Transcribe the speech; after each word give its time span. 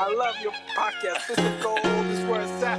I 0.00 0.14
love 0.14 0.36
your 0.40 0.52
podcast. 0.76 1.26
This 1.26 1.38
is 1.38 1.60
gold. 1.60 1.82
This 1.82 2.20
is 2.20 2.24
where 2.26 2.40
it's 2.40 2.62
at. 2.62 2.78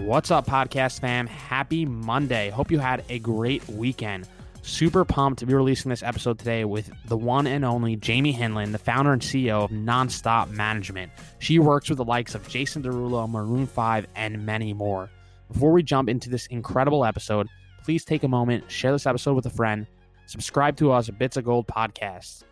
What's 0.00 0.30
up, 0.30 0.46
podcast 0.46 1.00
fam? 1.00 1.26
Happy 1.26 1.86
Monday. 1.86 2.50
Hope 2.50 2.70
you 2.70 2.78
had 2.78 3.06
a 3.08 3.18
great 3.20 3.66
weekend. 3.70 4.28
Super 4.60 5.06
pumped 5.06 5.38
to 5.38 5.46
be 5.46 5.54
releasing 5.54 5.88
this 5.88 6.02
episode 6.02 6.38
today 6.38 6.66
with 6.66 6.90
the 7.06 7.16
one 7.16 7.46
and 7.46 7.64
only 7.64 7.96
Jamie 7.96 8.34
Hinlin, 8.34 8.72
the 8.72 8.78
founder 8.78 9.14
and 9.14 9.22
CEO 9.22 9.64
of 9.64 9.70
Nonstop 9.70 10.50
Management. 10.50 11.10
She 11.38 11.58
works 11.58 11.88
with 11.88 11.96
the 11.96 12.04
likes 12.04 12.34
of 12.34 12.46
Jason 12.48 12.82
Derulo, 12.82 13.26
Maroon 13.30 13.66
5, 13.66 14.06
and 14.14 14.44
many 14.44 14.74
more. 14.74 15.08
Before 15.54 15.70
we 15.70 15.84
jump 15.84 16.08
into 16.08 16.28
this 16.28 16.46
incredible 16.46 17.04
episode, 17.04 17.46
please 17.84 18.04
take 18.04 18.24
a 18.24 18.28
moment, 18.28 18.68
share 18.68 18.90
this 18.90 19.06
episode 19.06 19.34
with 19.34 19.46
a 19.46 19.50
friend, 19.50 19.86
subscribe 20.26 20.76
to 20.78 20.90
us 20.90 21.08
at 21.08 21.16
Bits 21.16 21.36
of 21.36 21.44
Gold 21.44 21.68
Podcast. 21.68 22.42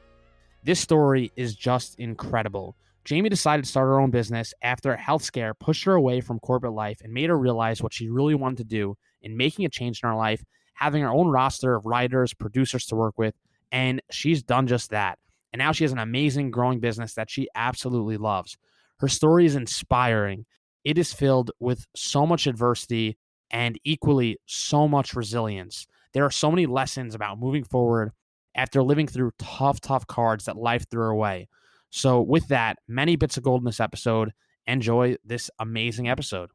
This 0.63 0.79
story 0.79 1.33
is 1.35 1.57
just 1.57 1.99
incredible. 1.99 2.77
Jamie 3.05 3.29
decided 3.29 3.65
to 3.65 3.69
start 3.69 3.89
her 3.89 3.99
own 3.99 4.13
business 4.13 4.55
after 4.63 4.93
a 4.93 4.97
health 4.97 5.25
scare 5.25 5.53
pushed 5.53 5.83
her 5.83 5.95
away 5.95 6.21
from 6.21 6.39
corporate 6.39 6.75
life 6.75 7.01
and 7.03 7.13
made 7.13 7.29
her 7.29 7.37
realize 7.37 7.83
what 7.83 7.93
she 7.93 8.09
really 8.09 8.37
wanted 8.37 8.59
to 8.59 8.65
do 8.65 8.97
in 9.21 9.37
making 9.37 9.65
a 9.65 9.69
change 9.69 10.01
in 10.01 10.09
her 10.09 10.15
life, 10.15 10.45
having 10.75 11.03
her 11.03 11.11
own 11.11 11.27
roster 11.27 11.75
of 11.75 11.85
writers, 11.85 12.33
producers 12.33 12.87
to 12.87 12.95
work 12.95 13.19
with, 13.19 13.35
and 13.73 14.01
she's 14.13 14.45
done 14.45 14.69
just 14.69 14.91
that. 14.91 15.19
And 15.53 15.59
now 15.59 15.73
she 15.73 15.83
has 15.83 15.93
an 15.93 15.99
amazing 15.99 16.53
growing 16.53 16.79
business 16.79 17.15
that 17.15 17.31
she 17.31 17.49
absolutely 17.57 18.17
loves. 18.17 18.57
Her 19.01 19.09
story 19.09 19.45
is 19.45 19.57
inspiring. 19.57 20.47
It 20.85 20.99
is 20.99 21.13
filled 21.13 21.53
with 21.61 21.87
so 21.95 22.27
much 22.27 22.47
adversity 22.47 23.17
and 23.51 23.79
equally 23.85 24.39
so 24.47 24.89
much 24.89 25.15
resilience. 25.15 25.87
There 26.13 26.25
are 26.25 26.31
so 26.31 26.51
many 26.51 26.67
lessons 26.67 27.15
about 27.15 27.39
moving 27.39 27.65
forward 27.65 28.13
after 28.55 28.83
living 28.83 29.07
through 29.07 29.33
tough, 29.39 29.81
tough 29.81 30.07
cards 30.07 30.47
that 30.47 30.57
life 30.57 30.87
threw 30.91 31.11
away. 31.11 31.49
So, 31.91 32.21
with 32.21 32.49
that, 32.49 32.79
many 32.89 33.17
bits 33.17 33.37
of 33.37 33.43
gold 33.43 33.61
in 33.61 33.65
this 33.65 33.81
episode. 33.81 34.33
Enjoy 34.67 35.17
this 35.25 35.51
amazing 35.59 36.09
episode. 36.09 36.51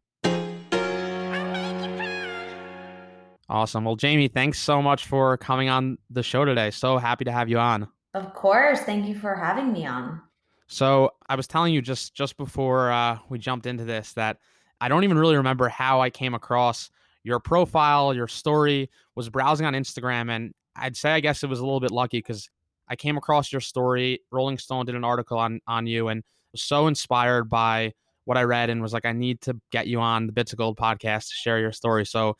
Awesome. 3.50 3.86
Well, 3.86 3.96
Jamie, 3.96 4.28
thanks 4.28 4.60
so 4.60 4.82
much 4.82 5.06
for 5.06 5.38
coming 5.38 5.70
on 5.70 5.98
the 6.10 6.24
show 6.24 6.44
today. 6.44 6.70
So 6.72 6.98
happy 6.98 7.24
to 7.26 7.32
have 7.32 7.48
you 7.48 7.60
on. 7.60 7.88
Of 8.14 8.34
course. 8.34 8.82
Thank 8.82 9.08
you 9.08 9.16
for 9.16 9.36
having 9.36 9.72
me 9.72 9.86
on. 9.86 10.22
So 10.68 11.12
I 11.28 11.36
was 11.36 11.48
telling 11.48 11.74
you 11.74 11.82
just 11.82 12.14
just 12.14 12.38
before 12.38 12.92
uh, 12.92 13.20
we 13.30 13.40
jumped 13.40 13.66
into 13.66 13.86
this 13.86 14.14
that 14.14 14.38
I 14.82 14.90
don't 14.90 15.04
even 15.04 15.18
really 15.18 15.38
remember 15.38 15.70
how 15.70 16.02
I 16.02 16.10
came 16.10 16.34
across 16.34 16.92
your 17.24 17.40
profile, 17.40 18.14
your 18.14 18.28
story. 18.28 18.90
Was 19.16 19.30
browsing 19.30 19.66
on 19.66 19.74
Instagram, 19.74 20.30
and 20.30 20.54
I'd 20.76 20.96
say 20.96 21.12
I 21.12 21.20
guess 21.20 21.44
it 21.44 21.48
was 21.48 21.60
a 21.60 21.66
little 21.66 21.80
bit 21.80 21.92
lucky 21.92 22.20
because 22.20 22.50
I 22.88 22.96
came 22.96 23.18
across 23.18 23.52
your 23.52 23.62
story. 23.62 24.22
Rolling 24.32 24.58
Stone 24.58 24.86
did 24.86 24.96
an 24.96 25.04
article 25.04 25.38
on 25.38 25.60
on 25.68 25.88
you, 25.88 26.10
and 26.10 26.24
was 26.52 26.62
so 26.62 26.88
inspired 26.88 27.50
by 27.50 27.94
what 28.26 28.38
I 28.38 28.44
read, 28.44 28.70
and 28.70 28.82
was 28.82 28.94
like, 28.94 29.06
I 29.06 29.14
need 29.14 29.42
to 29.42 29.60
get 29.72 29.88
you 29.88 30.00
on 30.00 30.28
the 30.28 30.34
Bits 30.34 30.52
of 30.52 30.58
Gold 30.58 30.78
podcast 30.78 31.30
to 31.30 31.34
share 31.34 31.60
your 31.60 31.72
story. 31.72 32.06
So 32.06 32.36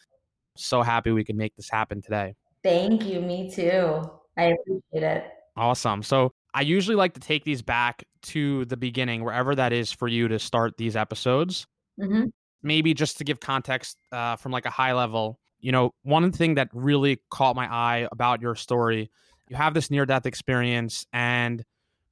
so 0.56 0.82
happy 0.82 1.12
we 1.12 1.24
could 1.24 1.38
make 1.38 1.56
this 1.56 1.70
happen 1.70 2.02
today. 2.02 2.36
Thank 2.64 3.06
you. 3.06 3.22
Me 3.22 3.50
too. 3.50 4.10
I 4.38 4.44
appreciate 4.44 5.04
it. 5.04 5.26
Awesome. 5.56 6.04
So 6.04 6.34
I 6.58 6.62
usually 6.62 6.96
like 6.96 7.14
to 7.14 7.20
take 7.20 7.44
these 7.44 7.62
back 7.62 8.04
to 8.24 8.66
the 8.66 8.78
beginning, 8.78 9.24
wherever 9.24 9.54
that 9.54 9.72
is 9.72 9.92
for 9.92 10.08
you 10.08 10.28
to 10.28 10.40
start 10.40 10.76
these 10.78 10.96
episodes. 10.96 11.68
hmm 12.02 12.30
Maybe 12.64 12.96
just 12.96 13.20
to 13.20 13.24
give 13.24 13.40
context 13.40 14.00
uh, 14.12 14.38
from 14.38 14.52
like 14.52 14.66
a 14.66 14.72
high 14.72 14.94
level. 14.94 15.40
You 15.60 15.72
know, 15.72 15.92
one 16.02 16.32
thing 16.32 16.56
that 16.56 16.70
really 16.74 17.20
caught 17.30 17.56
my 17.56 17.72
eye 17.72 18.08
about 18.12 18.42
your 18.42 18.56
story, 18.56 19.12
you 19.50 19.56
have 19.56 19.76
this 19.76 19.92
near 19.92 20.08
death 20.08 20.26
experience 20.26 21.06
and 21.14 21.64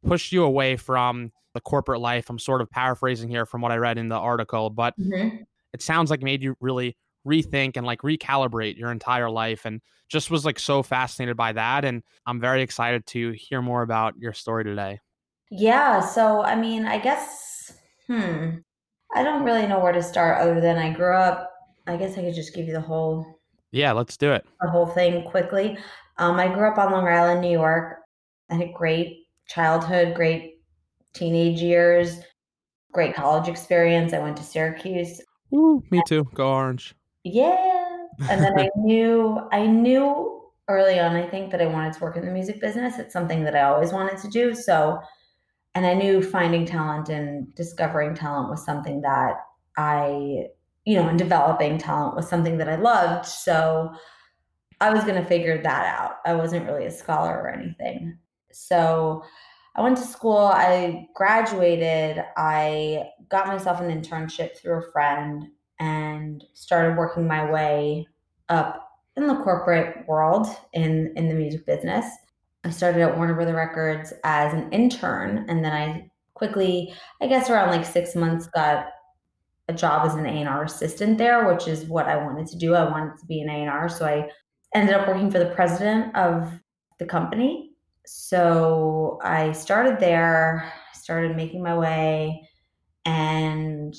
pushed 0.05 0.31
you 0.31 0.43
away 0.43 0.77
from 0.77 1.31
the 1.55 1.61
corporate 1.61 1.99
life. 1.99 2.29
I'm 2.29 2.37
sort 2.37 2.61
of 2.61 2.69
paraphrasing 2.69 3.29
here 3.29 3.47
from 3.47 3.61
what 3.61 3.71
I 3.71 3.77
read 3.77 3.97
in 3.97 4.09
the 4.09 4.15
article, 4.15 4.69
but 4.69 4.93
hmm 4.95 5.29
it 5.73 5.81
sounds 5.81 6.11
like 6.11 6.21
made 6.21 6.43
you 6.43 6.55
really 6.59 6.95
rethink 7.27 7.77
and 7.77 7.85
like 7.87 8.01
recalibrate 8.01 8.77
your 8.77 8.91
entire 8.91 9.29
life 9.31 9.65
and 9.65 9.81
just 10.07 10.29
was 10.29 10.45
like 10.45 10.59
so 10.59 10.83
fascinated 10.83 11.35
by 11.35 11.51
that 11.51 11.83
and 11.85 12.03
i'm 12.25 12.39
very 12.39 12.61
excited 12.61 13.05
to 13.05 13.31
hear 13.31 13.61
more 13.61 13.81
about 13.81 14.17
your 14.17 14.33
story 14.33 14.63
today 14.63 14.99
Yeah. 15.51 15.99
So, 16.01 16.41
I 16.41 16.55
mean, 16.55 16.85
I 16.85 16.97
guess, 16.97 17.71
hmm, 18.07 18.57
I 19.13 19.23
don't 19.23 19.43
really 19.43 19.67
know 19.67 19.79
where 19.79 19.93
to 19.93 20.01
start 20.01 20.41
other 20.41 20.59
than 20.59 20.77
I 20.77 20.91
grew 20.91 21.13
up. 21.15 21.51
I 21.87 21.97
guess 21.97 22.17
I 22.17 22.21
could 22.21 22.33
just 22.33 22.55
give 22.55 22.67
you 22.67 22.73
the 22.73 22.81
whole 22.81 23.39
yeah 23.71 23.91
let's 23.91 24.17
do 24.17 24.31
it 24.31 24.45
the 24.61 24.69
whole 24.69 24.87
thing 24.87 25.23
quickly. 25.23 25.77
Um, 26.17 26.39
I 26.39 26.47
grew 26.47 26.67
up 26.67 26.77
on 26.77 26.91
Long 26.91 27.07
Island, 27.07 27.41
New 27.41 27.51
York. 27.51 27.97
I 28.49 28.55
had 28.55 28.69
a 28.69 28.73
great 28.73 29.27
childhood, 29.47 30.15
great 30.15 30.59
teenage 31.13 31.61
years, 31.61 32.19
great 32.91 33.15
college 33.15 33.47
experience. 33.47 34.13
I 34.13 34.19
went 34.19 34.37
to 34.37 34.43
Syracuse. 34.43 35.21
Woo, 35.51 35.83
me 35.91 36.01
too 36.07 36.25
go 36.33 36.47
orange 36.49 36.95
Yeah. 37.23 37.74
And 38.29 38.43
then 38.43 38.57
I 38.59 38.69
knew 38.75 39.39
I 39.51 39.65
knew 39.67 40.35
early 40.67 40.99
on, 40.99 41.15
I 41.15 41.27
think 41.27 41.51
that 41.51 41.61
I 41.61 41.67
wanted 41.67 41.93
to 41.93 41.99
work 42.01 42.17
in 42.17 42.25
the 42.25 42.31
music 42.31 42.59
business. 42.59 42.97
It's 42.97 43.13
something 43.13 43.43
that 43.43 43.55
I 43.55 43.63
always 43.63 43.93
wanted 43.93 44.17
to 44.17 44.27
do. 44.29 44.55
So, 44.55 44.99
and 45.75 45.85
I 45.85 45.93
knew 45.93 46.23
finding 46.23 46.65
talent 46.65 47.09
and 47.09 47.53
discovering 47.55 48.15
talent 48.15 48.49
was 48.49 48.65
something 48.65 49.01
that 49.01 49.35
I, 49.77 50.47
you 50.85 50.95
know, 50.95 51.07
and 51.07 51.19
developing 51.19 51.77
talent 51.77 52.15
was 52.15 52.27
something 52.27 52.57
that 52.57 52.69
I 52.69 52.77
loved. 52.77 53.25
So 53.27 53.93
I 54.81 54.91
was 54.91 55.03
going 55.03 55.21
to 55.21 55.27
figure 55.27 55.61
that 55.61 55.99
out. 55.99 56.17
I 56.25 56.33
wasn't 56.33 56.65
really 56.65 56.85
a 56.85 56.91
scholar 56.91 57.41
or 57.43 57.49
anything. 57.49 58.17
So 58.51 59.23
I 59.75 59.81
went 59.81 59.97
to 59.97 60.03
school, 60.03 60.37
I 60.37 61.07
graduated, 61.13 62.23
I 62.37 63.09
got 63.29 63.47
myself 63.47 63.81
an 63.81 63.89
internship 63.89 64.57
through 64.57 64.79
a 64.79 64.91
friend 64.91 65.47
and 65.79 66.43
started 66.53 66.97
working 66.97 67.27
my 67.27 67.49
way 67.49 68.07
up 68.49 68.89
in 69.17 69.27
the 69.27 69.35
corporate 69.35 70.07
world 70.07 70.47
in 70.73 71.13
in 71.15 71.29
the 71.29 71.35
music 71.35 71.65
business. 71.65 72.05
I 72.63 72.69
started 72.69 73.01
at 73.01 73.15
Warner 73.15 73.35
Brother 73.35 73.55
Records 73.55 74.13
as 74.23 74.53
an 74.53 74.71
intern, 74.71 75.45
and 75.47 75.63
then 75.63 75.71
I 75.71 76.09
quickly, 76.33 76.93
I 77.21 77.27
guess 77.27 77.49
around 77.49 77.69
like 77.69 77.85
six 77.85 78.15
months, 78.15 78.47
got 78.47 78.87
a 79.67 79.73
job 79.73 80.07
as 80.07 80.15
an 80.15 80.25
A&R 80.25 80.63
assistant 80.63 81.17
there, 81.17 81.51
which 81.51 81.67
is 81.67 81.85
what 81.85 82.07
I 82.07 82.17
wanted 82.17 82.47
to 82.47 82.57
do. 82.57 82.75
I 82.75 82.89
wanted 82.89 83.17
to 83.19 83.25
be 83.25 83.41
an 83.41 83.49
A&R, 83.49 83.89
so 83.89 84.05
I 84.05 84.29
ended 84.73 84.95
up 84.95 85.07
working 85.07 85.31
for 85.31 85.39
the 85.39 85.51
president 85.51 86.15
of 86.15 86.51
the 86.99 87.05
company. 87.05 87.71
So 88.05 89.19
I 89.23 89.51
started 89.53 89.99
there, 89.99 90.71
started 90.93 91.35
making 91.35 91.63
my 91.63 91.75
way, 91.77 92.47
and 93.05 93.95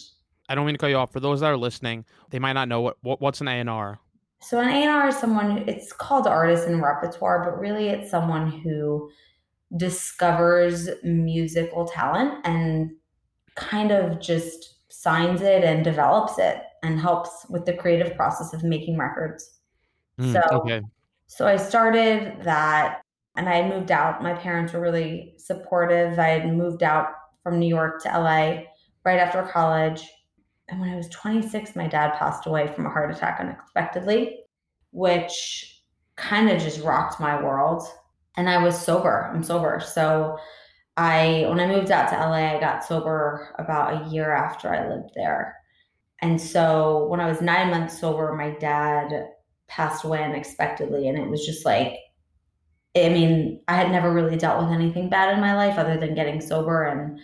i 0.49 0.55
don't 0.55 0.67
mean 0.67 0.75
to 0.75 0.79
cut 0.79 0.89
you 0.89 0.97
off 0.97 1.13
for 1.13 1.21
those 1.21 1.41
that 1.41 1.47
are 1.51 1.57
listening 1.57 2.05
they 2.31 2.39
might 2.39 2.53
not 2.55 2.69
know 2.69 2.81
what, 2.81 2.97
what 3.03 3.21
what's 3.21 3.41
an 3.41 3.49
a&r 3.49 3.99
So 4.41 4.61
an 4.61 4.69
A&R 4.69 5.09
is 5.09 5.17
someone 5.17 5.65
it's 5.69 5.93
called 5.93 6.27
artist 6.27 6.69
in 6.69 6.83
repertoire, 6.83 7.43
but 7.45 7.59
really 7.59 7.89
it's 7.89 8.11
someone 8.11 8.51
who 8.51 9.11
discovers 9.77 10.89
musical 11.03 11.87
talent 11.87 12.35
and 12.45 12.91
kind 13.55 13.91
of 13.91 14.21
just 14.21 14.75
signs 14.89 15.41
it 15.43 15.65
and 15.65 15.83
develops 15.85 16.39
it 16.39 16.63
and 16.83 17.01
helps 17.01 17.47
with 17.49 17.65
the 17.65 17.73
creative 17.73 18.15
process 18.17 18.53
of 18.53 18.63
making 18.63 18.99
records. 18.99 19.59
Mm, 20.21 20.33
So 20.33 20.41
okay 20.61 20.83
so 21.27 21.47
I 21.47 21.57
started 21.57 22.43
that 22.43 23.03
and 23.37 23.49
I 23.49 23.57
had 23.57 23.69
moved 23.75 23.91
out. 23.91 24.23
My 24.23 24.33
parents 24.35 24.73
were 24.73 24.81
really 24.81 25.35
supportive. 25.39 26.19
I 26.19 26.29
had 26.29 26.55
moved 26.57 26.83
out 26.83 27.09
from 27.43 27.59
New 27.59 27.69
York 27.69 28.03
to 28.03 28.09
LA 28.09 28.63
right 29.05 29.19
after 29.19 29.43
college. 29.43 30.09
And 30.69 30.81
when 30.81 30.91
I 30.91 30.97
was 30.97 31.09
26, 31.11 31.77
my 31.77 31.87
dad 31.87 32.15
passed 32.19 32.47
away 32.47 32.67
from 32.67 32.87
a 32.87 32.91
heart 32.91 33.11
attack 33.11 33.39
unexpectedly, 33.41 34.41
which 34.91 35.83
kind 36.17 36.51
of 36.51 36.61
just 36.61 36.83
rocked 36.83 37.21
my 37.21 37.41
world. 37.43 37.83
And 38.37 38.51
I 38.51 38.63
was 38.63 38.79
sober. 38.79 39.31
I'm 39.33 39.43
sober. 39.43 39.81
So 39.81 40.39
I 40.97 41.45
when 41.49 41.61
I 41.61 41.67
moved 41.67 41.91
out 41.91 42.09
to 42.11 42.17
LA, 42.17 42.57
I 42.57 42.61
got 42.61 42.85
sober 42.85 43.55
about 43.59 44.07
a 44.07 44.09
year 44.11 44.33
after 44.33 44.75
I 44.75 44.89
lived 44.89 45.11
there. 45.15 45.57
And 46.21 46.41
so 46.41 47.07
when 47.07 47.21
I 47.21 47.29
was 47.29 47.41
nine 47.41 47.71
months 47.71 47.99
sober, 47.99 48.35
my 48.35 48.51
dad 48.51 49.29
passed 49.69 50.05
away 50.05 50.23
unexpectedly. 50.23 51.09
And 51.09 51.19
it 51.19 51.29
was 51.29 51.45
just 51.45 51.65
like, 51.65 51.99
I 52.97 53.11
mean, 53.11 53.61
I 53.69 53.77
had 53.77 53.91
never 53.91 54.13
really 54.13 54.37
dealt 54.37 54.63
with 54.63 54.73
anything 54.73 55.11
bad 55.11 55.35
in 55.35 55.41
my 55.41 55.55
life 55.55 55.79
other 55.79 55.99
than 55.99 56.15
getting 56.15 56.41
sober 56.41 56.85
and 56.85 57.19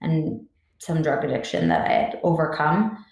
and 0.00 0.46
some 0.78 1.02
drug 1.02 1.24
addiction 1.24 1.68
that 1.68 1.88
I 1.88 1.92
had 1.92 2.20
overcome. 2.22 3.04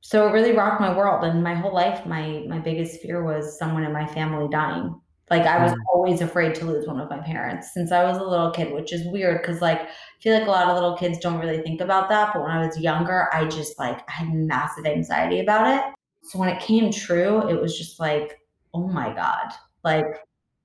So 0.00 0.28
it 0.28 0.32
really 0.32 0.52
rocked 0.52 0.80
my 0.80 0.96
world. 0.96 1.24
And 1.24 1.42
my 1.42 1.54
whole 1.54 1.74
life, 1.74 2.06
my 2.06 2.44
my 2.48 2.58
biggest 2.58 3.00
fear 3.00 3.24
was 3.24 3.58
someone 3.58 3.84
in 3.84 3.92
my 3.92 4.06
family 4.06 4.48
dying. 4.50 5.00
Like 5.30 5.42
I 5.46 5.60
was 5.62 5.72
Mm. 5.72 5.76
always 5.92 6.20
afraid 6.20 6.54
to 6.56 6.66
lose 6.66 6.86
one 6.86 7.00
of 7.00 7.10
my 7.10 7.18
parents 7.18 7.72
since 7.74 7.90
I 7.90 8.04
was 8.04 8.18
a 8.18 8.22
little 8.22 8.50
kid, 8.52 8.72
which 8.72 8.92
is 8.92 9.06
weird 9.08 9.42
because 9.42 9.60
like 9.60 9.80
I 9.82 9.88
feel 10.20 10.38
like 10.38 10.46
a 10.46 10.50
lot 10.50 10.68
of 10.68 10.74
little 10.74 10.96
kids 10.96 11.18
don't 11.18 11.40
really 11.40 11.62
think 11.62 11.80
about 11.80 12.08
that. 12.10 12.32
But 12.32 12.42
when 12.42 12.52
I 12.52 12.64
was 12.64 12.78
younger, 12.78 13.28
I 13.34 13.46
just 13.46 13.78
like 13.78 14.08
I 14.08 14.12
had 14.12 14.32
massive 14.32 14.86
anxiety 14.86 15.40
about 15.40 15.66
it. 15.66 15.94
So 16.22 16.38
when 16.38 16.48
it 16.48 16.60
came 16.60 16.92
true, 16.92 17.48
it 17.48 17.60
was 17.60 17.76
just 17.76 17.98
like, 18.00 18.38
oh 18.74 18.86
my 18.88 19.12
God. 19.12 19.52
Like 19.84 20.06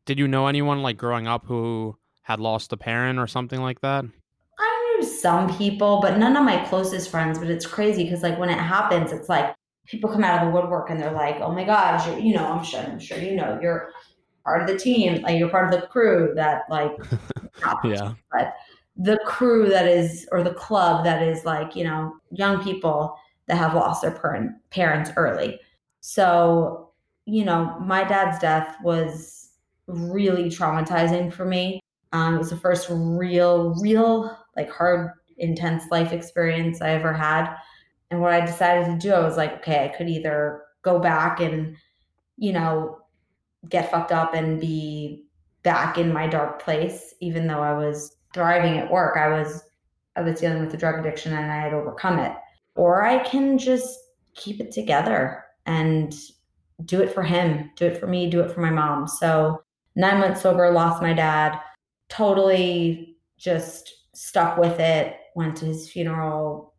Did 0.06 0.19
you 0.19 0.27
know 0.27 0.45
anyone 0.47 0.83
like 0.83 0.97
growing 0.97 1.27
up 1.27 1.45
who 1.47 1.97
had 2.24 2.39
lost 2.39 2.71
a 2.74 2.77
parent 2.77 3.18
or 3.19 3.25
something 3.27 3.62
like 3.62 3.81
that? 3.81 4.06
Some 5.03 5.56
people, 5.57 6.00
but 6.01 6.18
none 6.18 6.36
of 6.38 6.44
my 6.44 6.63
closest 6.65 7.09
friends. 7.09 7.39
But 7.39 7.50
it's 7.50 7.65
crazy 7.65 8.03
because 8.03 8.24
like 8.24 8.38
when 8.38 8.50
it 8.50 8.59
happens, 8.59 9.12
it's 9.12 9.30
like 9.30 9.56
people 9.86 10.09
come 10.09 10.24
out 10.24 10.42
of 10.42 10.48
the 10.48 10.53
woodwork 10.53 10.89
and 10.89 11.01
they're 11.01 11.12
like, 11.12 11.38
"Oh 11.42 11.51
my 11.51 11.63
gosh, 11.63 12.07
you 12.21 12.33
know, 12.33 12.45
I'm 12.45 12.63
sure, 12.63 12.81
I'm 12.81 13.00
sure 13.00 13.18
you 13.18 13.36
know, 13.36 13.59
you're 13.62 13.92
part 14.44 14.62
of 14.62 14.68
the 14.68 14.77
team, 14.77 15.21
like 15.21 15.38
you're 15.38 15.50
part 15.50 15.74
of 15.74 15.80
the 15.80 15.88
crew 15.88 16.33
that 16.36 16.63
like, 16.69 16.92
Yeah. 17.83 18.13
but 18.31 18.56
the 18.98 19.19
crew 19.25 19.69
that 19.69 19.88
is 19.88 20.27
or 20.31 20.44
the 20.44 20.53
club 20.53 21.04
that 21.06 21.24
is 21.24 21.45
like 21.45 21.75
you 21.75 21.83
know 21.83 22.15
young 22.31 22.63
people 22.63 23.18
that 23.47 23.57
have 23.57 23.74
lost 23.74 24.01
their 24.01 24.12
parent, 24.12 24.51
parents 24.69 25.12
early. 25.18 25.59
So 26.01 26.92
you 27.25 27.45
know, 27.45 27.77
my 27.80 28.04
dad's 28.04 28.39
death 28.39 28.75
was 28.83 29.51
really 29.88 30.50
traumatizing 30.50 31.31
for 31.31 31.45
me. 31.45 31.80
Um, 32.13 32.36
it 32.36 32.39
was 32.39 32.50
the 32.50 32.57
first 32.57 32.88
real, 32.89 33.75
real, 33.81 34.38
like 34.56 34.69
hard, 34.69 35.12
intense 35.38 35.83
life 35.92 36.12
experience 36.12 36.81
I 36.81 36.92
ever 36.92 37.13
had. 37.13 37.53
And 38.09 38.21
what 38.21 38.33
I 38.33 38.45
decided 38.45 38.86
to 38.86 38.98
do, 38.98 39.13
I 39.13 39.25
was 39.25 39.38
like, 39.38 39.53
okay, 39.57 39.86
I 39.86 39.98
could 39.98 40.09
either 40.09 40.63
go 40.81 41.00
back 41.00 41.39
and, 41.39 41.77
you 42.38 42.53
know, 42.53 43.00
get 43.69 43.92
fucked 43.92 44.12
up 44.12 44.33
and 44.33 44.59
be 44.59 45.25
back 45.63 45.98
in 45.98 46.12
my 46.12 46.27
dark 46.27 46.62
place, 46.62 47.13
even 47.21 47.48
though 47.48 47.62
I 47.62 47.74
was 47.74 48.18
thriving 48.33 48.77
at 48.77 48.92
work. 48.92 49.18
I 49.18 49.30
was 49.30 49.63
I 50.15 50.21
was 50.21 50.39
dealing 50.42 50.59
with 50.59 50.71
the 50.71 50.77
drug 50.77 51.00
addiction 51.00 51.33
and 51.33 51.51
I 51.51 51.62
had 51.62 51.74
overcome 51.74 52.19
it. 52.19 52.33
Or 52.75 53.04
I 53.04 53.19
can 53.19 53.57
just 53.57 53.97
keep 54.33 54.59
it 54.59 54.71
together 54.71 55.44
and 55.65 56.13
do 56.86 57.01
it 57.01 57.13
for 57.13 57.24
him, 57.24 57.71
do 57.75 57.86
it 57.86 57.97
for 57.97 58.07
me, 58.07 58.30
do 58.30 58.42
it 58.42 58.51
for 58.51 58.62
my 58.62 58.69
mom. 58.69 59.07
So 59.07 59.63
nine 59.95 60.19
months 60.19 60.42
sober, 60.42 60.69
lost 60.71 61.01
my 61.01 61.13
dad, 61.13 61.59
totally 62.09 63.18
just 63.38 64.00
stuck 64.21 64.56
with 64.56 64.79
it, 64.79 65.18
went 65.35 65.57
to 65.57 65.65
his 65.65 65.89
funeral, 65.89 66.75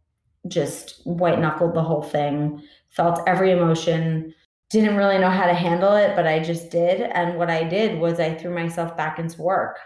just 0.46 1.00
white 1.04 1.40
knuckled 1.40 1.74
the 1.74 1.82
whole 1.82 2.02
thing, 2.02 2.62
felt 2.90 3.20
every 3.26 3.50
emotion, 3.50 4.32
didn't 4.70 4.96
really 4.96 5.18
know 5.18 5.28
how 5.28 5.46
to 5.46 5.52
handle 5.52 5.94
it, 5.96 6.14
but 6.14 6.24
I 6.24 6.38
just 6.38 6.70
did. 6.70 7.00
And 7.00 7.36
what 7.36 7.50
I 7.50 7.64
did 7.64 7.98
was 7.98 8.20
I 8.20 8.34
threw 8.34 8.54
myself 8.54 8.96
back 8.96 9.18
into 9.18 9.42
work. 9.42 9.76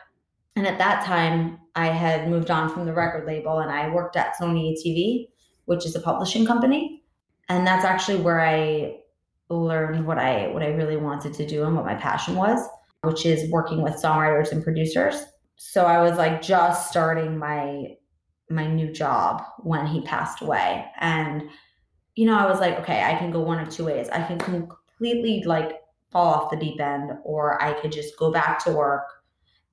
And 0.54 0.66
at 0.66 0.76
that 0.76 1.02
time, 1.06 1.58
I 1.74 1.86
had 1.86 2.28
moved 2.28 2.50
on 2.50 2.68
from 2.68 2.84
the 2.84 2.92
record 2.92 3.26
label 3.26 3.60
and 3.60 3.70
I 3.70 3.88
worked 3.88 4.16
at 4.16 4.36
Sony 4.36 4.74
ATV, 4.74 5.28
which 5.64 5.86
is 5.86 5.96
a 5.96 6.00
publishing 6.00 6.44
company. 6.44 7.04
And 7.48 7.66
that's 7.66 7.86
actually 7.86 8.20
where 8.20 8.40
I 8.40 8.98
learned 9.48 10.06
what 10.06 10.18
I 10.18 10.48
what 10.48 10.62
I 10.62 10.68
really 10.68 10.96
wanted 10.98 11.32
to 11.34 11.46
do 11.46 11.64
and 11.64 11.74
what 11.74 11.86
my 11.86 11.94
passion 11.94 12.36
was, 12.36 12.60
which 13.02 13.24
is 13.24 13.50
working 13.50 13.80
with 13.80 13.94
songwriters 13.94 14.52
and 14.52 14.62
producers. 14.62 15.24
So 15.56 15.84
I 15.84 16.02
was 16.02 16.16
like 16.18 16.42
just 16.42 16.88
starting 16.88 17.38
my 17.38 17.96
my 18.48 18.66
new 18.66 18.92
job 18.92 19.42
when 19.58 19.86
he 19.86 20.00
passed 20.02 20.40
away 20.40 20.84
and 21.00 21.42
you 22.14 22.26
know 22.26 22.38
I 22.38 22.46
was 22.46 22.60
like 22.60 22.78
okay 22.78 23.02
I 23.02 23.16
can 23.16 23.32
go 23.32 23.40
one 23.40 23.58
of 23.58 23.68
two 23.70 23.84
ways 23.84 24.08
I 24.08 24.22
can 24.22 24.38
completely 24.38 25.42
like 25.44 25.80
fall 26.12 26.32
off 26.32 26.50
the 26.52 26.56
deep 26.56 26.80
end 26.80 27.10
or 27.24 27.60
I 27.60 27.72
could 27.72 27.90
just 27.90 28.16
go 28.16 28.30
back 28.30 28.62
to 28.64 28.70
work 28.70 29.02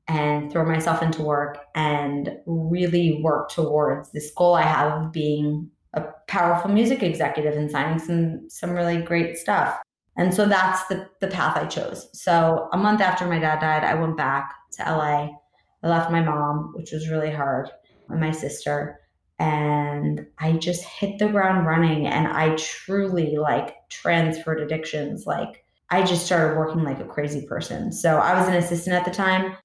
and 0.08 0.52
throw 0.52 0.66
myself 0.66 1.04
into 1.04 1.22
work 1.22 1.60
and 1.76 2.32
really 2.48 3.22
work 3.22 3.50
towards 3.50 4.12
this 4.12 4.32
goal 4.36 4.56
I 4.56 4.64
have 4.64 5.04
of 5.04 5.12
being 5.12 5.70
a 5.94 6.06
powerful 6.28 6.72
music 6.72 7.04
executive 7.04 7.56
and 7.56 7.70
signing 7.70 8.00
some 8.00 8.50
some 8.50 8.72
really 8.72 9.02
great 9.02 9.38
stuff. 9.38 9.80
And 10.18 10.34
so 10.34 10.46
that's 10.46 10.86
the 10.88 11.08
the 11.22 11.28
path 11.28 11.58
I 11.58 11.66
chose. 11.66 12.10
So 12.14 12.68
a 12.74 12.78
month 12.78 13.02
after 13.02 13.28
my 13.28 13.40
dad 13.40 13.60
died, 13.60 13.84
I 13.84 13.96
went 13.96 14.18
back 14.18 14.54
to 14.74 14.84
LA. 14.84 15.30
I 15.84 15.90
left 15.90 16.12
my 16.12 16.22
mom, 16.22 16.74
which 16.76 16.92
was 16.92 17.10
really 17.10 17.32
hard, 17.32 17.70
and 18.10 18.20
my 18.20 18.32
sister, 18.32 19.00
and 19.40 20.26
I 20.40 20.54
just 20.54 20.84
hit 20.84 21.20
the 21.20 21.28
ground 21.28 21.66
running 21.66 22.08
and 22.08 22.28
I 22.28 22.56
truly 22.56 23.36
like 23.36 23.90
transferred 23.90 24.62
addictions. 24.62 25.26
Like 25.26 25.66
I 25.90 26.04
just 26.04 26.26
started 26.26 26.58
working 26.58 26.84
like 26.84 27.00
a 27.00 27.06
crazy 27.06 27.46
person. 27.46 27.92
So 27.92 28.18
I 28.20 28.40
was 28.40 28.48
an 28.48 28.56
assistant 28.56 28.96
at 28.96 29.06
the 29.06 29.12
time. 29.12 29.56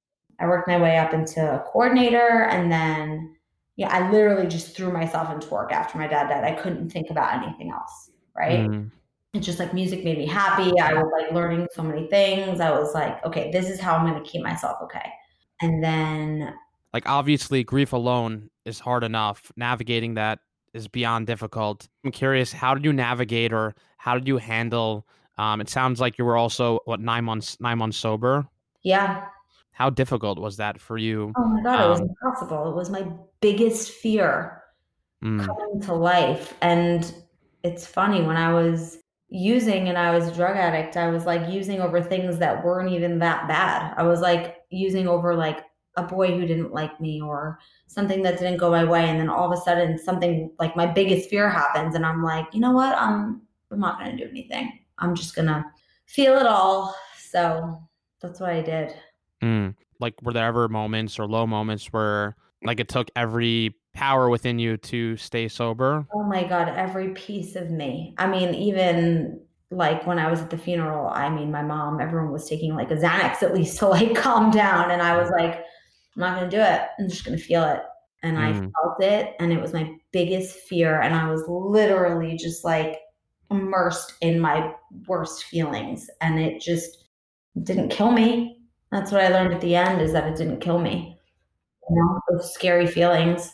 I 0.40 0.46
worked 0.46 0.68
my 0.68 0.80
way 0.80 0.96
up 0.96 1.12
into 1.12 1.40
a 1.40 1.60
coordinator 1.60 2.44
and 2.44 2.72
then 2.72 3.36
yeah, 3.76 3.88
I 3.90 4.10
literally 4.10 4.48
just 4.48 4.74
threw 4.74 4.90
myself 4.90 5.30
into 5.30 5.48
work 5.48 5.70
after 5.70 5.98
my 5.98 6.08
dad 6.08 6.28
died. 6.28 6.44
I 6.44 6.60
couldn't 6.60 6.90
think 6.90 7.10
about 7.10 7.40
anything 7.40 7.70
else, 7.70 8.10
right? 8.36 8.68
Mm. 8.68 8.90
It's 9.34 9.46
just 9.46 9.60
like 9.60 9.72
music 9.72 10.02
made 10.02 10.18
me 10.18 10.26
happy. 10.26 10.72
I 10.80 10.94
was 10.94 11.08
like 11.12 11.30
learning 11.30 11.68
so 11.72 11.84
many 11.84 12.08
things. 12.08 12.60
I 12.60 12.72
was 12.72 12.94
like, 12.94 13.24
okay, 13.24 13.52
this 13.52 13.70
is 13.70 13.78
how 13.78 13.94
I'm 13.94 14.10
going 14.10 14.20
to 14.20 14.28
keep 14.28 14.42
myself 14.42 14.78
okay. 14.82 15.12
And 15.60 15.82
then, 15.82 16.54
Like 16.92 17.08
obviously 17.08 17.64
grief 17.64 17.92
alone 17.92 18.50
is 18.64 18.78
hard 18.80 19.04
enough. 19.04 19.50
Navigating 19.56 20.14
that 20.14 20.38
is 20.74 20.88
beyond 20.88 21.26
difficult. 21.26 21.88
I'm 22.04 22.10
curious, 22.12 22.52
how 22.52 22.74
did 22.74 22.84
you 22.84 22.92
navigate 22.92 23.52
or 23.52 23.74
how 23.98 24.14
did 24.14 24.26
you 24.28 24.36
handle 24.38 25.06
um 25.38 25.60
it 25.60 25.68
sounds 25.68 26.00
like 26.00 26.18
you 26.18 26.24
were 26.24 26.36
also 26.36 26.80
what 26.84 27.00
9 27.00 27.24
months 27.24 27.56
9 27.60 27.78
months 27.78 27.96
sober. 27.96 28.46
yeah, 28.82 29.26
How 29.72 29.90
difficult 29.90 30.38
was 30.38 30.56
that 30.56 30.80
for 30.80 30.98
you? 30.98 31.32
oh 31.36 31.44
my 31.46 31.62
God, 31.62 31.84
it 31.84 31.88
was 31.88 32.00
Um, 32.00 32.08
impossible. 32.08 32.70
It 32.70 32.74
was 32.76 32.90
my 32.90 33.06
biggest 33.40 33.90
fear 33.92 34.62
Mm. 35.24 35.46
coming 35.46 35.80
to 35.82 35.94
life. 35.94 36.54
And 36.62 37.12
it's 37.64 37.84
funny 37.86 38.22
when 38.22 38.36
I 38.36 38.52
was 38.52 38.98
using 39.28 39.88
and 39.88 39.98
I 39.98 40.14
was 40.14 40.28
a 40.28 40.34
drug 40.34 40.56
addict, 40.56 40.96
I 40.96 41.08
was 41.08 41.26
like 41.26 41.52
using 41.52 41.80
over 41.80 42.00
things 42.00 42.38
that 42.38 42.64
weren't 42.64 42.92
even 42.92 43.18
that 43.18 43.48
bad. 43.48 43.94
I 43.96 44.02
was 44.02 44.20
like 44.20 44.58
using 44.70 45.06
over 45.06 45.34
like 45.34 45.64
a 45.96 46.02
boy 46.02 46.28
who 46.28 46.46
didn't 46.46 46.72
like 46.72 47.00
me 47.00 47.20
or 47.20 47.58
something 47.86 48.22
that 48.22 48.38
didn't 48.38 48.58
go 48.58 48.70
my 48.70 48.84
way. 48.84 49.08
And 49.08 49.20
then 49.20 49.28
all 49.28 49.52
of 49.52 49.58
a 49.58 49.62
sudden 49.62 49.98
something 49.98 50.50
like 50.58 50.76
my 50.76 50.86
biggest 50.86 51.28
fear 51.28 51.50
happens 51.50 51.94
and 51.94 52.06
I'm 52.06 52.22
like, 52.22 52.46
you 52.52 52.60
know 52.60 52.72
what? 52.72 52.96
I'm 52.96 53.42
I'm 53.70 53.80
not 53.80 53.98
gonna 53.98 54.16
do 54.16 54.28
anything. 54.28 54.78
I'm 54.98 55.14
just 55.14 55.34
gonna 55.34 55.64
feel 56.06 56.36
it 56.38 56.46
all. 56.46 56.96
So 57.18 57.82
that's 58.20 58.40
what 58.40 58.50
I 58.50 58.62
did. 58.62 58.94
Mm. 59.42 59.74
Like, 60.00 60.14
were 60.22 60.32
there 60.32 60.46
ever 60.46 60.68
moments 60.68 61.18
or 61.18 61.26
low 61.26 61.46
moments 61.46 61.86
where, 61.86 62.36
like, 62.62 62.80
it 62.80 62.88
took 62.88 63.10
every 63.16 63.74
power 63.98 64.30
within 64.30 64.60
you 64.60 64.76
to 64.76 65.16
stay 65.16 65.48
sober? 65.48 66.06
Oh 66.14 66.22
my 66.22 66.44
God, 66.44 66.68
every 66.68 67.08
piece 67.10 67.56
of 67.56 67.70
me. 67.70 68.14
I 68.16 68.28
mean, 68.28 68.54
even 68.54 69.40
like 69.72 70.06
when 70.06 70.20
I 70.20 70.30
was 70.30 70.40
at 70.40 70.50
the 70.50 70.56
funeral, 70.56 71.08
I 71.08 71.28
mean, 71.28 71.50
my 71.50 71.62
mom, 71.62 72.00
everyone 72.00 72.30
was 72.32 72.48
taking 72.48 72.76
like 72.76 72.92
a 72.92 72.96
Xanax 72.96 73.42
at 73.42 73.52
least 73.54 73.78
to 73.80 73.88
like 73.88 74.14
calm 74.24 74.52
down. 74.52 74.92
And 74.92 75.02
I 75.02 75.16
was 75.16 75.30
like, 75.30 75.56
I'm 76.14 76.20
not 76.20 76.38
going 76.38 76.48
to 76.48 76.56
do 76.56 76.62
it. 76.62 76.80
I'm 76.98 77.08
just 77.08 77.24
going 77.24 77.36
to 77.36 77.42
feel 77.44 77.64
it. 77.64 77.80
And 78.22 78.38
I 78.38 78.52
Mm. 78.52 78.70
felt 78.72 79.02
it. 79.02 79.34
And 79.40 79.52
it 79.52 79.60
was 79.60 79.72
my 79.72 79.92
biggest 80.12 80.56
fear. 80.68 81.00
And 81.00 81.14
I 81.14 81.28
was 81.30 81.42
literally 81.48 82.36
just 82.36 82.64
like 82.64 83.00
immersed 83.50 84.14
in 84.20 84.38
my 84.38 84.74
worst 85.08 85.44
feelings. 85.44 86.08
And 86.20 86.38
it 86.38 86.60
just 86.60 87.08
didn't 87.64 87.88
kill 87.90 88.12
me. 88.12 88.60
That's 88.92 89.10
what 89.10 89.20
I 89.22 89.28
learned 89.28 89.54
at 89.54 89.60
the 89.60 89.74
end 89.74 90.00
is 90.00 90.12
that 90.12 90.26
it 90.26 90.36
didn't 90.36 90.60
kill 90.60 90.78
me. 90.78 91.18
You 91.90 91.96
know, 91.96 92.20
those 92.30 92.54
scary 92.54 92.86
feelings. 92.86 93.52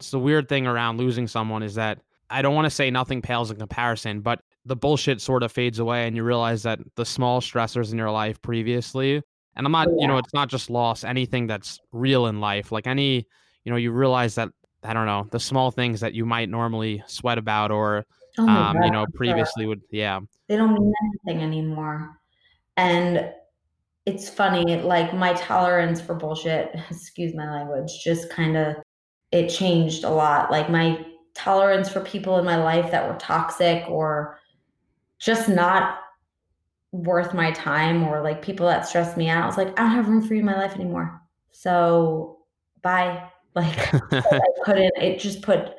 It's 0.00 0.10
the 0.10 0.18
weird 0.18 0.48
thing 0.48 0.66
around 0.66 0.98
losing 0.98 1.26
someone 1.26 1.62
is 1.62 1.74
that 1.76 2.00
I 2.28 2.42
don't 2.42 2.54
want 2.54 2.66
to 2.66 2.70
say 2.70 2.90
nothing 2.90 3.22
pales 3.22 3.50
in 3.50 3.56
comparison, 3.56 4.20
but 4.20 4.40
the 4.64 4.76
bullshit 4.76 5.20
sort 5.20 5.42
of 5.42 5.52
fades 5.52 5.78
away 5.78 6.06
and 6.06 6.16
you 6.16 6.24
realize 6.24 6.62
that 6.64 6.80
the 6.96 7.04
small 7.04 7.40
stressors 7.40 7.92
in 7.92 7.98
your 7.98 8.10
life 8.10 8.42
previously, 8.42 9.22
and 9.54 9.64
I'm 9.64 9.72
not, 9.72 9.88
you 9.96 10.06
know, 10.08 10.18
it's 10.18 10.34
not 10.34 10.48
just 10.48 10.68
loss, 10.70 11.04
anything 11.04 11.46
that's 11.46 11.78
real 11.92 12.26
in 12.26 12.40
life, 12.40 12.72
like 12.72 12.86
any, 12.86 13.26
you 13.64 13.70
know, 13.70 13.76
you 13.76 13.92
realize 13.92 14.34
that, 14.34 14.48
I 14.82 14.92
don't 14.92 15.06
know, 15.06 15.28
the 15.30 15.40
small 15.40 15.70
things 15.70 16.00
that 16.00 16.14
you 16.14 16.26
might 16.26 16.48
normally 16.48 17.02
sweat 17.06 17.38
about 17.38 17.70
or, 17.70 18.04
Oh 18.38 18.46
um, 18.46 18.82
you 18.82 18.90
know, 18.90 19.06
for 19.06 19.12
sure. 19.12 19.16
previously 19.16 19.66
would, 19.66 19.80
yeah. 19.90 20.20
they 20.48 20.56
don't 20.56 20.74
mean 20.74 20.92
anything 21.24 21.42
anymore. 21.42 22.18
And 22.76 23.32
it's 24.04 24.28
funny, 24.28 24.76
like 24.76 25.14
my 25.14 25.32
tolerance 25.34 26.00
for 26.00 26.14
bullshit, 26.14 26.70
excuse 26.90 27.34
my 27.34 27.50
language, 27.50 27.90
just 28.04 28.28
kind 28.30 28.56
of 28.56 28.76
it 29.36 29.50
changed 29.50 30.02
a 30.02 30.10
lot. 30.10 30.50
Like 30.50 30.70
my 30.70 31.04
tolerance 31.34 31.90
for 31.90 32.00
people 32.00 32.38
in 32.38 32.44
my 32.44 32.56
life 32.56 32.90
that 32.90 33.06
were 33.06 33.18
toxic 33.18 33.84
or 33.88 34.38
just 35.18 35.48
not 35.48 35.98
worth 36.92 37.34
my 37.34 37.50
time 37.50 38.02
or 38.02 38.22
like 38.22 38.40
people 38.40 38.66
that 38.66 38.88
stressed 38.88 39.16
me 39.16 39.28
out. 39.28 39.42
I 39.42 39.46
was 39.46 39.58
like, 39.58 39.78
I 39.78 39.82
don't 39.82 39.90
have 39.90 40.08
room 40.08 40.26
for 40.26 40.32
you 40.32 40.40
in 40.40 40.46
my 40.46 40.56
life 40.56 40.74
anymore. 40.74 41.20
So 41.52 42.38
bye. 42.82 43.22
Like 43.56 43.94
I 44.12 44.42
couldn't, 44.64 44.92
it 44.98 45.18
just 45.18 45.40
put, 45.40 45.70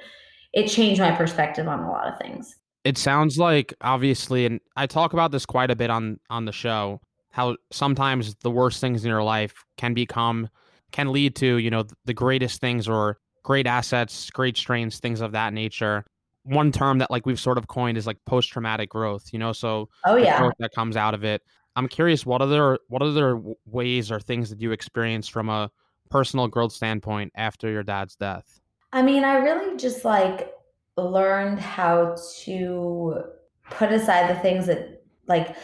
it 0.52 0.68
changed 0.68 1.00
my 1.00 1.12
perspective 1.12 1.68
on 1.68 1.82
a 1.82 1.92
lot 1.92 2.12
of 2.12 2.18
things. 2.18 2.56
It 2.84 2.98
sounds 2.98 3.38
like 3.38 3.72
obviously, 3.82 4.48
and 4.48 4.60
I 4.76 4.88
talk 4.88 5.14
about 5.14 5.32
this 5.32 5.46
quite 5.46 5.70
a 5.70 5.76
bit 5.76 5.92
on 5.92 6.20
on 6.32 6.46
the 6.46 6.52
show, 6.52 7.02
how 7.30 7.56
sometimes 7.72 8.34
the 8.42 8.50
worst 8.50 8.82
things 8.82 9.06
in 9.06 9.10
your 9.10 9.22
life 9.22 9.64
can 9.78 9.94
become 9.94 10.50
can 10.92 11.12
lead 11.12 11.36
to, 11.36 11.58
you 11.58 11.70
know, 11.70 11.86
the 12.06 12.16
greatest 12.16 12.60
things 12.62 12.88
or 12.88 13.20
great 13.48 13.66
assets, 13.66 14.30
great 14.32 14.58
strengths, 14.58 15.00
things 15.00 15.22
of 15.22 15.32
that 15.32 15.54
nature. 15.54 16.04
One 16.44 16.70
term 16.70 16.98
that 16.98 17.10
like 17.10 17.26
we've 17.26 17.40
sort 17.40 17.58
of 17.58 17.70
coined 17.70 17.98
is 17.98 18.06
like 18.06 18.18
post 18.26 18.50
traumatic 18.50 18.90
growth, 18.90 19.30
you 19.32 19.40
know, 19.40 19.54
so 19.54 19.88
Oh 20.06 20.18
yeah. 20.18 20.38
growth 20.38 20.56
that 20.60 20.74
comes 20.74 20.98
out 20.98 21.14
of 21.14 21.24
it. 21.24 21.42
I'm 21.78 21.88
curious 21.88 22.26
what 22.26 22.42
other 22.42 22.78
what 22.90 23.02
other 23.02 23.42
ways 23.66 24.12
or 24.12 24.20
things 24.20 24.50
that 24.50 24.60
you 24.62 24.74
experienced 24.74 25.32
from 25.32 25.48
a 25.48 25.72
personal 26.10 26.50
growth 26.50 26.74
standpoint 26.74 27.32
after 27.36 27.72
your 27.72 27.84
dad's 27.84 28.18
death? 28.18 28.60
I 28.92 29.02
mean, 29.02 29.24
I 29.24 29.36
really 29.36 29.78
just 29.78 30.04
like 30.04 30.52
learned 30.98 31.62
how 31.62 32.18
to 32.42 33.24
put 33.70 33.94
aside 33.94 34.30
the 34.30 34.40
things 34.42 34.66
that 34.66 35.04
like 35.28 35.56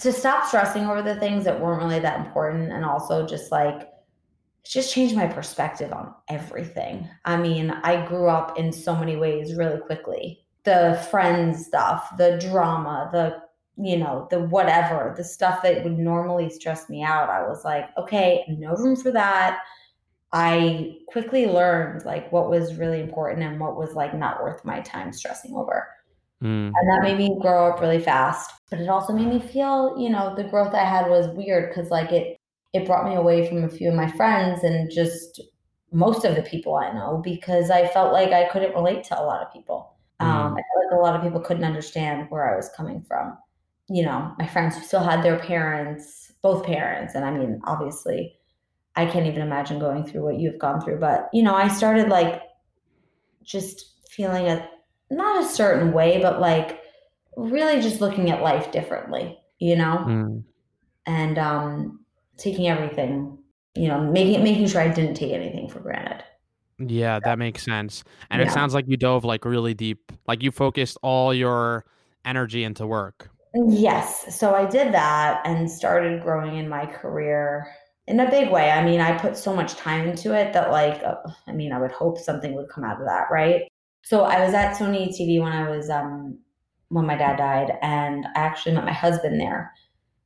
to 0.00 0.12
stop 0.12 0.46
stressing 0.46 0.86
over 0.86 1.02
the 1.02 1.16
things 1.16 1.42
that 1.44 1.60
weren't 1.60 1.82
really 1.82 1.98
that 1.98 2.24
important 2.24 2.70
and 2.70 2.84
also 2.84 3.26
just 3.26 3.50
like 3.50 3.91
just 4.64 4.92
changed 4.92 5.16
my 5.16 5.26
perspective 5.26 5.92
on 5.92 6.14
everything. 6.28 7.08
I 7.24 7.36
mean, 7.36 7.70
I 7.70 8.06
grew 8.06 8.28
up 8.28 8.58
in 8.58 8.72
so 8.72 8.96
many 8.96 9.16
ways 9.16 9.54
really 9.54 9.80
quickly. 9.80 10.44
The 10.64 11.04
friends 11.10 11.66
stuff, 11.66 12.16
the 12.16 12.38
drama, 12.38 13.10
the 13.12 13.42
you 13.76 13.96
know, 13.96 14.28
the 14.30 14.40
whatever, 14.40 15.14
the 15.16 15.24
stuff 15.24 15.62
that 15.62 15.82
would 15.82 15.98
normally 15.98 16.50
stress 16.50 16.90
me 16.90 17.02
out. 17.02 17.30
I 17.30 17.46
was 17.48 17.64
like, 17.64 17.86
okay, 17.96 18.44
no 18.48 18.74
room 18.74 18.96
for 18.96 19.10
that. 19.12 19.60
I 20.32 20.98
quickly 21.08 21.46
learned 21.46 22.04
like 22.04 22.30
what 22.32 22.50
was 22.50 22.76
really 22.76 23.00
important 23.00 23.42
and 23.42 23.58
what 23.58 23.76
was 23.76 23.94
like 23.94 24.14
not 24.14 24.42
worth 24.42 24.64
my 24.64 24.80
time 24.80 25.12
stressing 25.12 25.54
over. 25.54 25.88
Mm, 26.42 26.72
And 26.74 26.90
that 26.90 27.02
made 27.02 27.18
me 27.18 27.38
grow 27.40 27.70
up 27.70 27.80
really 27.80 28.00
fast. 28.00 28.50
But 28.70 28.80
it 28.80 28.88
also 28.88 29.12
made 29.12 29.28
me 29.28 29.40
feel, 29.40 29.96
you 29.98 30.10
know, 30.10 30.34
the 30.34 30.44
growth 30.44 30.74
I 30.74 30.84
had 30.84 31.08
was 31.08 31.28
weird 31.28 31.70
because 31.70 31.90
like 31.90 32.12
it 32.12 32.38
it 32.72 32.86
brought 32.86 33.08
me 33.08 33.14
away 33.14 33.48
from 33.48 33.64
a 33.64 33.68
few 33.68 33.88
of 33.88 33.94
my 33.94 34.10
friends 34.10 34.64
and 34.64 34.90
just 34.90 35.40
most 35.92 36.24
of 36.24 36.36
the 36.36 36.42
people 36.42 36.74
I 36.74 36.92
know 36.92 37.20
because 37.22 37.70
I 37.70 37.86
felt 37.88 38.12
like 38.12 38.30
I 38.32 38.48
couldn't 38.48 38.74
relate 38.74 39.04
to 39.04 39.20
a 39.20 39.22
lot 39.22 39.42
of 39.42 39.52
people. 39.52 39.94
Um, 40.20 40.28
Mm. 40.28 40.52
I 40.52 40.62
felt 40.62 40.84
like 40.84 40.98
a 40.98 41.02
lot 41.02 41.16
of 41.16 41.22
people 41.22 41.40
couldn't 41.40 41.64
understand 41.64 42.30
where 42.30 42.50
I 42.50 42.56
was 42.56 42.70
coming 42.70 43.02
from. 43.02 43.36
You 43.88 44.04
know, 44.04 44.32
my 44.38 44.46
friends 44.46 44.76
who 44.76 44.84
still 44.84 45.02
had 45.02 45.22
their 45.22 45.38
parents, 45.38 46.32
both 46.40 46.64
parents, 46.64 47.14
and 47.14 47.24
I 47.24 47.30
mean, 47.30 47.60
obviously, 47.64 48.38
I 48.96 49.06
can't 49.06 49.26
even 49.26 49.42
imagine 49.42 49.78
going 49.78 50.04
through 50.04 50.24
what 50.24 50.38
you've 50.38 50.58
gone 50.58 50.80
through. 50.80 51.00
But 51.00 51.28
you 51.32 51.42
know, 51.42 51.54
I 51.54 51.68
started 51.68 52.08
like 52.08 52.42
just 53.42 54.06
feeling 54.08 54.46
a 54.46 54.66
not 55.10 55.42
a 55.42 55.48
certain 55.48 55.92
way, 55.92 56.22
but 56.22 56.40
like 56.40 56.80
really 57.36 57.82
just 57.82 58.00
looking 58.00 58.30
at 58.30 58.42
life 58.42 58.72
differently, 58.72 59.38
you 59.58 59.76
know, 59.76 60.04
mm. 60.06 60.44
and 61.06 61.38
um, 61.38 62.00
taking 62.36 62.68
everything, 62.68 63.38
you 63.74 63.88
know, 63.88 64.00
making 64.00 64.42
making 64.42 64.66
sure 64.68 64.80
I 64.80 64.88
didn't 64.88 65.14
take 65.14 65.32
anything 65.32 65.68
for 65.68 65.80
granted. 65.80 66.24
Yeah, 66.78 67.20
that 67.24 67.38
makes 67.38 67.62
sense. 67.62 68.02
And 68.30 68.42
it 68.42 68.50
sounds 68.50 68.74
like 68.74 68.86
you 68.88 68.96
dove 68.96 69.24
like 69.24 69.44
really 69.44 69.74
deep. 69.74 70.12
Like 70.26 70.42
you 70.42 70.50
focused 70.50 70.98
all 71.02 71.32
your 71.32 71.84
energy 72.24 72.64
into 72.64 72.86
work. 72.86 73.30
Yes, 73.54 74.38
so 74.38 74.54
I 74.54 74.66
did 74.66 74.94
that 74.94 75.42
and 75.44 75.70
started 75.70 76.22
growing 76.22 76.56
in 76.56 76.68
my 76.68 76.86
career 76.86 77.68
in 78.06 78.18
a 78.18 78.30
big 78.30 78.50
way. 78.50 78.70
I 78.70 78.82
mean, 78.84 79.00
I 79.00 79.16
put 79.16 79.36
so 79.36 79.54
much 79.54 79.74
time 79.74 80.08
into 80.08 80.34
it 80.34 80.52
that 80.54 80.70
like, 80.70 81.02
uh, 81.02 81.16
I 81.46 81.52
mean, 81.52 81.72
I 81.72 81.78
would 81.78 81.92
hope 81.92 82.18
something 82.18 82.54
would 82.54 82.70
come 82.70 82.84
out 82.84 83.00
of 83.00 83.06
that, 83.06 83.26
right? 83.30 83.62
So 84.02 84.24
I 84.24 84.44
was 84.44 84.54
at 84.54 84.76
Sony 84.76 85.08
ATV 85.08 85.40
when 85.40 85.52
I 85.52 85.68
was 85.68 85.90
um 85.90 86.38
when 86.88 87.06
my 87.06 87.16
dad 87.16 87.36
died, 87.36 87.78
and 87.82 88.26
I 88.34 88.40
actually 88.40 88.74
met 88.74 88.84
my 88.84 88.92
husband 88.92 89.40
there, 89.40 89.72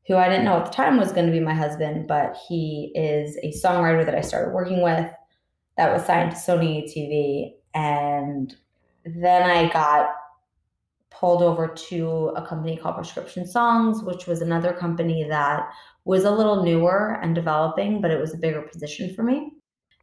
who 0.07 0.17
I 0.17 0.29
didn't 0.29 0.45
know 0.45 0.59
at 0.59 0.67
the 0.67 0.73
time 0.73 0.97
was 0.97 1.13
going 1.13 1.27
to 1.27 1.33
be 1.33 1.41
my 1.41 1.55
husband, 1.55 2.07
but 2.07 2.37
he 2.49 2.93
is 2.95 3.37
a 3.43 3.53
songwriter 3.53 4.05
that 4.05 4.15
I 4.15 4.21
started 4.21 4.55
working 4.55 4.83
with 4.83 5.11
that 5.77 5.93
was 5.93 6.05
signed 6.05 6.31
to 6.31 6.37
Sony 6.37 6.85
ATV, 6.85 7.53
and 7.75 8.55
then 9.05 9.43
I 9.43 9.71
got 9.71 10.09
pulled 11.11 11.43
over 11.43 11.69
to 11.69 12.33
a 12.37 12.47
company 12.47 12.77
called 12.77 12.97
Prescription 12.97 13.47
Songs, 13.47 14.03
which 14.03 14.27
was 14.27 14.43
another 14.43 14.73
company 14.73 15.25
that 15.29 15.69
was 16.05 16.25
a 16.25 16.31
little 16.31 16.63
newer 16.63 17.19
and 17.23 17.35
developing, 17.35 18.01
but 18.01 18.11
it 18.11 18.21
was 18.21 18.35
a 18.35 18.39
bigger 18.39 18.63
position 18.63 19.15
for 19.15 19.23
me. 19.23 19.53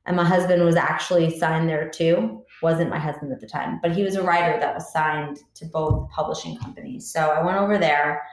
And 0.06 0.18
my 0.18 0.26
husband 0.26 0.64
was 0.66 0.76
actually 0.76 1.38
signed 1.38 1.70
there 1.70 1.90
too. 1.90 2.44
Wasn't 2.62 2.90
my 2.90 3.00
husband 3.00 3.32
at 3.32 3.40
the 3.40 3.48
time, 3.48 3.80
but 3.82 3.96
he 3.96 4.04
was 4.04 4.16
a 4.16 4.24
writer 4.24 4.60
that 4.60 4.74
was 4.74 4.92
signed 4.92 5.40
to 5.56 5.66
both 5.66 6.10
publishing 6.10 6.58
companies. 6.58 7.12
So 7.12 7.30
I 7.30 7.44
went 7.44 7.58
over 7.58 7.78
there 7.78 8.24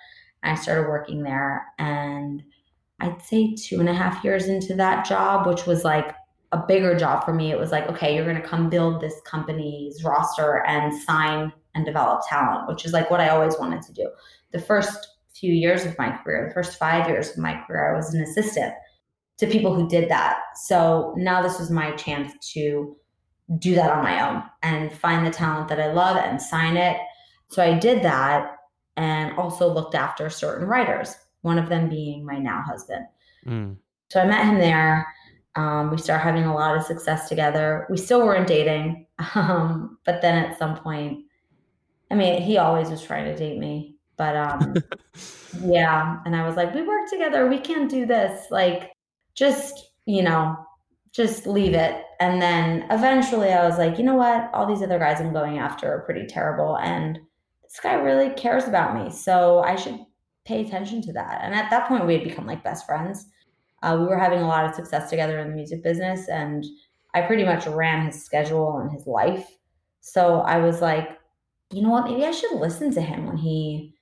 I 0.42 0.54
started 0.54 0.88
working 0.88 1.22
there. 1.22 1.66
And 1.78 2.42
I'd 3.00 3.22
say 3.22 3.54
two 3.54 3.80
and 3.80 3.88
a 3.88 3.94
half 3.94 4.24
years 4.24 4.46
into 4.46 4.74
that 4.74 5.06
job, 5.06 5.46
which 5.46 5.66
was 5.66 5.84
like 5.84 6.14
a 6.52 6.58
bigger 6.66 6.96
job 6.96 7.24
for 7.24 7.32
me, 7.32 7.52
it 7.52 7.58
was 7.58 7.70
like, 7.70 7.88
okay, 7.88 8.14
you're 8.14 8.24
going 8.24 8.40
to 8.40 8.46
come 8.46 8.68
build 8.68 9.00
this 9.00 9.20
company's 9.24 10.02
roster 10.02 10.64
and 10.66 10.92
sign 11.02 11.52
and 11.74 11.86
develop 11.86 12.22
talent, 12.28 12.68
which 12.68 12.84
is 12.84 12.92
like 12.92 13.10
what 13.10 13.20
I 13.20 13.28
always 13.28 13.56
wanted 13.58 13.82
to 13.82 13.92
do. 13.92 14.10
The 14.52 14.60
first 14.60 15.06
few 15.32 15.52
years 15.52 15.86
of 15.86 15.96
my 15.96 16.10
career, 16.10 16.48
the 16.48 16.54
first 16.54 16.78
five 16.78 17.08
years 17.08 17.30
of 17.30 17.38
my 17.38 17.62
career, 17.66 17.92
I 17.92 17.96
was 17.96 18.12
an 18.12 18.22
assistant 18.22 18.74
to 19.38 19.46
people 19.46 19.74
who 19.74 19.88
did 19.88 20.10
that. 20.10 20.40
So 20.64 21.14
now 21.16 21.40
this 21.40 21.58
was 21.58 21.70
my 21.70 21.92
chance 21.92 22.32
to 22.52 22.96
do 23.58 23.74
that 23.74 23.90
on 23.90 24.02
my 24.02 24.28
own 24.28 24.42
and 24.62 24.92
find 24.92 25.24
the 25.24 25.30
talent 25.30 25.68
that 25.68 25.80
I 25.80 25.92
love 25.92 26.16
and 26.16 26.42
sign 26.42 26.76
it. 26.76 26.98
So 27.48 27.62
I 27.62 27.78
did 27.78 28.02
that 28.02 28.56
and 29.00 29.36
also 29.38 29.72
looked 29.72 29.94
after 29.94 30.28
certain 30.28 30.68
writers, 30.68 31.16
one 31.40 31.58
of 31.58 31.70
them 31.70 31.88
being 31.88 32.24
my 32.24 32.38
now 32.38 32.62
husband. 32.66 33.06
Mm. 33.46 33.76
So 34.10 34.20
I 34.20 34.26
met 34.26 34.44
him 34.44 34.58
there. 34.58 35.06
Um, 35.56 35.90
we 35.90 35.96
started 35.96 36.22
having 36.22 36.44
a 36.44 36.54
lot 36.54 36.76
of 36.76 36.84
success 36.84 37.28
together. 37.28 37.86
We 37.88 37.96
still 37.96 38.24
weren't 38.24 38.46
dating, 38.46 39.06
um, 39.34 39.98
but 40.04 40.20
then 40.20 40.44
at 40.44 40.58
some 40.58 40.76
point, 40.76 41.24
I 42.10 42.14
mean, 42.14 42.42
he 42.42 42.58
always 42.58 42.90
was 42.90 43.02
trying 43.02 43.24
to 43.24 43.36
date 43.36 43.58
me, 43.58 43.96
but 44.16 44.36
um, 44.36 44.74
yeah. 45.64 46.18
And 46.26 46.36
I 46.36 46.46
was 46.46 46.56
like, 46.56 46.74
we 46.74 46.82
work 46.82 47.08
together. 47.08 47.48
We 47.48 47.58
can't 47.58 47.90
do 47.90 48.04
this. 48.04 48.46
Like, 48.50 48.92
just 49.34 49.92
you 50.06 50.22
know, 50.22 50.56
just 51.12 51.46
leave 51.46 51.74
it. 51.74 52.04
And 52.20 52.42
then 52.42 52.86
eventually, 52.90 53.52
I 53.52 53.66
was 53.66 53.78
like, 53.78 53.96
you 53.96 54.04
know 54.04 54.16
what? 54.16 54.50
All 54.52 54.66
these 54.66 54.82
other 54.82 54.98
guys 54.98 55.20
I'm 55.20 55.32
going 55.32 55.58
after 55.58 55.90
are 55.90 56.00
pretty 56.00 56.26
terrible, 56.26 56.76
and 56.76 57.18
this 57.70 57.80
guy 57.80 57.94
really 57.94 58.30
cares 58.30 58.64
about 58.64 58.96
me, 58.96 59.10
so 59.10 59.60
I 59.60 59.76
should 59.76 60.00
pay 60.44 60.64
attention 60.64 61.00
to 61.02 61.12
that. 61.12 61.40
And 61.42 61.54
at 61.54 61.70
that 61.70 61.86
point, 61.86 62.06
we 62.06 62.14
had 62.14 62.24
become 62.24 62.46
like 62.46 62.64
best 62.64 62.84
friends. 62.84 63.26
Uh, 63.82 63.96
we 64.00 64.06
were 64.06 64.18
having 64.18 64.40
a 64.40 64.48
lot 64.48 64.64
of 64.64 64.74
success 64.74 65.08
together 65.08 65.38
in 65.38 65.50
the 65.50 65.54
music 65.54 65.84
business, 65.84 66.28
and 66.28 66.64
I 67.14 67.22
pretty 67.22 67.44
much 67.44 67.68
ran 67.68 68.06
his 68.06 68.24
schedule 68.24 68.78
and 68.78 68.90
his 68.90 69.06
life. 69.06 69.48
So 70.00 70.40
I 70.40 70.58
was 70.58 70.80
like, 70.80 71.18
you 71.72 71.82
know 71.82 71.90
what? 71.90 72.06
Maybe 72.06 72.24
I 72.24 72.32
should 72.32 72.58
listen 72.58 72.92
to 72.94 73.00
him 73.00 73.26
when 73.26 73.36
he 73.36 73.94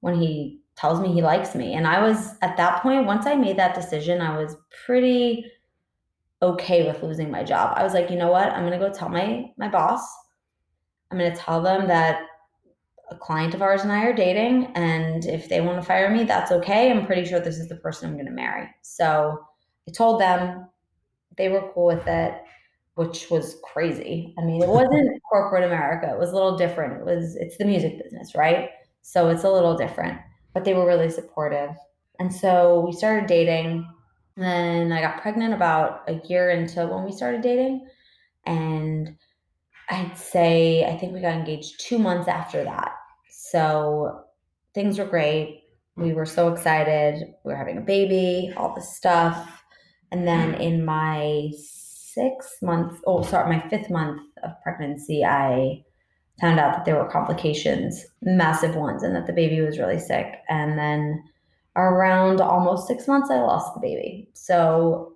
when 0.00 0.14
he 0.14 0.60
tells 0.76 1.00
me 1.00 1.12
he 1.12 1.22
likes 1.22 1.56
me. 1.56 1.74
And 1.74 1.88
I 1.88 2.00
was 2.00 2.36
at 2.40 2.56
that 2.56 2.82
point, 2.82 3.06
once 3.06 3.26
I 3.26 3.34
made 3.34 3.56
that 3.56 3.74
decision, 3.74 4.20
I 4.20 4.38
was 4.38 4.56
pretty 4.86 5.44
okay 6.40 6.86
with 6.86 7.02
losing 7.02 7.32
my 7.32 7.42
job. 7.42 7.74
I 7.76 7.82
was 7.82 7.94
like, 7.94 8.10
you 8.10 8.16
know 8.16 8.30
what? 8.30 8.52
I'm 8.52 8.62
gonna 8.62 8.78
go 8.78 8.92
tell 8.92 9.08
my 9.08 9.50
my 9.58 9.68
boss. 9.68 10.08
I'm 11.10 11.18
gonna 11.18 11.34
tell 11.34 11.60
them 11.60 11.88
that 11.88 12.27
a 13.10 13.16
client 13.16 13.54
of 13.54 13.62
ours 13.62 13.82
and 13.82 13.92
I 13.92 14.04
are 14.04 14.12
dating, 14.12 14.66
and 14.74 15.24
if 15.24 15.48
they 15.48 15.60
want 15.60 15.80
to 15.80 15.86
fire 15.86 16.10
me, 16.10 16.24
that's 16.24 16.52
okay. 16.52 16.90
I'm 16.90 17.06
pretty 17.06 17.24
sure 17.24 17.40
this 17.40 17.58
is 17.58 17.68
the 17.68 17.76
person 17.76 18.08
I'm 18.08 18.16
gonna 18.16 18.30
marry. 18.30 18.68
So 18.82 19.38
I 19.88 19.92
told 19.92 20.20
them 20.20 20.68
they 21.36 21.48
were 21.48 21.70
cool 21.72 21.86
with 21.86 22.06
it, 22.06 22.34
which 22.94 23.30
was 23.30 23.56
crazy. 23.64 24.34
I 24.38 24.42
mean, 24.42 24.62
it 24.62 24.68
wasn't 24.68 25.22
corporate 25.30 25.64
America. 25.64 26.10
It 26.12 26.18
was 26.18 26.30
a 26.30 26.34
little 26.34 26.56
different. 26.56 27.00
It 27.00 27.04
was 27.04 27.36
it's 27.36 27.56
the 27.56 27.64
music 27.64 28.02
business, 28.02 28.34
right? 28.34 28.70
So 29.02 29.28
it's 29.28 29.44
a 29.44 29.50
little 29.50 29.76
different. 29.76 30.18
But 30.52 30.64
they 30.64 30.74
were 30.74 30.86
really 30.86 31.10
supportive. 31.10 31.70
And 32.18 32.34
so 32.34 32.80
we 32.80 32.92
started 32.92 33.26
dating. 33.26 33.86
Then 34.36 34.92
I 34.92 35.00
got 35.00 35.22
pregnant 35.22 35.54
about 35.54 36.02
a 36.08 36.20
year 36.28 36.50
into 36.50 36.86
when 36.86 37.04
we 37.04 37.12
started 37.12 37.40
dating. 37.40 37.86
And 38.44 39.16
I'd 39.90 40.16
say 40.16 40.84
I 40.84 40.96
think 40.96 41.12
we 41.12 41.20
got 41.20 41.34
engaged 41.34 41.80
two 41.80 41.98
months 41.98 42.28
after 42.28 42.62
that. 42.64 42.92
So 43.30 44.24
things 44.74 44.98
were 44.98 45.06
great. 45.06 45.62
We 45.96 46.12
were 46.12 46.26
so 46.26 46.52
excited. 46.52 47.24
We 47.44 47.52
were 47.52 47.56
having 47.56 47.78
a 47.78 47.82
baby, 47.82 48.52
all 48.56 48.74
this 48.74 48.94
stuff. 48.96 49.62
And 50.12 50.26
then 50.26 50.54
in 50.54 50.84
my 50.84 51.50
sixth 51.56 52.62
month, 52.62 53.00
oh, 53.06 53.22
sorry, 53.22 53.56
my 53.56 53.68
fifth 53.68 53.90
month 53.90 54.20
of 54.42 54.50
pregnancy, 54.62 55.24
I 55.24 55.82
found 56.40 56.60
out 56.60 56.74
that 56.74 56.84
there 56.84 56.96
were 56.96 57.10
complications, 57.10 58.04
massive 58.22 58.76
ones, 58.76 59.02
and 59.02 59.14
that 59.16 59.26
the 59.26 59.32
baby 59.32 59.60
was 59.60 59.78
really 59.78 59.98
sick. 59.98 60.26
And 60.48 60.78
then 60.78 61.22
around 61.76 62.40
almost 62.40 62.86
six 62.86 63.08
months, 63.08 63.30
I 63.30 63.40
lost 63.40 63.74
the 63.74 63.80
baby. 63.80 64.28
So 64.34 65.14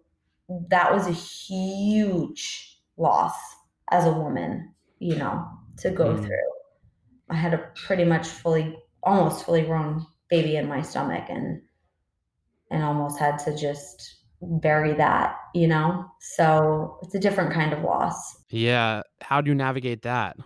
that 0.69 0.93
was 0.93 1.07
a 1.07 1.13
huge 1.13 2.79
loss 2.97 3.52
as 3.91 4.07
a 4.07 4.13
woman, 4.13 4.73
you 4.99 5.17
know, 5.17 5.47
to 5.79 5.91
go 5.91 6.15
mm. 6.15 6.25
through. 6.25 6.51
I 7.31 7.37
had 7.37 7.55
a 7.55 7.71
pretty 7.87 8.05
much 8.05 8.27
fully, 8.27 8.77
almost 9.03 9.45
fully 9.45 9.63
grown 9.63 10.07
baby 10.31 10.57
in 10.57 10.69
my 10.69 10.83
stomach 10.83 11.25
and 11.29 11.61
and 12.71 12.83
almost 12.83 13.19
had 13.19 13.39
to 13.39 13.57
just 13.57 14.23
bury 14.41 14.95
that, 14.95 15.37
you 15.55 15.67
know? 15.67 16.05
So 16.21 16.99
it's 17.03 17.15
a 17.15 17.21
different 17.21 17.53
kind 17.53 17.73
of 17.73 17.83
loss. 17.83 18.39
Yeah. 18.49 19.03
How 19.21 19.41
do 19.41 19.51
you 19.51 19.55
navigate 19.55 20.03
that? 20.03 20.37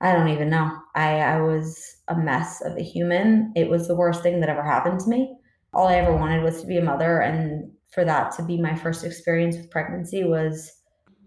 I 0.00 0.12
don't 0.12 0.28
even 0.28 0.50
know. 0.50 0.70
I, 0.94 1.20
I 1.20 1.40
was 1.40 1.96
a 2.08 2.16
mess 2.16 2.60
of 2.62 2.76
a 2.76 2.82
human. 2.82 3.52
It 3.54 3.68
was 3.68 3.86
the 3.86 3.94
worst 3.94 4.22
thing 4.22 4.40
that 4.40 4.48
ever 4.48 4.62
happened 4.62 5.00
to 5.00 5.08
me. 5.08 5.36
All 5.72 5.86
I 5.86 5.96
ever 5.96 6.16
wanted 6.16 6.42
was 6.42 6.60
to 6.60 6.66
be 6.66 6.78
a 6.78 6.82
mother. 6.82 7.20
And 7.20 7.70
for 7.90 8.04
that 8.04 8.32
to 8.36 8.42
be 8.42 8.60
my 8.60 8.74
first 8.74 9.04
experience 9.04 9.56
with 9.56 9.70
pregnancy 9.70 10.24
was 10.24 10.72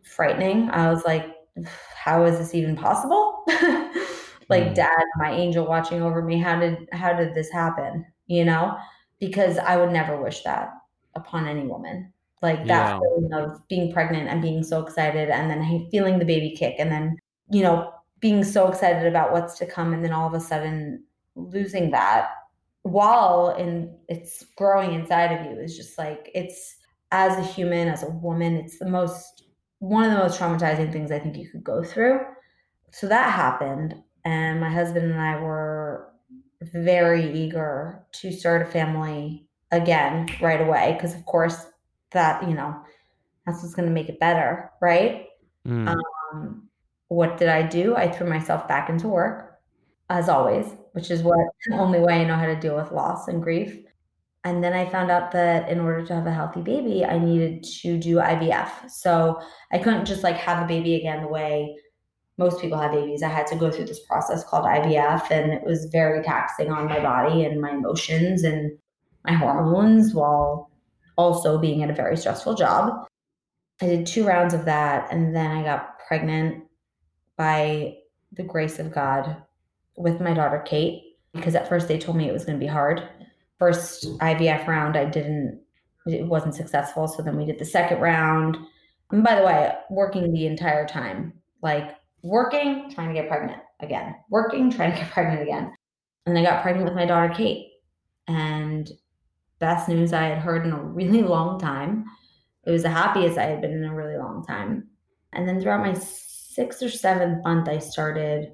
frightening. 0.07 0.69
I 0.71 0.91
was 0.91 1.03
like, 1.05 1.25
how 1.95 2.23
is 2.25 2.37
this 2.37 2.53
even 2.55 2.75
possible? 2.75 3.43
like 4.49 4.63
mm. 4.63 4.75
dad, 4.75 5.03
my 5.17 5.31
angel 5.31 5.65
watching 5.67 6.01
over 6.01 6.21
me. 6.21 6.39
How 6.39 6.59
did 6.59 6.87
how 6.91 7.13
did 7.13 7.35
this 7.35 7.51
happen? 7.51 8.05
You 8.27 8.45
know? 8.45 8.77
Because 9.19 9.57
I 9.57 9.77
would 9.77 9.91
never 9.91 10.21
wish 10.21 10.43
that 10.43 10.69
upon 11.15 11.47
any 11.47 11.67
woman. 11.67 12.13
Like 12.41 12.65
that 12.67 12.67
yeah. 12.67 12.99
feeling 12.99 13.33
of 13.33 13.67
being 13.67 13.91
pregnant 13.91 14.29
and 14.29 14.41
being 14.41 14.63
so 14.63 14.85
excited 14.85 15.29
and 15.29 15.49
then 15.49 15.87
feeling 15.89 16.19
the 16.19 16.25
baby 16.25 16.55
kick 16.55 16.75
and 16.77 16.91
then, 16.91 17.17
you 17.49 17.63
know, 17.63 17.91
being 18.19 18.43
so 18.43 18.67
excited 18.67 19.07
about 19.07 19.31
what's 19.31 19.57
to 19.57 19.65
come 19.65 19.93
and 19.93 20.03
then 20.03 20.13
all 20.13 20.27
of 20.27 20.33
a 20.33 20.39
sudden 20.39 21.03
losing 21.35 21.91
that 21.91 22.29
while 22.83 23.55
in 23.57 23.93
it's 24.07 24.45
growing 24.55 24.93
inside 24.93 25.31
of 25.31 25.45
you 25.45 25.59
is 25.59 25.75
just 25.75 25.97
like 25.97 26.31
it's 26.33 26.77
as 27.11 27.37
a 27.37 27.43
human 27.43 27.87
as 27.87 28.03
a 28.03 28.09
woman 28.09 28.55
it's 28.55 28.79
the 28.79 28.89
most 28.89 29.43
one 29.79 30.05
of 30.05 30.11
the 30.11 30.17
most 30.17 30.39
traumatizing 30.39 30.91
things 30.91 31.11
i 31.11 31.19
think 31.19 31.37
you 31.37 31.49
could 31.49 31.63
go 31.63 31.83
through. 31.83 32.19
So 32.91 33.07
that 33.07 33.33
happened 33.33 33.95
and 34.25 34.59
my 34.59 34.69
husband 34.69 35.11
and 35.11 35.21
i 35.21 35.39
were 35.39 36.11
very 36.61 37.31
eager 37.33 38.03
to 38.11 38.31
start 38.31 38.61
a 38.61 38.65
family 38.65 39.47
again 39.71 40.27
right 40.41 40.61
away 40.61 40.93
because 40.93 41.13
of 41.13 41.25
course 41.25 41.65
that 42.11 42.47
you 42.47 42.55
know 42.55 42.75
that's 43.45 43.61
what's 43.61 43.75
going 43.75 43.87
to 43.87 43.93
make 43.93 44.09
it 44.09 44.19
better 44.19 44.71
right? 44.81 45.27
Mm. 45.67 45.95
um, 46.33 46.69
what 47.09 47.37
did 47.37 47.49
i 47.49 47.61
do? 47.61 47.95
I 47.95 48.09
threw 48.09 48.27
myself 48.29 48.67
back 48.67 48.89
into 48.89 49.07
work 49.07 49.59
as 50.09 50.29
always 50.29 50.73
which 50.93 51.11
is 51.11 51.21
what 51.21 51.37
the 51.65 51.75
only 51.77 51.99
way 51.99 52.21
i 52.21 52.23
know 52.23 52.35
how 52.35 52.45
to 52.45 52.59
deal 52.59 52.75
with 52.75 52.91
loss 52.91 53.27
and 53.27 53.43
grief 53.43 53.77
and 54.47 54.63
then 54.63 54.73
i 54.73 54.89
found 54.89 55.11
out 55.11 55.31
that 55.31 55.69
in 55.69 55.79
order 55.79 56.05
to 56.05 56.15
have 56.15 56.27
a 56.27 56.33
healthy 56.33 56.61
baby 56.61 57.05
i 57.05 57.17
needed 57.17 57.63
to 57.63 57.97
do 57.97 58.15
ivf 58.15 58.89
so 58.89 59.39
i 59.71 59.77
couldn't 59.77 60.05
just 60.05 60.23
like 60.23 60.35
have 60.35 60.63
a 60.63 60.67
baby 60.67 60.95
again 60.95 61.21
the 61.21 61.27
way 61.27 61.75
most 62.37 62.61
people 62.61 62.77
have 62.77 62.91
babies 62.91 63.23
i 63.23 63.27
had 63.27 63.47
to 63.47 63.55
go 63.55 63.69
through 63.69 63.85
this 63.85 64.05
process 64.05 64.43
called 64.43 64.65
ivf 64.65 65.29
and 65.31 65.51
it 65.51 65.63
was 65.63 65.89
very 65.91 66.23
taxing 66.23 66.71
on 66.71 66.85
my 66.85 66.99
body 66.99 67.45
and 67.45 67.61
my 67.61 67.71
emotions 67.71 68.43
and 68.43 68.71
my 69.25 69.33
hormones 69.33 70.13
while 70.13 70.71
also 71.17 71.57
being 71.57 71.83
at 71.83 71.89
a 71.89 71.93
very 71.93 72.15
stressful 72.15 72.55
job. 72.55 73.05
I 73.81 73.87
did 73.87 74.07
two 74.07 74.25
rounds 74.25 74.53
of 74.53 74.65
that 74.65 75.11
and 75.11 75.35
then 75.35 75.51
I 75.51 75.63
got 75.63 75.99
pregnant 76.07 76.63
by 77.35 77.97
the 78.31 78.43
grace 78.43 78.79
of 78.79 78.93
God 78.93 79.43
with 79.95 80.21
my 80.21 80.33
daughter 80.33 80.63
Kate 80.65 81.03
because 81.33 81.55
at 81.55 81.67
first 81.67 81.87
they 81.87 81.97
told 81.97 82.17
me 82.17 82.27
it 82.27 82.33
was 82.33 82.45
going 82.45 82.57
to 82.57 82.63
be 82.63 82.71
hard. 82.71 83.07
First 83.59 84.05
IVF 84.19 84.67
round 84.67 84.95
I 84.95 85.05
didn't 85.05 85.61
it 86.05 86.25
wasn't 86.25 86.55
successful 86.55 87.07
so 87.07 87.21
then 87.21 87.35
we 87.35 87.45
did 87.45 87.59
the 87.59 87.65
second 87.65 87.99
round. 87.99 88.57
And 89.11 89.23
by 89.23 89.35
the 89.35 89.45
way, 89.45 89.73
working 89.89 90.31
the 90.31 90.45
entire 90.45 90.87
time, 90.87 91.33
like 91.61 91.95
working, 92.23 92.89
trying 92.91 93.09
to 93.09 93.13
get 93.13 93.29
pregnant 93.29 93.61
again, 93.79 94.15
working, 94.29 94.71
trying 94.71 94.91
to 94.91 94.97
get 94.97 95.11
pregnant 95.11 95.41
again. 95.41 95.73
And 96.25 96.37
I 96.37 96.43
got 96.43 96.61
pregnant 96.61 96.85
with 96.85 96.95
my 96.95 97.05
daughter 97.05 97.33
Kate. 97.33 97.71
And 98.27 98.89
best 99.59 99.87
news 99.87 100.13
I 100.13 100.23
had 100.23 100.39
heard 100.39 100.65
in 100.65 100.73
a 100.73 100.81
really 100.81 101.23
long 101.23 101.59
time. 101.59 102.05
It 102.65 102.71
was 102.71 102.83
the 102.83 102.89
happiest 102.89 103.37
I 103.37 103.45
had 103.45 103.61
been 103.61 103.71
in 103.71 103.85
a 103.85 103.95
really 103.95 104.17
long 104.17 104.45
time. 104.45 104.89
And 105.33 105.47
then 105.47 105.61
throughout 105.61 105.85
my 105.85 105.93
sixth 105.93 106.81
or 106.81 106.89
seventh 106.89 107.43
month, 107.43 107.69
I 107.69 107.79
started 107.79 108.51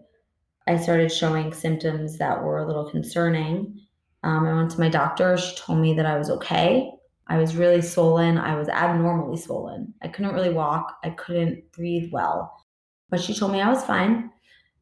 I 0.67 0.77
started 0.77 1.11
showing 1.11 1.53
symptoms 1.53 2.17
that 2.19 2.41
were 2.41 2.59
a 2.59 2.67
little 2.67 2.89
concerning. 2.89 3.81
Um, 4.23 4.45
I 4.45 4.53
went 4.53 4.71
to 4.71 4.79
my 4.79 4.89
doctor. 4.89 5.37
She 5.37 5.55
told 5.55 5.79
me 5.79 5.93
that 5.95 6.05
I 6.05 6.17
was 6.17 6.29
okay. 6.29 6.89
I 7.27 7.37
was 7.37 7.55
really 7.55 7.81
swollen. 7.81 8.37
I 8.37 8.55
was 8.55 8.67
abnormally 8.69 9.37
swollen. 9.37 9.93
I 10.01 10.07
couldn't 10.07 10.33
really 10.33 10.49
walk. 10.49 10.97
I 11.03 11.11
couldn't 11.11 11.71
breathe 11.71 12.11
well. 12.11 12.65
But 13.09 13.21
she 13.21 13.33
told 13.33 13.51
me 13.51 13.61
I 13.61 13.69
was 13.69 13.83
fine. 13.83 14.31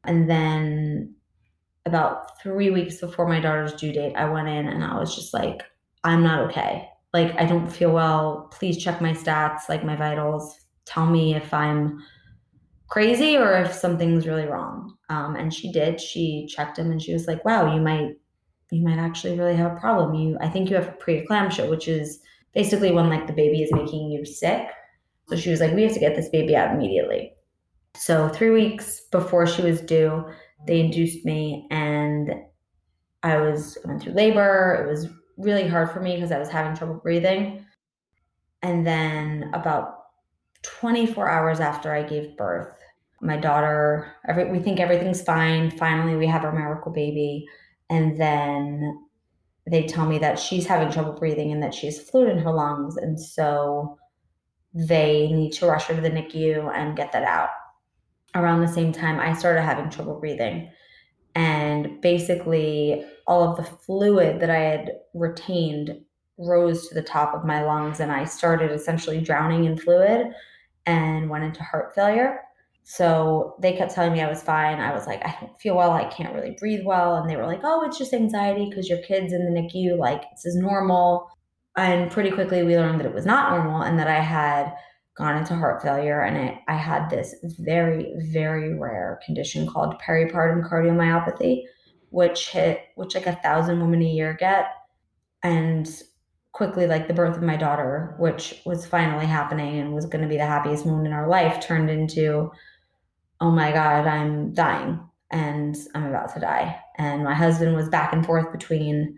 And 0.05 0.29
then 0.29 1.15
about 1.85 2.41
three 2.41 2.71
weeks 2.71 2.99
before 2.99 3.27
my 3.27 3.39
daughter's 3.39 3.73
due 3.73 3.91
date, 3.91 4.15
I 4.15 4.29
went 4.29 4.47
in 4.47 4.67
and 4.67 4.83
I 4.83 4.99
was 4.99 5.15
just 5.15 5.33
like, 5.33 5.63
I'm 6.03 6.23
not 6.23 6.49
okay. 6.49 6.87
Like, 7.13 7.35
I 7.39 7.45
don't 7.45 7.69
feel 7.69 7.91
well. 7.91 8.49
Please 8.51 8.81
check 8.81 9.01
my 9.01 9.13
stats, 9.13 9.69
like 9.69 9.83
my 9.83 9.95
vitals. 9.95 10.55
Tell 10.85 11.05
me 11.05 11.35
if 11.35 11.53
I'm 11.53 12.01
crazy 12.87 13.37
or 13.37 13.53
if 13.53 13.73
something's 13.73 14.27
really 14.27 14.45
wrong. 14.45 14.95
Um, 15.09 15.35
and 15.35 15.53
she 15.53 15.71
did. 15.71 15.99
She 15.99 16.47
checked 16.49 16.79
him 16.79 16.91
and 16.91 17.01
she 17.01 17.13
was 17.13 17.27
like, 17.27 17.43
wow, 17.45 17.73
you 17.73 17.81
might, 17.81 18.13
you 18.71 18.83
might 18.83 18.97
actually 18.97 19.37
really 19.37 19.55
have 19.55 19.73
a 19.73 19.79
problem. 19.79 20.15
You, 20.15 20.37
I 20.41 20.47
think 20.47 20.69
you 20.69 20.75
have 20.77 20.97
preeclampsia, 20.97 21.69
which 21.69 21.87
is 21.87 22.19
basically 22.53 22.91
when 22.91 23.09
like 23.09 23.27
the 23.27 23.33
baby 23.33 23.61
is 23.61 23.71
making 23.73 24.09
you 24.09 24.25
sick. 24.25 24.67
So 25.27 25.35
she 25.35 25.51
was 25.51 25.59
like, 25.59 25.73
we 25.73 25.83
have 25.83 25.93
to 25.93 25.99
get 25.99 26.15
this 26.15 26.29
baby 26.29 26.55
out 26.55 26.73
immediately. 26.73 27.33
So 27.95 28.29
three 28.29 28.49
weeks 28.49 29.01
before 29.11 29.45
she 29.45 29.61
was 29.61 29.81
due, 29.81 30.25
they 30.65 30.79
induced 30.79 31.25
me 31.25 31.67
and 31.69 32.33
I 33.23 33.37
was 33.37 33.77
went 33.85 34.01
through 34.01 34.13
labor. 34.13 34.85
It 34.85 34.89
was 34.89 35.07
really 35.37 35.67
hard 35.67 35.91
for 35.91 35.99
me 35.99 36.15
because 36.15 36.31
I 36.31 36.39
was 36.39 36.49
having 36.49 36.75
trouble 36.75 36.95
breathing. 36.95 37.65
And 38.61 38.87
then 38.87 39.51
about 39.53 39.97
24 40.63 41.27
hours 41.27 41.59
after 41.59 41.93
I 41.93 42.03
gave 42.03 42.37
birth, 42.37 42.73
my 43.21 43.37
daughter, 43.37 44.13
every, 44.27 44.49
we 44.51 44.59
think 44.59 44.79
everything's 44.79 45.21
fine. 45.21 45.71
Finally, 45.71 46.15
we 46.15 46.27
have 46.27 46.43
our 46.43 46.53
miracle 46.53 46.91
baby. 46.91 47.47
And 47.91 48.19
then 48.19 48.97
they 49.69 49.85
tell 49.85 50.07
me 50.07 50.17
that 50.19 50.39
she's 50.39 50.65
having 50.65 50.91
trouble 50.91 51.11
breathing 51.11 51.51
and 51.51 51.61
that 51.61 51.73
she 51.73 51.87
has 51.87 51.99
fluid 51.99 52.29
in 52.29 52.39
her 52.39 52.51
lungs. 52.51 52.95
And 52.95 53.19
so 53.19 53.97
they 54.73 55.29
need 55.31 55.51
to 55.53 55.67
rush 55.67 55.85
her 55.85 55.95
to 55.95 56.01
the 56.01 56.09
NICU 56.09 56.73
and 56.73 56.95
get 56.95 57.11
that 57.11 57.23
out. 57.23 57.49
Around 58.33 58.61
the 58.61 58.67
same 58.69 58.93
time, 58.93 59.19
I 59.19 59.33
started 59.33 59.61
having 59.61 59.89
trouble 59.89 60.19
breathing. 60.19 60.71
And 61.35 61.99
basically, 62.01 63.05
all 63.27 63.43
of 63.43 63.57
the 63.57 63.63
fluid 63.63 64.39
that 64.39 64.49
I 64.49 64.59
had 64.59 64.91
retained 65.13 66.01
rose 66.37 66.87
to 66.87 66.95
the 66.95 67.01
top 67.01 67.33
of 67.33 67.45
my 67.45 67.63
lungs, 67.63 67.99
and 67.99 68.11
I 68.11 68.23
started 68.23 68.71
essentially 68.71 69.19
drowning 69.19 69.65
in 69.65 69.77
fluid 69.77 70.27
and 70.85 71.29
went 71.29 71.43
into 71.43 71.61
heart 71.61 71.93
failure. 71.93 72.39
So 72.83 73.55
they 73.61 73.73
kept 73.73 73.93
telling 73.93 74.13
me 74.13 74.21
I 74.21 74.29
was 74.29 74.41
fine. 74.41 74.79
I 74.79 74.93
was 74.93 75.07
like, 75.07 75.23
I 75.23 75.37
don't 75.39 75.59
feel 75.59 75.77
well. 75.77 75.91
I 75.91 76.05
can't 76.05 76.33
really 76.33 76.55
breathe 76.59 76.85
well. 76.85 77.15
And 77.15 77.29
they 77.29 77.35
were 77.35 77.45
like, 77.45 77.61
oh, 77.63 77.85
it's 77.85 77.97
just 77.97 78.13
anxiety 78.13 78.69
because 78.69 78.89
your 78.89 79.01
kid's 79.03 79.33
in 79.33 79.45
the 79.45 79.61
NICU. 79.61 79.97
Like, 79.97 80.23
this 80.31 80.45
is 80.45 80.55
normal. 80.55 81.29
And 81.77 82.11
pretty 82.11 82.31
quickly, 82.31 82.63
we 82.63 82.75
learned 82.75 82.99
that 82.99 83.07
it 83.07 83.13
was 83.13 83.25
not 83.25 83.51
normal 83.51 83.81
and 83.81 83.97
that 83.99 84.07
I 84.07 84.19
had 84.19 84.73
gone 85.15 85.37
into 85.37 85.55
heart 85.55 85.81
failure. 85.81 86.21
And 86.21 86.37
I, 86.37 86.61
I 86.67 86.75
had 86.75 87.09
this 87.09 87.35
very, 87.59 88.13
very 88.31 88.77
rare 88.77 89.19
condition 89.25 89.67
called 89.67 90.01
peripartum 90.01 90.69
cardiomyopathy, 90.69 91.63
which 92.09 92.49
hit 92.49 92.81
which 92.95 93.15
like 93.15 93.27
a 93.27 93.35
thousand 93.37 93.79
women 93.79 94.01
a 94.01 94.05
year 94.05 94.33
get 94.33 94.65
and 95.43 96.03
quickly 96.51 96.85
like 96.85 97.07
the 97.07 97.13
birth 97.13 97.37
of 97.37 97.41
my 97.41 97.55
daughter 97.55 98.15
which 98.19 98.61
was 98.65 98.85
finally 98.85 99.25
happening 99.25 99.79
and 99.79 99.93
was 99.93 100.05
going 100.05 100.21
to 100.21 100.27
be 100.27 100.35
the 100.35 100.45
happiest 100.45 100.85
moment 100.85 101.07
in 101.07 101.13
our 101.13 101.29
life 101.29 101.61
turned 101.61 101.89
into 101.89 102.51
oh 103.41 103.51
my 103.51 103.71
god 103.71 104.07
i'm 104.07 104.53
dying 104.53 104.99
and 105.31 105.75
i'm 105.95 106.05
about 106.05 106.33
to 106.33 106.39
die 106.39 106.79
and 106.97 107.23
my 107.23 107.33
husband 107.33 107.75
was 107.75 107.89
back 107.89 108.13
and 108.13 108.25
forth 108.25 108.51
between 108.51 109.17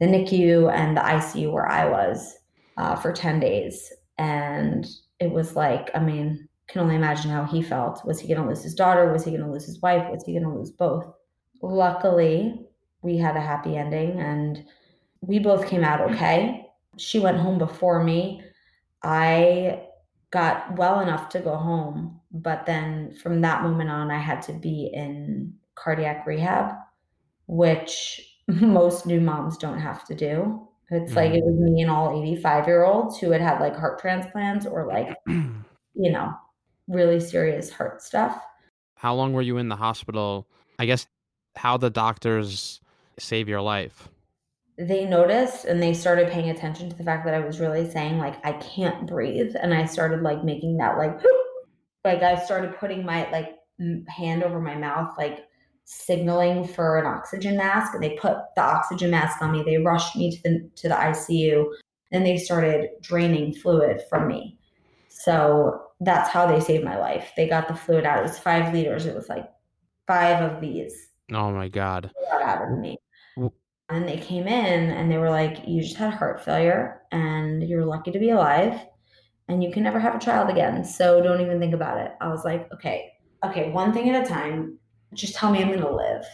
the 0.00 0.06
nicu 0.06 0.68
and 0.72 0.96
the 0.96 1.00
icu 1.02 1.52
where 1.52 1.68
i 1.68 1.86
was 1.86 2.36
uh, 2.76 2.96
for 2.96 3.12
10 3.12 3.38
days 3.40 3.92
and 4.18 4.86
it 5.20 5.30
was 5.30 5.54
like 5.54 5.90
i 5.94 5.98
mean 5.98 6.48
can 6.66 6.80
only 6.80 6.96
imagine 6.96 7.30
how 7.30 7.44
he 7.44 7.62
felt 7.62 8.04
was 8.06 8.18
he 8.18 8.26
going 8.26 8.40
to 8.40 8.48
lose 8.48 8.62
his 8.62 8.74
daughter 8.74 9.12
was 9.12 9.24
he 9.24 9.30
going 9.30 9.42
to 9.42 9.50
lose 9.50 9.66
his 9.66 9.80
wife 9.82 10.10
was 10.10 10.24
he 10.24 10.32
going 10.32 10.42
to 10.42 10.48
lose 10.48 10.70
both 10.70 11.06
luckily, 11.64 12.66
we 13.02 13.16
had 13.16 13.36
a 13.36 13.40
happy 13.40 13.76
ending 13.76 14.20
and 14.20 14.64
we 15.20 15.38
both 15.38 15.66
came 15.66 15.84
out 15.84 16.00
okay. 16.00 16.66
She 16.96 17.18
went 17.18 17.38
home 17.38 17.58
before 17.58 18.02
me. 18.02 18.42
I 19.02 19.82
got 20.30 20.76
well 20.76 21.00
enough 21.00 21.28
to 21.30 21.40
go 21.40 21.56
home. 21.56 22.20
But 22.34 22.66
then 22.66 23.14
from 23.14 23.40
that 23.42 23.62
moment 23.62 23.90
on, 23.90 24.10
I 24.10 24.18
had 24.18 24.42
to 24.42 24.52
be 24.52 24.90
in 24.92 25.54
cardiac 25.76 26.26
rehab, 26.26 26.74
which 27.46 28.20
most 28.48 29.06
new 29.06 29.20
moms 29.20 29.56
don't 29.56 29.78
have 29.78 30.04
to 30.06 30.14
do. 30.14 30.68
It's 30.90 31.14
like 31.14 31.30
mm-hmm. 31.30 31.38
it 31.38 31.44
was 31.44 31.72
me 31.72 31.82
and 31.82 31.90
all 31.90 32.20
85 32.22 32.66
year 32.66 32.84
olds 32.84 33.18
who 33.18 33.30
had 33.30 33.40
had 33.40 33.60
like 33.60 33.76
heart 33.76 34.00
transplants 34.00 34.66
or 34.66 34.86
like, 34.86 35.16
you 35.26 36.12
know, 36.12 36.34
really 36.88 37.20
serious 37.20 37.70
heart 37.70 38.02
stuff. 38.02 38.38
How 38.96 39.14
long 39.14 39.32
were 39.32 39.42
you 39.42 39.56
in 39.56 39.68
the 39.68 39.76
hospital? 39.76 40.46
I 40.78 40.86
guess 40.86 41.06
how 41.56 41.76
the 41.76 41.90
doctors 41.90 42.80
save 43.18 43.48
your 43.48 43.62
life. 43.62 44.08
They 44.76 45.04
noticed 45.04 45.64
and 45.66 45.80
they 45.80 45.94
started 45.94 46.30
paying 46.30 46.50
attention 46.50 46.90
to 46.90 46.96
the 46.96 47.04
fact 47.04 47.24
that 47.24 47.34
I 47.34 47.38
was 47.38 47.60
really 47.60 47.88
saying 47.88 48.18
like 48.18 48.44
I 48.44 48.52
can't 48.54 49.06
breathe 49.06 49.54
and 49.60 49.72
I 49.72 49.84
started 49.86 50.22
like 50.22 50.42
making 50.44 50.78
that 50.78 50.98
like 50.98 51.20
like 52.04 52.22
I 52.22 52.42
started 52.44 52.76
putting 52.76 53.04
my 53.04 53.30
like 53.30 53.56
hand 54.08 54.42
over 54.42 54.60
my 54.60 54.76
mouth 54.76 55.14
like 55.18 55.46
signaling 55.84 56.66
for 56.66 56.98
an 56.98 57.06
oxygen 57.06 57.56
mask 57.56 57.94
and 57.94 58.02
they 58.02 58.16
put 58.16 58.36
the 58.56 58.62
oxygen 58.62 59.10
mask 59.10 59.40
on 59.42 59.52
me. 59.52 59.62
They 59.62 59.78
rushed 59.78 60.16
me 60.16 60.36
to 60.36 60.42
the 60.42 60.70
to 60.76 60.88
the 60.88 60.94
ICU 60.94 61.66
and 62.12 62.24
they 62.24 62.36
started 62.36 62.90
draining 63.00 63.54
fluid 63.54 64.02
from 64.08 64.28
me. 64.28 64.58
So 65.08 65.80
that's 66.00 66.28
how 66.28 66.46
they 66.46 66.60
saved 66.60 66.84
my 66.84 66.98
life. 66.98 67.32
They 67.36 67.48
got 67.48 67.68
the 67.68 67.74
fluid 67.74 68.04
out. 68.04 68.18
It 68.18 68.22
was 68.22 68.38
five 68.38 68.72
liters. 68.72 69.06
It 69.06 69.14
was 69.14 69.28
like 69.28 69.48
five 70.06 70.42
of 70.42 70.60
these. 70.60 71.08
Oh 71.32 71.50
my 71.50 71.68
God. 71.68 72.10
Out 72.42 72.70
of 72.70 72.78
me. 72.78 72.98
And 73.90 74.08
they 74.08 74.16
came 74.16 74.46
in 74.46 74.90
and 74.90 75.10
they 75.10 75.18
were 75.18 75.30
like, 75.30 75.66
You 75.66 75.82
just 75.82 75.96
had 75.96 76.14
heart 76.14 76.44
failure 76.44 77.02
and 77.12 77.62
you're 77.62 77.84
lucky 77.84 78.10
to 78.12 78.18
be 78.18 78.30
alive 78.30 78.80
and 79.48 79.62
you 79.62 79.70
can 79.70 79.82
never 79.82 79.98
have 79.98 80.14
a 80.14 80.18
child 80.18 80.50
again. 80.50 80.84
So 80.84 81.22
don't 81.22 81.40
even 81.40 81.58
think 81.58 81.74
about 81.74 81.98
it. 81.98 82.12
I 82.20 82.28
was 82.28 82.44
like, 82.44 82.72
Okay, 82.72 83.12
okay, 83.44 83.70
one 83.70 83.92
thing 83.92 84.08
at 84.10 84.24
a 84.24 84.28
time 84.28 84.78
just 85.12 85.34
tell 85.34 85.50
me 85.50 85.60
I'm 85.60 85.68
going 85.68 85.80
to 85.80 85.94
live 85.94 86.24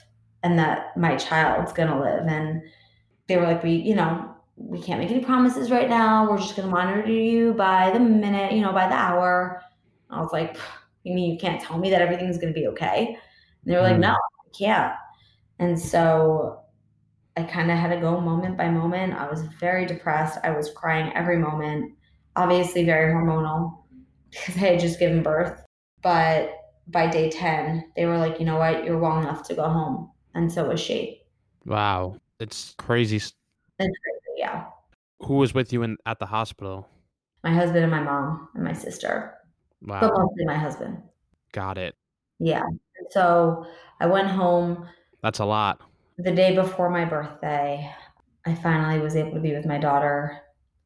and 0.42 0.59
that 0.59 0.96
my 0.96 1.16
child's 1.16 1.73
going 1.73 1.88
to 1.88 2.01
live. 2.01 2.27
And 2.27 2.62
they 3.29 3.37
were 3.37 3.44
like, 3.44 3.62
we, 3.62 3.73
you 3.75 3.94
know, 3.94 4.35
we 4.57 4.81
can't 4.81 5.01
make 5.01 5.11
any 5.11 5.25
promises 5.25 5.70
right 5.70 5.88
now. 5.88 6.29
We're 6.29 6.38
just 6.38 6.57
going 6.57 6.68
to 6.68 6.75
monitor 6.75 7.11
you 7.11 7.55
by 7.55 7.90
the 7.90 8.01
minute, 8.01 8.53
you 8.53 8.61
know, 8.61 8.73
by 8.73 8.88
the 8.88 8.94
hour. 8.94 9.62
I 10.11 10.20
was 10.20 10.33
like, 10.33 10.57
you 11.03 11.14
mean 11.14 11.33
you 11.33 11.38
can't 11.38 11.61
tell 11.61 11.79
me 11.79 11.90
that 11.90 12.03
everything's 12.03 12.38
going 12.38 12.53
to 12.53 12.59
be 12.59 12.66
okay? 12.68 13.18
And 13.64 13.73
they 13.73 13.77
were 13.77 13.83
like, 13.83 13.96
mm. 13.96 14.01
no, 14.01 14.12
I 14.12 14.59
can't. 14.59 14.94
And 15.59 15.79
so 15.79 16.62
I 17.37 17.42
kind 17.42 17.70
of 17.70 17.79
had 17.79 17.88
to 17.88 18.01
go 18.01 18.20
moment 18.20 18.57
by 18.57 18.68
moment. 18.68 19.14
I 19.14 19.29
was 19.29 19.42
very 19.42 19.87
depressed. 19.87 20.38
I 20.42 20.51
was 20.51 20.73
crying 20.73 21.12
every 21.14 21.38
moment, 21.38 21.92
obviously 22.40 22.85
very 22.85 23.12
hormonal 23.12 23.83
because 24.31 24.57
I 24.57 24.61
had 24.61 24.81
just 24.81 24.98
given 24.98 25.22
birth. 25.22 25.62
But 26.03 26.53
by 26.87 27.07
day 27.07 27.31
10, 27.31 27.92
they 27.96 28.07
were 28.07 28.16
like, 28.16 28.38
you 28.38 28.46
know 28.46 28.57
what, 28.57 28.85
you're 28.85 28.98
well 28.98 29.18
enough 29.18 29.46
to 29.48 29.55
go 29.55 29.68
home. 29.68 30.11
And 30.35 30.50
so 30.50 30.68
was 30.68 30.81
she. 30.81 31.22
Wow. 31.66 32.16
It's 32.38 32.74
crazy. 32.79 33.16
It's 33.16 33.35
crazy, 33.79 33.92
yeah. 34.37 34.64
Who 35.20 35.35
was 35.35 35.53
with 35.53 35.72
you 35.72 35.83
in 35.83 35.98
at 36.07 36.18
the 36.18 36.26
hospital? 36.26 36.88
My 37.44 37.53
husband 37.53 37.85
and 37.85 37.90
my 37.90 38.03
mom 38.03 38.48
and 38.55 38.64
my 38.64 38.72
sister. 38.72 39.35
Wow. 39.83 40.00
But 40.00 40.14
mostly 40.16 40.46
my 40.46 40.57
husband. 40.57 41.03
Got 41.53 41.76
it. 41.76 41.94
Yeah. 42.38 42.64
So 43.11 43.66
I 44.00 44.07
went 44.07 44.29
home. 44.29 44.88
That's 45.22 45.40
a 45.40 45.44
lot. 45.44 45.81
The 46.16 46.33
day 46.33 46.55
before 46.55 46.88
my 46.88 47.05
birthday, 47.05 47.90
I 48.46 48.55
finally 48.55 49.00
was 49.00 49.16
able 49.16 49.33
to 49.33 49.40
be 49.40 49.55
with 49.55 49.66
my 49.66 49.79
daughter 49.79 50.40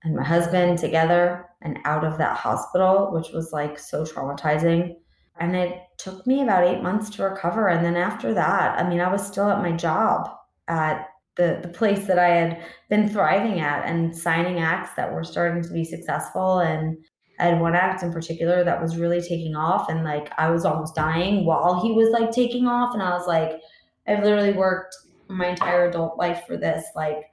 and 0.04 0.14
my 0.14 0.22
husband 0.22 0.78
together 0.78 1.46
and 1.62 1.78
out 1.84 2.04
of 2.04 2.18
that 2.18 2.36
hospital, 2.36 3.10
which 3.12 3.30
was 3.32 3.52
like 3.52 3.78
so 3.78 4.04
traumatizing. 4.04 4.96
And 5.40 5.56
it 5.56 5.80
took 5.96 6.26
me 6.26 6.42
about 6.42 6.64
eight 6.64 6.82
months 6.82 7.10
to 7.10 7.24
recover. 7.24 7.68
And 7.68 7.84
then 7.84 7.96
after 7.96 8.34
that, 8.34 8.78
I 8.78 8.88
mean, 8.88 9.00
I 9.00 9.10
was 9.10 9.26
still 9.26 9.50
at 9.50 9.62
my 9.62 9.72
job 9.72 10.28
at 10.68 11.08
the, 11.36 11.58
the 11.62 11.68
place 11.68 12.06
that 12.06 12.18
I 12.18 12.28
had 12.28 12.64
been 12.88 13.08
thriving 13.08 13.60
at 13.60 13.86
and 13.86 14.16
signing 14.16 14.60
acts 14.60 14.94
that 14.96 15.12
were 15.12 15.24
starting 15.24 15.62
to 15.62 15.72
be 15.72 15.84
successful. 15.84 16.60
And 16.60 16.96
I 17.40 17.46
had 17.46 17.60
one 17.60 17.74
act 17.74 18.02
in 18.02 18.12
particular 18.12 18.62
that 18.62 18.80
was 18.80 18.96
really 18.96 19.20
taking 19.20 19.56
off. 19.56 19.88
And 19.88 20.04
like 20.04 20.30
I 20.38 20.50
was 20.50 20.64
almost 20.64 20.94
dying 20.94 21.44
while 21.44 21.82
he 21.82 21.92
was 21.92 22.10
like 22.10 22.30
taking 22.30 22.68
off. 22.68 22.94
And 22.94 23.02
I 23.02 23.10
was 23.16 23.26
like, 23.26 23.60
I've 24.06 24.22
literally 24.22 24.52
worked 24.52 24.94
my 25.28 25.48
entire 25.48 25.88
adult 25.88 26.18
life 26.18 26.44
for 26.46 26.56
this. 26.56 26.84
Like 26.94 27.24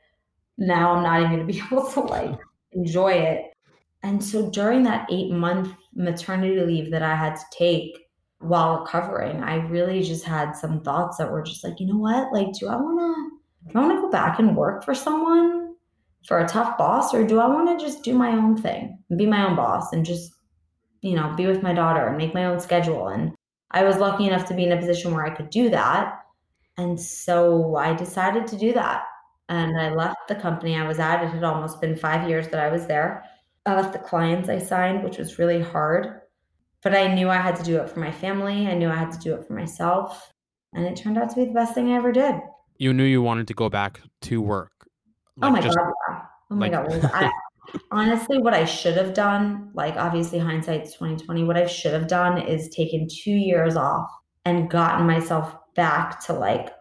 now 0.58 0.96
I'm 0.96 1.04
not 1.04 1.22
even 1.22 1.46
to 1.46 1.54
be 1.54 1.62
able 1.72 1.88
to 1.92 2.00
like 2.00 2.40
enjoy 2.74 3.14
it. 3.14 3.46
And 4.04 4.24
so 4.24 4.50
during 4.50 4.84
that 4.84 5.08
eight 5.12 5.32
month 5.32 5.74
maternity 5.94 6.60
leave 6.62 6.92
that 6.92 7.04
I 7.04 7.16
had 7.16 7.36
to 7.36 7.46
take 7.52 8.08
while 8.40 8.80
recovering, 8.80 9.44
I 9.44 9.56
really 9.68 10.02
just 10.02 10.26
had 10.26 10.54
some 10.54 10.82
thoughts 10.82 11.18
that 11.18 11.32
were 11.32 11.44
just 11.44 11.64
like, 11.64 11.80
you 11.80 11.88
know 11.88 11.98
what? 11.98 12.34
Like, 12.34 12.52
do 12.54 12.68
I 12.68 12.76
want 12.76 13.00
to, 13.00 13.72
do 13.72 13.80
I 13.80 13.86
want 13.86 13.98
to 13.98 14.02
go 14.02 14.10
back 14.10 14.40
and 14.40 14.58
work 14.58 14.84
for 14.84 14.96
someone 14.96 15.76
for 16.28 16.40
a 16.40 16.48
tough 16.48 16.78
boss, 16.78 17.14
or 17.14 17.26
do 17.26 17.40
I 17.40 17.48
want 17.48 17.80
to 17.80 17.84
just 17.84 18.04
do 18.04 18.14
my 18.14 18.32
own 18.32 18.56
thing 18.56 18.98
and 19.10 19.18
be 19.18 19.26
my 19.26 19.48
own 19.48 19.56
boss 19.56 19.92
and 19.94 20.06
just, 20.06 20.34
you 21.02 21.16
know, 21.16 21.34
be 21.36 21.48
with 21.48 21.64
my 21.64 21.74
daughter 21.74 22.08
and 22.08 22.18
make 22.18 22.34
my 22.34 22.46
own 22.46 22.60
schedule? 22.60 23.08
And 23.08 23.34
I 23.72 23.84
was 23.84 23.98
lucky 23.98 24.28
enough 24.28 24.46
to 24.46 24.54
be 24.54 24.66
in 24.66 24.72
a 24.72 24.78
position 24.78 25.14
where 25.14 25.26
I 25.26 25.34
could 25.36 25.50
do 25.50 25.70
that. 25.70 26.20
And 26.78 27.00
so 27.00 27.76
I 27.76 27.94
decided 27.94 28.48
to 28.48 28.58
do 28.58 28.74
that. 28.74 29.04
And 29.52 29.78
I 29.78 29.94
left 29.94 30.30
the 30.30 30.36
company 30.36 30.78
I 30.78 30.88
was 30.88 30.98
at. 30.98 31.22
It 31.22 31.28
had 31.28 31.44
almost 31.44 31.82
been 31.82 31.98
five 31.98 32.30
years 32.30 32.48
that 32.48 32.62
I 32.62 32.72
was 32.72 32.88
there. 32.88 33.26
I 33.66 33.76
left 33.76 33.92
the 33.92 34.00
clients 34.00 34.48
I 34.48 34.60
signed, 34.60 35.04
which 35.04 35.18
was 35.18 35.40
really 35.40 35.62
hard. 35.62 36.22
But 36.82 36.96
I 36.96 37.14
knew 37.14 37.30
I 37.30 37.36
had 37.36 37.58
to 37.58 37.64
do 37.64 37.76
it 37.76 37.90
for 37.90 38.00
my 38.00 38.14
family. 38.14 38.66
I 38.68 38.76
knew 38.76 38.88
I 38.88 38.96
had 38.96 39.12
to 39.12 39.20
do 39.20 39.36
it 39.36 39.46
for 39.46 39.52
myself. 39.52 40.32
And 40.72 40.86
it 40.86 40.96
turned 40.96 41.18
out 41.18 41.32
to 41.32 41.36
be 41.36 41.44
the 41.44 41.52
best 41.52 41.76
thing 41.76 41.92
I 41.92 41.98
ever 41.98 42.14
did. 42.14 42.36
You 42.78 42.94
knew 42.94 43.04
you 43.04 43.22
wanted 43.22 43.46
to 43.50 43.54
go 43.54 43.68
back 43.68 44.00
to 44.22 44.42
work. 44.42 44.72
Oh 45.42 45.50
like 45.50 45.50
oh 45.50 45.52
my 45.52 45.62
just, 45.62 45.78
God. 45.78 45.92
Yeah. 46.10 46.22
Oh 46.50 46.56
my 46.56 46.70
like... 46.70 47.02
God. 47.02 47.12
I, 47.14 47.32
honestly, 47.92 48.38
what 48.38 48.54
I 48.54 48.64
should 48.64 48.96
have 48.96 49.14
done, 49.14 49.70
like 49.74 49.98
obviously 49.98 50.40
hindsight's 50.40 50.94
2020, 50.94 51.44
what 51.44 51.58
I 51.58 51.68
should 51.68 51.92
have 51.92 52.08
done 52.08 52.38
is 52.38 52.70
taken 52.70 53.06
two 53.10 53.32
years 53.32 53.76
off 53.76 54.10
and 54.46 54.70
gotten 54.70 55.06
myself 55.06 55.54
back 55.76 56.26
to 56.28 56.32
like 56.32 56.72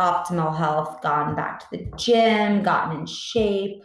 optimal 0.00 0.56
health, 0.56 1.00
gone 1.02 1.34
back 1.34 1.60
to 1.60 1.66
the 1.72 1.90
gym, 1.96 2.62
gotten 2.62 3.00
in 3.00 3.06
shape, 3.06 3.82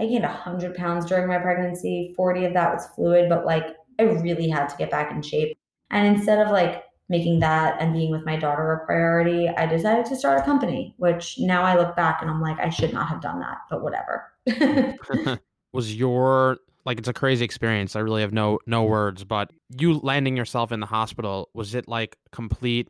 I 0.00 0.06
gained 0.06 0.24
100 0.24 0.74
pounds 0.74 1.04
during 1.04 1.28
my 1.28 1.38
pregnancy. 1.38 2.14
40 2.16 2.46
of 2.46 2.54
that 2.54 2.72
was 2.72 2.86
fluid, 2.96 3.28
but 3.28 3.44
like 3.44 3.76
I 3.98 4.04
really 4.04 4.48
had 4.48 4.68
to 4.68 4.76
get 4.78 4.90
back 4.90 5.12
in 5.12 5.20
shape. 5.20 5.56
And 5.90 6.16
instead 6.16 6.38
of 6.38 6.50
like 6.50 6.84
making 7.10 7.40
that 7.40 7.76
and 7.80 7.92
being 7.92 8.10
with 8.10 8.24
my 8.24 8.36
daughter 8.36 8.72
a 8.72 8.86
priority, 8.86 9.48
I 9.48 9.66
decided 9.66 10.06
to 10.06 10.16
start 10.16 10.40
a 10.40 10.42
company, 10.42 10.94
which 10.96 11.38
now 11.38 11.62
I 11.62 11.76
look 11.76 11.94
back 11.96 12.22
and 12.22 12.30
I'm 12.30 12.40
like, 12.40 12.58
I 12.58 12.70
should 12.70 12.94
not 12.94 13.08
have 13.08 13.20
done 13.20 13.40
that, 13.40 13.58
but 13.68 13.82
whatever. 13.82 14.32
was 15.72 15.94
your 15.94 16.56
like 16.86 16.98
it's 16.98 17.08
a 17.08 17.12
crazy 17.12 17.44
experience. 17.44 17.94
I 17.94 18.00
really 18.00 18.22
have 18.22 18.32
no 18.32 18.58
no 18.66 18.84
words, 18.84 19.22
but 19.22 19.50
you 19.78 19.98
landing 19.98 20.34
yourself 20.34 20.72
in 20.72 20.80
the 20.80 20.86
hospital, 20.86 21.50
was 21.52 21.74
it 21.74 21.86
like 21.88 22.16
complete 22.32 22.88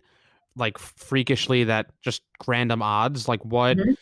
like 0.56 0.78
freakishly 0.78 1.64
that 1.64 1.86
just 2.02 2.22
random 2.46 2.82
odds? 2.82 3.28
Like 3.28 3.44
what 3.44 3.76
mm-hmm 3.76 3.92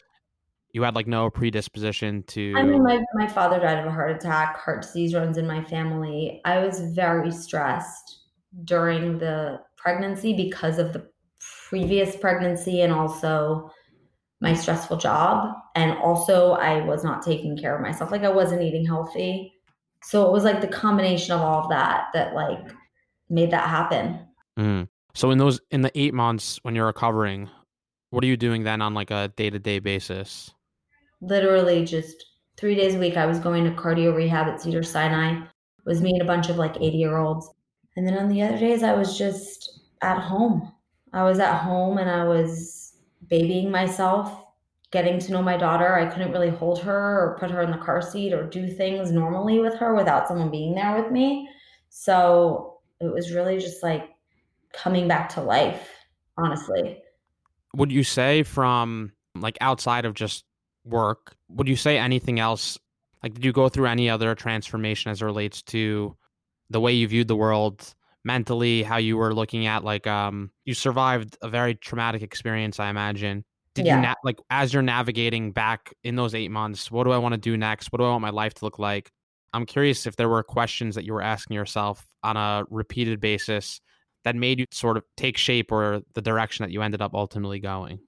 you 0.72 0.82
had 0.82 0.94
like 0.94 1.06
no 1.06 1.30
predisposition 1.30 2.22
to 2.24 2.54
i 2.56 2.62
mean 2.62 2.82
my, 2.82 3.02
my 3.14 3.26
father 3.26 3.58
died 3.58 3.78
of 3.78 3.86
a 3.86 3.90
heart 3.90 4.10
attack 4.10 4.58
heart 4.58 4.82
disease 4.82 5.14
runs 5.14 5.36
in 5.36 5.46
my 5.46 5.62
family 5.64 6.40
i 6.44 6.58
was 6.58 6.80
very 6.94 7.30
stressed 7.30 8.20
during 8.64 9.18
the 9.18 9.60
pregnancy 9.76 10.32
because 10.34 10.78
of 10.78 10.92
the 10.92 11.08
previous 11.68 12.16
pregnancy 12.16 12.82
and 12.82 12.92
also 12.92 13.70
my 14.40 14.54
stressful 14.54 14.96
job 14.96 15.52
and 15.74 15.92
also 15.98 16.52
i 16.52 16.80
was 16.80 17.02
not 17.02 17.22
taking 17.22 17.56
care 17.56 17.74
of 17.74 17.82
myself 17.82 18.10
like 18.10 18.22
i 18.22 18.28
wasn't 18.28 18.62
eating 18.62 18.86
healthy 18.86 19.52
so 20.02 20.26
it 20.26 20.32
was 20.32 20.44
like 20.44 20.60
the 20.60 20.68
combination 20.68 21.32
of 21.32 21.40
all 21.40 21.64
of 21.64 21.70
that 21.70 22.06
that 22.12 22.34
like 22.34 22.70
made 23.28 23.50
that 23.50 23.68
happen 23.68 24.20
mm. 24.58 24.88
So 25.14 25.30
in 25.30 25.38
those 25.38 25.60
in 25.70 25.82
the 25.82 25.92
eight 25.98 26.14
months 26.14 26.58
when 26.62 26.74
you're 26.74 26.86
recovering 26.86 27.50
what 28.10 28.24
are 28.24 28.26
you 28.26 28.36
doing 28.36 28.62
then 28.62 28.80
on 28.80 28.94
like 28.94 29.10
a 29.10 29.32
day-to-day 29.36 29.80
basis 29.80 30.50
literally 31.20 31.84
just 31.84 32.24
three 32.56 32.74
days 32.74 32.94
a 32.94 32.98
week. 32.98 33.16
I 33.16 33.26
was 33.26 33.38
going 33.38 33.64
to 33.64 33.70
cardio 33.70 34.14
rehab 34.14 34.48
at 34.48 34.60
Cedars-Sinai. 34.60 35.40
It 35.40 35.86
was 35.86 36.00
me 36.00 36.12
and 36.12 36.22
a 36.22 36.26
bunch 36.26 36.48
of 36.48 36.56
like 36.56 36.76
80 36.76 36.96
year 36.96 37.16
olds. 37.16 37.48
And 37.96 38.06
then 38.06 38.18
on 38.18 38.28
the 38.28 38.42
other 38.42 38.58
days, 38.58 38.82
I 38.82 38.94
was 38.94 39.16
just 39.16 39.80
at 40.02 40.18
home. 40.18 40.72
I 41.12 41.22
was 41.22 41.38
at 41.38 41.58
home 41.58 41.98
and 41.98 42.10
I 42.10 42.24
was 42.24 42.94
babying 43.28 43.70
myself, 43.70 44.44
getting 44.90 45.18
to 45.20 45.32
know 45.32 45.42
my 45.42 45.56
daughter. 45.56 45.94
I 45.94 46.06
couldn't 46.06 46.32
really 46.32 46.50
hold 46.50 46.80
her 46.80 47.20
or 47.20 47.38
put 47.38 47.50
her 47.50 47.62
in 47.62 47.70
the 47.70 47.78
car 47.78 48.02
seat 48.02 48.32
or 48.32 48.44
do 48.44 48.68
things 48.68 49.10
normally 49.10 49.60
with 49.60 49.74
her 49.74 49.94
without 49.94 50.28
someone 50.28 50.50
being 50.50 50.74
there 50.74 51.00
with 51.00 51.10
me. 51.10 51.48
So 51.88 52.78
it 53.00 53.12
was 53.12 53.32
really 53.32 53.58
just 53.58 53.82
like 53.82 54.10
coming 54.72 55.08
back 55.08 55.28
to 55.30 55.40
life, 55.40 55.88
honestly. 56.36 57.00
Would 57.74 57.92
you 57.92 58.02
say 58.04 58.42
from 58.42 59.12
like 59.34 59.58
outside 59.60 60.04
of 60.04 60.14
just 60.14 60.44
work, 60.84 61.36
would 61.48 61.68
you 61.68 61.76
say 61.76 61.98
anything 61.98 62.40
else? 62.40 62.78
Like, 63.22 63.34
did 63.34 63.44
you 63.44 63.52
go 63.52 63.68
through 63.68 63.86
any 63.86 64.08
other 64.08 64.34
transformation 64.34 65.10
as 65.10 65.22
it 65.22 65.24
relates 65.24 65.62
to 65.64 66.16
the 66.70 66.80
way 66.80 66.92
you 66.92 67.08
viewed 67.08 67.28
the 67.28 67.36
world 67.36 67.94
mentally, 68.24 68.82
how 68.82 68.96
you 68.96 69.16
were 69.16 69.34
looking 69.34 69.66
at 69.66 69.84
like 69.84 70.06
um 70.06 70.50
you 70.64 70.74
survived 70.74 71.36
a 71.42 71.48
very 71.48 71.74
traumatic 71.74 72.22
experience, 72.22 72.78
I 72.78 72.90
imagine. 72.90 73.44
Did 73.74 73.86
Yeah. 73.86 73.96
you 73.96 74.02
na- 74.02 74.14
like 74.24 74.38
as 74.50 74.72
you're 74.72 74.82
navigating 74.82 75.52
back 75.52 75.94
in 76.04 76.16
those 76.16 76.34
8 76.34 76.50
months, 76.50 76.90
what 76.90 77.04
do 77.04 77.12
I 77.12 77.18
want 77.18 77.32
to 77.32 77.38
do 77.38 77.56
next? 77.56 77.92
What 77.92 77.98
do 77.98 78.04
I 78.04 78.10
want 78.10 78.22
my 78.22 78.30
life 78.30 78.54
to 78.54 78.64
look 78.64 78.78
like? 78.78 79.10
I'm 79.54 79.64
curious 79.64 80.06
if 80.06 80.16
there 80.16 80.28
were 80.28 80.42
questions 80.42 80.94
that 80.94 81.04
you 81.04 81.14
were 81.14 81.22
asking 81.22 81.54
yourself 81.54 82.06
on 82.22 82.36
a 82.36 82.64
repeated 82.70 83.18
basis 83.20 83.80
that 84.28 84.36
made 84.36 84.58
you 84.58 84.66
sort 84.70 84.98
of 84.98 85.04
take 85.16 85.38
shape 85.38 85.72
or 85.72 86.02
the 86.12 86.20
direction 86.20 86.62
that 86.62 86.70
you 86.70 86.82
ended 86.82 87.00
up 87.00 87.14
ultimately 87.14 87.58
going. 87.58 87.98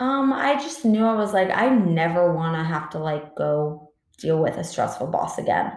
Um, 0.00 0.32
I 0.32 0.54
just 0.54 0.84
knew 0.84 1.04
I 1.04 1.14
was 1.14 1.32
like, 1.32 1.48
I 1.54 1.68
never 1.68 2.34
want 2.34 2.56
to 2.56 2.64
have 2.64 2.90
to 2.90 2.98
like 2.98 3.36
go 3.36 3.92
deal 4.18 4.42
with 4.42 4.56
a 4.56 4.64
stressful 4.64 5.06
boss 5.06 5.38
again. 5.38 5.72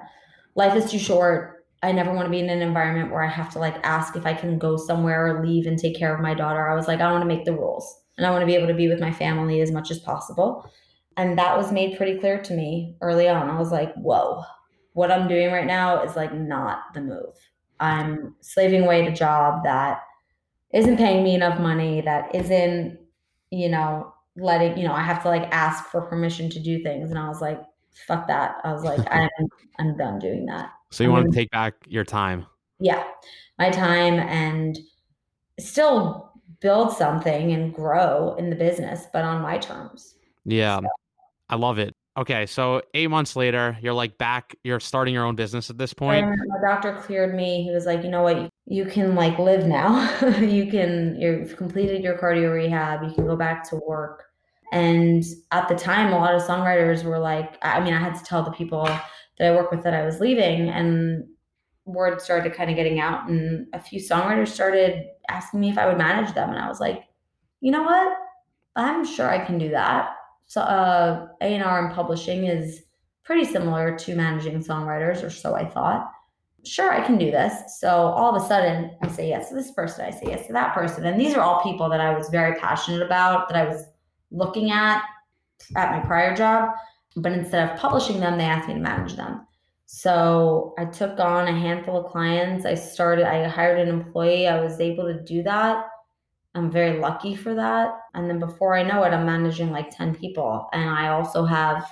Life 0.56 0.76
is 0.76 0.90
too 0.90 0.98
short. 0.98 1.66
I 1.84 1.92
never 1.92 2.12
want 2.12 2.26
to 2.26 2.32
be 2.32 2.40
in 2.40 2.50
an 2.50 2.64
environment 2.64 3.12
where 3.12 3.22
I 3.22 3.30
have 3.30 3.52
to 3.54 3.60
like 3.60 3.76
ask 3.84 4.16
if 4.16 4.26
I 4.26 4.34
can 4.34 4.58
go 4.58 4.78
somewhere 4.78 5.28
or 5.28 5.46
leave 5.46 5.68
and 5.68 5.78
take 5.78 5.96
care 5.96 6.16
of 6.16 6.22
my 6.22 6.34
daughter. 6.34 6.68
I 6.68 6.74
was 6.74 6.88
like, 6.88 7.00
I 7.00 7.12
want 7.12 7.22
to 7.22 7.28
make 7.28 7.46
the 7.46 7.54
rules 7.54 8.02
and 8.18 8.26
I 8.26 8.32
want 8.32 8.42
to 8.42 8.48
be 8.48 8.56
able 8.56 8.68
to 8.68 8.74
be 8.74 8.88
with 8.88 9.00
my 9.00 9.12
family 9.12 9.62
as 9.62 9.72
much 9.72 9.92
as 9.92 10.00
possible. 10.00 10.68
And 11.18 11.38
that 11.38 11.56
was 11.56 11.72
made 11.72 11.98
pretty 11.98 12.20
clear 12.20 12.42
to 12.42 12.54
me 12.56 12.96
early 13.02 13.30
on. 13.30 13.48
I 13.48 13.60
was 13.60 13.72
like, 13.72 13.94
whoa, 13.94 14.42
what 14.94 15.12
I'm 15.12 15.28
doing 15.28 15.52
right 15.52 15.68
now 15.68 16.02
is 16.02 16.16
like 16.16 16.34
not 16.34 16.80
the 16.96 17.02
move. 17.02 17.36
I'm 17.80 18.36
slaving 18.42 18.84
away 18.84 19.06
at 19.06 19.12
a 19.12 19.16
job 19.16 19.64
that 19.64 20.02
isn't 20.74 20.98
paying 20.98 21.24
me 21.24 21.36
enough 21.36 21.60
money, 21.60 22.02
that 22.02 22.34
isn't, 22.36 23.00
you 23.52 23.70
know, 23.70 24.14
letting, 24.36 24.78
you 24.78 24.88
know, 24.88 24.94
I 24.94 25.02
have 25.02 25.22
to 25.24 25.30
like 25.30 25.48
ask 25.52 25.86
for 25.86 26.02
permission 26.02 26.50
to 26.52 26.60
do 26.60 26.84
things. 26.84 27.10
And 27.10 27.20
I 27.20 27.28
was 27.28 27.42
like, 27.42 27.62
fuck 28.08 28.28
that. 28.28 28.58
I 28.64 28.74
was 28.74 28.84
like, 28.84 29.00
I'm 29.10 29.30
I'm 29.80 29.98
done 29.98 30.20
doing 30.20 30.46
that. 30.48 30.72
So 30.92 31.04
you 31.04 31.12
want 31.12 31.24
to 31.24 31.30
mean- 31.30 31.34
take 31.34 31.52
back 31.52 31.74
your 31.88 32.04
time. 32.04 32.46
Yeah. 32.80 33.04
My 33.58 33.70
time 33.70 34.16
and 34.16 34.78
still 35.60 36.32
build 36.60 36.96
something 36.96 37.52
and 37.52 37.74
grow 37.74 38.36
in 38.38 38.50
the 38.50 38.56
business, 38.56 39.06
but 39.12 39.24
on 39.24 39.42
my 39.42 39.58
terms. 39.58 40.16
Yeah. 40.46 40.80
I 41.50 41.56
love 41.56 41.80
it. 41.80 41.96
Okay, 42.18 42.48
so 42.48 42.82
8 42.96 43.08
months 43.08 43.36
later, 43.36 43.78
you're 43.80 43.94
like 43.94 44.18
back, 44.18 44.56
you're 44.64 44.80
starting 44.80 45.14
your 45.14 45.24
own 45.24 45.36
business 45.36 45.70
at 45.70 45.78
this 45.78 45.94
point. 45.94 46.26
And 46.26 46.36
my 46.36 46.68
doctor 46.68 46.96
cleared 46.96 47.36
me. 47.36 47.62
He 47.62 47.70
was 47.70 47.86
like, 47.86 48.04
you 48.04 48.10
know 48.10 48.24
what? 48.24 48.50
You 48.66 48.86
can 48.86 49.14
like 49.14 49.38
live 49.38 49.68
now. 49.68 50.10
you 50.40 50.66
can, 50.66 51.16
you've 51.20 51.56
completed 51.58 52.04
your 52.04 52.18
cardio 52.18 52.52
rehab. 52.52 53.04
You 53.04 53.14
can 53.14 53.28
go 53.28 53.36
back 53.36 53.70
to 53.70 53.80
work. 53.88 54.24
And 54.72 55.24
at 55.52 55.68
the 55.68 55.76
time, 55.76 56.12
a 56.12 56.18
lot 56.18 56.34
of 56.34 56.42
songwriters 56.42 57.04
were 57.04 57.20
like, 57.20 57.58
I 57.62 57.80
mean, 57.82 57.94
I 57.94 58.00
had 58.00 58.16
to 58.16 58.24
tell 58.24 58.44
the 58.44 58.52
people 58.52 58.84
that 58.86 59.48
I 59.48 59.52
work 59.52 59.72
with 59.72 59.84
that 59.84 59.94
I 59.94 60.04
was 60.04 60.20
leaving, 60.20 60.70
and 60.70 61.24
word 61.86 62.20
started 62.20 62.54
kind 62.54 62.70
of 62.70 62.76
getting 62.76 63.00
out. 63.00 63.30
And 63.30 63.68
a 63.74 63.80
few 63.80 64.02
songwriters 64.02 64.50
started 64.50 65.06
asking 65.30 65.62
me 65.62 65.70
if 65.70 65.78
I 65.78 65.88
would 65.88 65.98
manage 65.98 66.34
them. 66.34 66.50
And 66.50 66.60
I 66.60 66.68
was 66.68 66.80
like, 66.82 67.04
you 67.62 67.72
know 67.72 67.84
what? 67.84 68.18
I'm 68.76 69.06
sure 69.06 69.30
I 69.30 69.46
can 69.46 69.58
do 69.58 69.70
that. 69.70 70.17
So, 70.48 70.62
uh, 70.62 71.28
A&R 71.42 71.86
and 71.86 71.96
publishing 71.96 72.46
is 72.46 72.84
pretty 73.24 73.44
similar 73.44 73.98
to 74.00 74.16
managing 74.16 74.64
songwriters, 74.64 75.24
or 75.24 75.30
so 75.30 75.54
I 75.54 75.66
thought. 75.66 76.12
Sure, 76.64 76.92
I 76.92 77.06
can 77.06 77.18
do 77.18 77.30
this. 77.30 77.80
So 77.80 77.90
all 77.90 78.34
of 78.34 78.42
a 78.42 78.46
sudden, 78.46 78.92
I 79.02 79.10
say 79.10 79.30
yes 79.30 79.50
to 79.50 79.56
this 79.56 79.72
person, 79.72 80.06
I 80.06 80.12
say 80.12 80.28
yes 80.28 80.48
to 80.48 80.54
that 80.54 80.74
person. 80.74 81.06
And 81.06 81.20
these 81.20 81.34
are 81.34 81.42
all 81.42 81.62
people 81.62 81.90
that 81.90 82.02
I 82.02 82.18
was 82.18 82.30
very 82.30 82.58
passionate 82.60 83.02
about, 83.02 83.50
that 83.50 83.58
I 83.58 83.68
was 83.68 83.86
looking 84.32 84.72
at 84.72 85.04
at 85.76 85.92
my 85.92 86.00
prior 86.06 86.36
job. 86.36 86.70
But 87.18 87.34
instead 87.34 87.70
of 87.70 87.78
publishing 87.78 88.20
them, 88.20 88.38
they 88.38 88.46
asked 88.46 88.68
me 88.68 88.76
to 88.76 88.80
manage 88.80 89.16
them. 89.16 89.46
So 89.88 90.74
I 90.78 90.86
took 90.86 91.20
on 91.20 91.48
a 91.48 91.58
handful 91.58 91.98
of 91.98 92.12
clients. 92.12 92.66
I 92.66 92.76
started, 92.76 93.26
I 93.26 93.48
hired 93.48 93.80
an 93.80 93.88
employee. 93.88 94.48
I 94.48 94.62
was 94.62 94.80
able 94.80 95.06
to 95.06 95.22
do 95.24 95.44
that. 95.44 95.88
I'm 96.58 96.72
very 96.72 97.00
lucky 97.00 97.36
for 97.36 97.54
that. 97.54 98.00
And 98.14 98.30
then 98.30 98.40
before 98.40 98.76
I 98.76 98.84
know 98.84 99.04
it, 99.04 99.14
I'm 99.14 99.26
managing 99.26 99.72
like 99.72 99.96
10 99.96 100.16
people. 100.16 100.68
And 100.74 100.90
I 100.90 101.10
also 101.10 101.46
have 101.46 101.88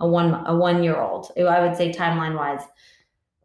a 0.00 0.06
one 0.06 0.44
a 0.46 0.54
one 0.54 0.82
year 0.82 0.96
old. 0.96 1.30
I 1.38 1.60
would 1.60 1.76
say 1.76 1.90
timeline 1.90 2.36
wise, 2.36 2.62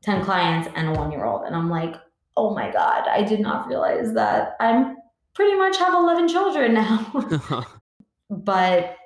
10 0.02 0.24
clients 0.24 0.70
and 0.76 0.90
a 0.90 0.92
one 0.92 1.12
year 1.12 1.24
old. 1.24 1.46
And 1.46 1.56
I'm 1.56 1.70
like, 1.70 1.96
oh 2.36 2.54
my 2.54 2.72
God, 2.72 3.08
I 3.08 3.24
did 3.24 3.40
not 3.40 3.68
realize 3.68 4.14
that 4.14 4.56
I'm 4.60 4.98
pretty 5.34 5.56
much 5.58 5.78
have 5.78 5.94
11 5.94 6.28
children 6.28 6.74
now. 6.74 7.26
but 8.30 8.98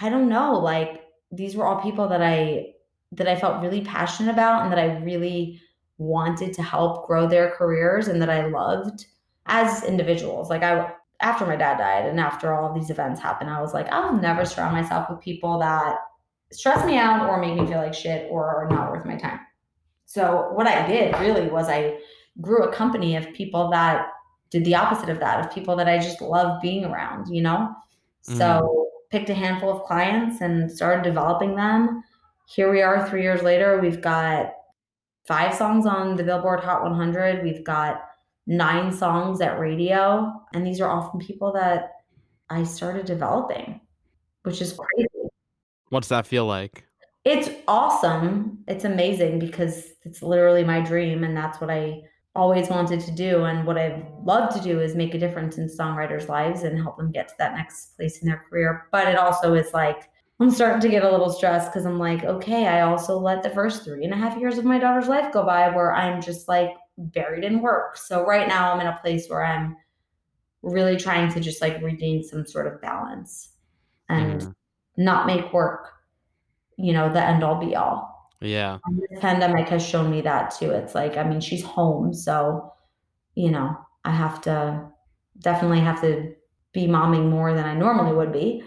I 0.00 0.10
don't 0.10 0.28
know, 0.28 0.58
like 0.58 1.04
these 1.32 1.56
were 1.56 1.66
all 1.66 1.80
people 1.80 2.08
that 2.08 2.22
I 2.22 2.74
that 3.12 3.28
I 3.28 3.36
felt 3.36 3.62
really 3.62 3.80
passionate 3.80 4.30
about 4.30 4.62
and 4.62 4.72
that 4.72 4.78
I 4.78 4.98
really 4.98 5.60
wanted 5.96 6.52
to 6.52 6.62
help 6.62 7.06
grow 7.06 7.26
their 7.26 7.50
careers 7.52 8.08
and 8.08 8.20
that 8.20 8.28
I 8.28 8.46
loved 8.46 9.06
as 9.48 9.82
individuals. 9.84 10.50
Like 10.50 10.62
I 10.62 10.92
after 11.20 11.44
my 11.44 11.56
dad 11.56 11.78
died 11.78 12.06
and 12.06 12.20
after 12.20 12.54
all 12.54 12.68
of 12.68 12.74
these 12.74 12.90
events 12.90 13.20
happened, 13.20 13.50
I 13.50 13.60
was 13.60 13.74
like, 13.74 13.88
I'll 13.90 14.16
never 14.16 14.44
surround 14.44 14.74
myself 14.74 15.10
with 15.10 15.20
people 15.20 15.58
that 15.58 15.96
stress 16.52 16.84
me 16.86 16.96
out 16.96 17.28
or 17.28 17.40
make 17.40 17.58
me 17.58 17.66
feel 17.66 17.78
like 17.78 17.94
shit 17.94 18.28
or 18.30 18.46
are 18.46 18.68
not 18.68 18.92
worth 18.92 19.04
my 19.04 19.16
time. 19.16 19.40
So 20.06 20.50
what 20.52 20.66
I 20.66 20.86
did 20.86 21.18
really 21.18 21.48
was 21.48 21.68
I 21.68 21.98
grew 22.40 22.64
a 22.64 22.72
company 22.72 23.16
of 23.16 23.32
people 23.34 23.68
that 23.70 24.06
did 24.50 24.64
the 24.64 24.76
opposite 24.76 25.10
of 25.10 25.18
that, 25.20 25.44
of 25.44 25.52
people 25.52 25.76
that 25.76 25.88
I 25.88 25.98
just 25.98 26.22
love 26.22 26.62
being 26.62 26.84
around, 26.84 27.26
you 27.34 27.42
know? 27.42 27.74
So 28.22 28.34
mm-hmm. 28.34 29.08
picked 29.10 29.28
a 29.28 29.34
handful 29.34 29.70
of 29.70 29.82
clients 29.84 30.40
and 30.40 30.70
started 30.70 31.02
developing 31.02 31.56
them. 31.56 32.02
Here 32.46 32.70
we 32.70 32.80
are 32.80 33.08
3 33.08 33.22
years 33.22 33.42
later, 33.42 33.80
we've 33.80 34.00
got 34.00 34.52
five 35.26 35.54
songs 35.54 35.84
on 35.84 36.16
the 36.16 36.24
Billboard 36.24 36.60
Hot 36.60 36.82
100. 36.82 37.42
We've 37.42 37.62
got 37.64 38.07
nine 38.48 38.90
songs 38.90 39.40
at 39.42 39.60
radio, 39.60 40.32
and 40.54 40.66
these 40.66 40.80
are 40.80 40.88
all 40.88 41.10
from 41.10 41.20
people 41.20 41.52
that 41.52 41.92
I 42.50 42.64
started 42.64 43.04
developing, 43.04 43.80
which 44.42 44.62
is 44.62 44.72
crazy. 44.72 45.28
What's 45.90 46.08
that 46.08 46.26
feel 46.26 46.46
like? 46.46 46.84
It's 47.24 47.50
awesome. 47.68 48.64
It's 48.66 48.84
amazing 48.84 49.38
because 49.38 49.88
it's 50.04 50.22
literally 50.22 50.64
my 50.64 50.80
dream, 50.80 51.24
and 51.24 51.36
that's 51.36 51.60
what 51.60 51.70
I 51.70 52.00
always 52.34 52.70
wanted 52.70 53.00
to 53.00 53.10
do. 53.10 53.44
And 53.44 53.66
what 53.66 53.76
I 53.76 54.06
love 54.24 54.54
to 54.54 54.62
do 54.62 54.80
is 54.80 54.94
make 54.94 55.14
a 55.14 55.18
difference 55.18 55.58
in 55.58 55.68
songwriters' 55.68 56.28
lives 56.28 56.62
and 56.62 56.80
help 56.80 56.96
them 56.96 57.12
get 57.12 57.28
to 57.28 57.34
that 57.38 57.54
next 57.54 57.96
place 57.96 58.22
in 58.22 58.28
their 58.28 58.44
career. 58.48 58.86
But 58.90 59.08
it 59.08 59.16
also 59.16 59.54
is 59.54 59.74
like, 59.74 60.08
I'm 60.40 60.50
starting 60.50 60.80
to 60.80 60.88
get 60.88 61.04
a 61.04 61.10
little 61.10 61.30
stressed 61.30 61.70
because 61.70 61.84
I'm 61.84 61.98
like, 61.98 62.24
okay, 62.24 62.66
I 62.66 62.82
also 62.82 63.18
let 63.18 63.42
the 63.42 63.50
first 63.50 63.84
three 63.84 64.04
and 64.04 64.14
a 64.14 64.16
half 64.16 64.38
years 64.38 64.56
of 64.56 64.64
my 64.64 64.78
daughter's 64.78 65.08
life 65.08 65.32
go 65.32 65.44
by 65.44 65.68
where 65.68 65.92
I'm 65.92 66.22
just 66.22 66.48
like 66.48 66.70
buried 66.98 67.44
in 67.44 67.60
work. 67.60 67.96
So 67.96 68.24
right 68.26 68.48
now 68.48 68.72
I'm 68.72 68.80
in 68.80 68.86
a 68.86 68.98
place 69.00 69.28
where 69.28 69.44
I'm 69.44 69.76
really 70.62 70.96
trying 70.96 71.32
to 71.32 71.40
just 71.40 71.62
like 71.62 71.80
regain 71.82 72.22
some 72.22 72.44
sort 72.46 72.66
of 72.66 72.80
balance 72.80 73.50
and 74.08 74.40
Mhm. 74.42 74.54
not 74.96 75.26
make 75.26 75.52
work, 75.52 75.92
you 76.76 76.92
know, 76.92 77.12
the 77.12 77.22
end 77.22 77.44
all 77.44 77.60
be 77.60 77.76
all. 77.76 78.30
Yeah. 78.40 78.78
And 78.86 79.00
this 79.00 79.20
pandemic 79.20 79.68
has 79.68 79.84
shown 79.84 80.10
me 80.10 80.20
that 80.22 80.50
too. 80.50 80.70
It's 80.70 80.94
like, 80.94 81.16
I 81.16 81.24
mean, 81.24 81.40
she's 81.40 81.64
home, 81.64 82.12
so 82.12 82.72
you 83.34 83.50
know, 83.52 83.76
I 84.04 84.10
have 84.10 84.40
to 84.42 84.90
definitely 85.40 85.80
have 85.80 86.00
to 86.00 86.34
be 86.72 86.86
momming 86.88 87.30
more 87.30 87.54
than 87.54 87.64
I 87.66 87.74
normally 87.74 88.14
would 88.16 88.32
be, 88.32 88.64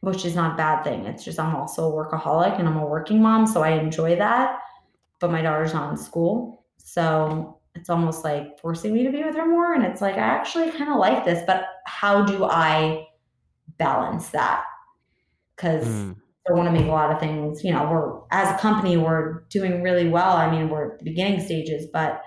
which 0.00 0.24
is 0.24 0.34
not 0.34 0.54
a 0.54 0.56
bad 0.56 0.82
thing. 0.82 1.04
It's 1.06 1.24
just 1.24 1.38
I'm 1.38 1.54
also 1.54 1.90
a 1.90 1.92
workaholic 1.92 2.58
and 2.58 2.66
I'm 2.66 2.78
a 2.78 2.86
working 2.86 3.20
mom, 3.22 3.46
so 3.46 3.62
I 3.62 3.70
enjoy 3.72 4.16
that. 4.16 4.60
But 5.20 5.30
my 5.30 5.42
daughter's 5.42 5.74
not 5.74 5.90
in 5.90 5.96
school, 5.98 6.61
so 6.84 7.58
it's 7.74 7.88
almost 7.88 8.24
like 8.24 8.58
forcing 8.60 8.92
me 8.92 9.02
to 9.04 9.10
be 9.10 9.24
with 9.24 9.34
her 9.34 9.46
more. 9.46 9.72
And 9.74 9.84
it's 9.84 10.00
like 10.00 10.16
I 10.16 10.18
actually 10.18 10.70
kind 10.72 10.90
of 10.90 10.98
like 10.98 11.24
this, 11.24 11.42
but 11.46 11.66
how 11.86 12.24
do 12.24 12.44
I 12.44 13.06
balance 13.78 14.28
that? 14.30 14.64
Because 15.56 15.86
Mm. 15.86 16.16
I 16.48 16.52
want 16.54 16.66
to 16.66 16.72
make 16.72 16.88
a 16.88 16.90
lot 16.90 17.12
of 17.12 17.20
things. 17.20 17.62
You 17.62 17.72
know, 17.72 17.84
we're 17.88 18.20
as 18.32 18.52
a 18.52 18.58
company, 18.58 18.96
we're 18.96 19.44
doing 19.48 19.80
really 19.82 20.08
well. 20.08 20.36
I 20.36 20.50
mean, 20.50 20.68
we're 20.68 20.94
at 20.94 20.98
the 20.98 21.04
beginning 21.04 21.40
stages, 21.40 21.86
but 21.92 22.20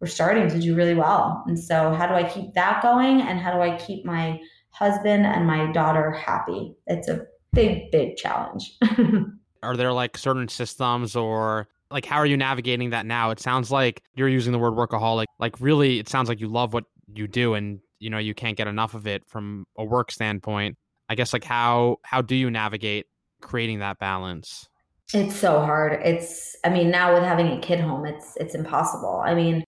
we're 0.00 0.06
starting 0.06 0.48
to 0.48 0.60
do 0.60 0.74
really 0.76 0.94
well. 0.94 1.42
And 1.46 1.58
so, 1.58 1.92
how 1.94 2.06
do 2.06 2.14
I 2.14 2.22
keep 2.22 2.54
that 2.54 2.80
going? 2.82 3.20
And 3.20 3.40
how 3.40 3.52
do 3.52 3.60
I 3.60 3.76
keep 3.76 4.04
my 4.04 4.38
husband 4.70 5.26
and 5.26 5.46
my 5.46 5.72
daughter 5.72 6.12
happy? 6.12 6.76
It's 6.86 7.08
a 7.08 7.26
big, 7.52 7.90
big 7.90 8.16
challenge. 8.16 8.78
Are 9.62 9.76
there 9.76 9.92
like 9.92 10.16
certain 10.16 10.46
systems 10.48 11.16
or 11.16 11.66
like 11.90 12.04
how 12.04 12.16
are 12.16 12.26
you 12.26 12.36
navigating 12.36 12.90
that 12.90 13.06
now? 13.06 13.30
It 13.30 13.40
sounds 13.40 13.70
like 13.70 14.02
you're 14.14 14.28
using 14.28 14.52
the 14.52 14.58
word 14.58 14.74
workaholic. 14.74 15.26
Like 15.38 15.60
really 15.60 15.98
it 15.98 16.08
sounds 16.08 16.28
like 16.28 16.40
you 16.40 16.48
love 16.48 16.72
what 16.72 16.84
you 17.14 17.28
do 17.28 17.54
and 17.54 17.80
you 17.98 18.10
know 18.10 18.18
you 18.18 18.34
can't 18.34 18.56
get 18.56 18.66
enough 18.66 18.94
of 18.94 19.06
it 19.06 19.22
from 19.26 19.66
a 19.78 19.84
work 19.84 20.10
standpoint. 20.10 20.76
I 21.08 21.14
guess 21.14 21.32
like 21.32 21.44
how 21.44 21.98
how 22.02 22.22
do 22.22 22.34
you 22.34 22.50
navigate 22.50 23.06
creating 23.40 23.78
that 23.80 23.98
balance? 23.98 24.68
It's 25.14 25.36
so 25.36 25.60
hard. 25.60 26.00
It's 26.04 26.56
I 26.64 26.70
mean, 26.70 26.90
now 26.90 27.14
with 27.14 27.22
having 27.22 27.48
a 27.48 27.60
kid 27.60 27.80
home, 27.80 28.06
it's 28.06 28.36
it's 28.36 28.54
impossible. 28.54 29.22
I 29.24 29.34
mean, 29.34 29.64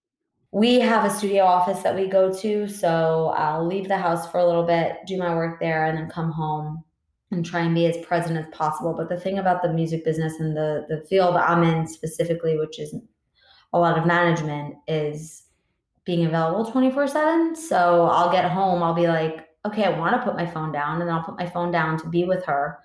we 0.51 0.79
have 0.81 1.05
a 1.05 1.09
studio 1.09 1.43
office 1.43 1.81
that 1.83 1.95
we 1.95 2.07
go 2.07 2.33
to, 2.33 2.67
so 2.67 3.33
I'll 3.37 3.65
leave 3.65 3.87
the 3.87 3.97
house 3.97 4.29
for 4.29 4.39
a 4.39 4.45
little 4.45 4.65
bit, 4.65 4.97
do 5.07 5.17
my 5.17 5.33
work 5.33 5.59
there, 5.59 5.85
and 5.85 5.97
then 5.97 6.09
come 6.09 6.31
home 6.31 6.83
and 7.31 7.45
try 7.45 7.61
and 7.61 7.75
be 7.75 7.85
as 7.85 7.97
present 8.05 8.37
as 8.37 8.45
possible. 8.51 8.93
But 8.93 9.09
the 9.09 9.19
thing 9.19 9.37
about 9.37 9.61
the 9.61 9.71
music 9.71 10.03
business 10.03 10.39
and 10.39 10.55
the 10.55 10.85
the 10.89 11.05
field 11.07 11.35
I'm 11.35 11.63
in 11.63 11.87
specifically, 11.87 12.57
which 12.57 12.79
is 12.79 12.95
a 13.73 13.79
lot 13.79 13.97
of 13.97 14.05
management 14.05 14.75
is 14.87 15.43
being 16.05 16.25
available 16.25 16.71
24 16.71 17.07
7. 17.07 17.55
So 17.55 18.05
I'll 18.05 18.31
get 18.31 18.49
home, 18.49 18.81
I'll 18.81 18.95
be 18.95 19.07
like, 19.07 19.47
okay, 19.65 19.83
I 19.83 19.97
want 19.97 20.15
to 20.15 20.23
put 20.23 20.35
my 20.35 20.45
phone 20.45 20.71
down, 20.71 20.99
and 20.99 21.07
then 21.07 21.15
I'll 21.15 21.23
put 21.23 21.37
my 21.37 21.45
phone 21.45 21.71
down 21.71 21.97
to 21.99 22.07
be 22.07 22.23
with 22.23 22.43
her. 22.45 22.79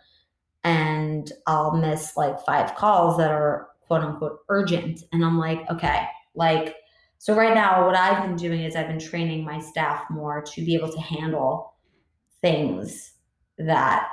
And 0.62 1.30
I'll 1.46 1.76
miss 1.76 2.16
like 2.16 2.40
five 2.44 2.74
calls 2.74 3.18
that 3.18 3.30
are 3.30 3.68
quote 3.87 4.02
unquote 4.02 4.38
urgent. 4.48 5.00
And 5.12 5.24
I'm 5.24 5.38
like, 5.38 5.61
okay, 5.70 6.07
like, 6.35 6.76
so 7.18 7.35
right 7.35 7.54
now, 7.54 7.87
what 7.87 7.96
I've 7.96 8.22
been 8.22 8.37
doing 8.37 8.62
is 8.62 8.76
I've 8.76 8.88
been 8.88 8.98
training 8.98 9.44
my 9.44 9.59
staff 9.59 10.04
more 10.11 10.42
to 10.42 10.64
be 10.64 10.74
able 10.74 10.92
to 10.92 11.00
handle 11.00 11.74
things 12.42 13.12
that, 13.59 14.09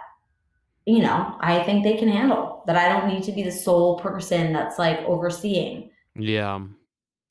you 0.86 1.00
know, 1.00 1.36
I 1.39 1.63
think 1.63 1.84
they 1.84 1.98
can 1.98 2.10
handle, 2.10 2.63
that 2.67 2.76
I 2.76 2.89
don't 2.89 3.13
need 3.13 3.24
to 3.24 3.32
be 3.32 3.44
the 3.44 3.52
sole 3.52 4.00
person 4.00 4.54
that's 4.54 4.80
like 4.80 5.00
overseeing. 5.00 5.91
Yeah. 6.15 6.60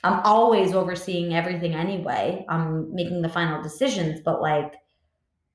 I'm 0.03 0.21
always 0.25 0.73
overseeing 0.73 1.35
everything 1.35 1.75
anyway. 1.75 2.45
I'm 2.49 2.95
making 2.95 3.23
the 3.23 3.29
final 3.29 3.63
decisions, 3.63 4.21
but 4.25 4.41
like, 4.41 4.75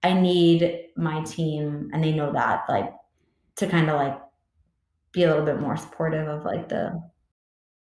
I 0.03 0.13
need 0.13 0.89
my 0.95 1.23
team, 1.23 1.89
and 1.91 2.03
they 2.03 2.11
know 2.11 2.31
that, 2.31 2.65
like, 2.69 2.93
to 3.55 3.65
kind 3.65 3.89
of 3.89 3.95
like 3.95 4.19
be 5.13 5.23
a 5.23 5.29
little 5.29 5.45
bit 5.45 5.59
more 5.59 5.77
supportive 5.77 6.27
of 6.27 6.43
like 6.43 6.69
the 6.69 7.01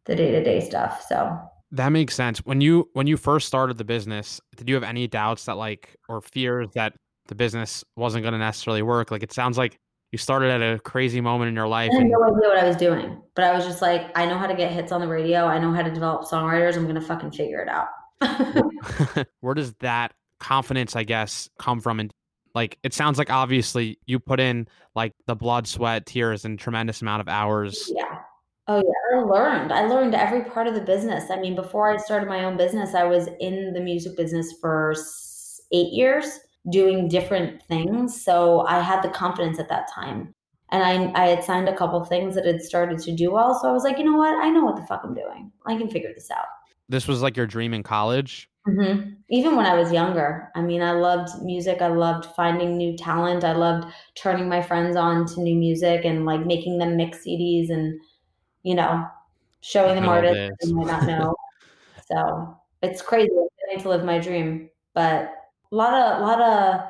the 0.07 0.15
day 0.15 0.31
to 0.31 0.43
day 0.43 0.61
stuff. 0.61 1.05
So 1.07 1.39
that 1.73 1.91
makes 1.91 2.15
sense. 2.15 2.39
When 2.39 2.61
you 2.61 2.89
when 2.93 3.07
you 3.07 3.17
first 3.17 3.47
started 3.47 3.77
the 3.77 3.85
business, 3.85 4.41
did 4.57 4.69
you 4.69 4.75
have 4.75 4.85
any 4.85 5.07
doubts 5.07 5.45
that 5.47 5.57
like 5.57 5.97
or 6.09 6.21
fears 6.21 6.69
that 6.75 6.95
the 7.27 7.35
business 7.35 7.85
wasn't 7.97 8.23
going 8.23 8.33
to 8.33 8.39
necessarily 8.39 8.83
work? 8.83 9.11
Like 9.11 9.23
it 9.23 9.33
sounds 9.33 9.59
like 9.59 9.79
you 10.15 10.19
started 10.19 10.49
at 10.49 10.63
a 10.63 10.79
crazy 10.79 11.21
moment 11.21 11.49
in 11.49 11.57
your 11.57 11.67
life. 11.67 11.91
I 11.91 11.97
had 11.97 12.07
no 12.07 12.23
idea 12.23 12.49
what 12.49 12.57
I 12.57 12.69
was 12.69 12.77
doing, 12.77 13.21
but 13.35 13.43
I 13.43 13.53
was 13.53 13.65
just 13.65 13.83
like, 13.83 14.17
I 14.17 14.27
know 14.27 14.39
how 14.39 14.47
to 14.47 14.55
get 14.55 14.71
hits 14.71 14.93
on 14.93 15.01
the 15.01 15.09
radio. 15.09 15.45
I 15.45 15.59
know 15.59 15.73
how 15.73 15.83
to 15.83 15.91
develop 15.91 16.23
songwriters. 16.23 16.77
I'm 16.77 16.85
going 16.85 16.95
to 16.95 17.01
fucking 17.01 17.33
figure 17.33 17.61
it 17.61 17.69
out. 17.69 17.89
Where 19.41 19.55
does 19.55 19.75
that 19.81 20.13
confidence, 20.39 20.95
I 20.95 21.03
guess, 21.03 21.51
come 21.59 21.81
from? 21.81 21.99
And 21.99 22.15
like, 22.55 22.79
it 22.85 22.95
sounds 22.95 23.19
like 23.19 23.29
obviously 23.29 23.99
you 24.07 24.21
put 24.21 24.39
in 24.39 24.69
like 24.95 25.15
the 25.27 25.35
blood, 25.35 25.67
sweat, 25.67 26.07
tears, 26.07 26.45
and 26.45 26.61
tremendous 26.61 27.03
amount 27.03 27.21
of 27.21 27.27
hours. 27.27 27.91
Yeah. 27.93 28.21
Oh 28.69 28.77
yeah, 28.77 29.19
I 29.19 29.23
learned. 29.25 29.73
I 29.73 29.87
learned 29.87 30.15
every 30.15 30.45
part 30.45 30.69
of 30.69 30.75
the 30.77 30.81
business. 30.81 31.29
I 31.29 31.41
mean, 31.41 31.57
before 31.57 31.91
I 31.91 31.97
started 31.97 32.29
my 32.29 32.45
own 32.45 32.57
business, 32.57 32.95
I 32.95 33.03
was 33.03 33.29
in 33.41 33.73
the 33.73 33.81
music 33.81 34.17
business 34.17 34.55
for 34.61 34.95
eight 35.73 35.93
years 35.93 36.39
doing 36.71 37.09
different 37.09 37.63
things. 37.63 38.23
So 38.23 38.61
I 38.67 38.81
had 38.81 39.03
the 39.03 39.09
confidence 39.09 39.59
at 39.59 39.69
that 39.69 39.91
time. 39.93 40.35
And 40.71 40.83
I, 40.83 41.25
I 41.25 41.27
had 41.29 41.45
signed 41.45 41.69
a 41.69 41.77
couple 41.77 42.03
things 42.05 42.35
that 42.35 42.47
had 42.47 42.63
started 42.63 42.99
to 43.01 43.15
do 43.15 43.31
well. 43.31 43.59
So 43.61 43.69
I 43.69 43.73
was 43.73 43.85
like, 43.85 43.99
you 43.99 44.05
know 44.05 44.17
what? 44.17 44.43
I 44.43 44.49
know 44.51 44.65
what 44.65 44.77
the 44.77 44.87
fuck 44.87 45.03
I'm 45.05 45.15
doing. 45.15 45.53
I 45.67 45.77
can 45.77 45.89
figure 45.89 46.13
this 46.15 46.31
out. 46.31 46.47
This 46.89 47.07
was 47.07 47.23
like 47.23 47.37
your 47.37 47.47
dream 47.47 47.75
in 47.75 47.83
college? 47.83 48.49
Mm-hmm. 48.67 49.11
Even 49.29 49.57
when 49.57 49.67
I 49.67 49.75
was 49.75 49.93
younger. 49.93 50.51
I 50.55 50.63
mean, 50.63 50.83
I 50.83 50.93
loved 50.93 51.43
music. 51.43 51.83
I 51.83 51.89
loved 51.89 52.27
finding 52.35 52.77
new 52.77 52.97
talent. 52.97 53.45
I 53.45 53.53
loved 53.53 53.93
turning 54.17 54.49
my 54.49 54.63
friends 54.63 54.97
on 54.97 55.27
to 55.27 55.41
new 55.41 55.55
music 55.55 56.05
and 56.05 56.25
like 56.25 56.45
making 56.47 56.79
them 56.79 56.97
mix 56.97 57.19
CDs 57.19 57.71
and, 57.71 58.01
you 58.63 58.75
know, 58.75 59.07
showing 59.61 59.95
them 59.95 60.09
artists 60.09 60.57
they 60.63 60.73
might 60.73 60.87
not 60.87 61.05
know. 61.05 61.35
so 62.11 62.59
it's 62.83 63.03
crazy 63.03 63.31
to 63.79 63.89
live 63.89 64.05
my 64.05 64.19
dream. 64.19 64.71
But 64.95 65.31
lot 65.75 65.95
of 65.95 66.21
a 66.21 66.23
lot 66.23 66.41
of 66.41 66.81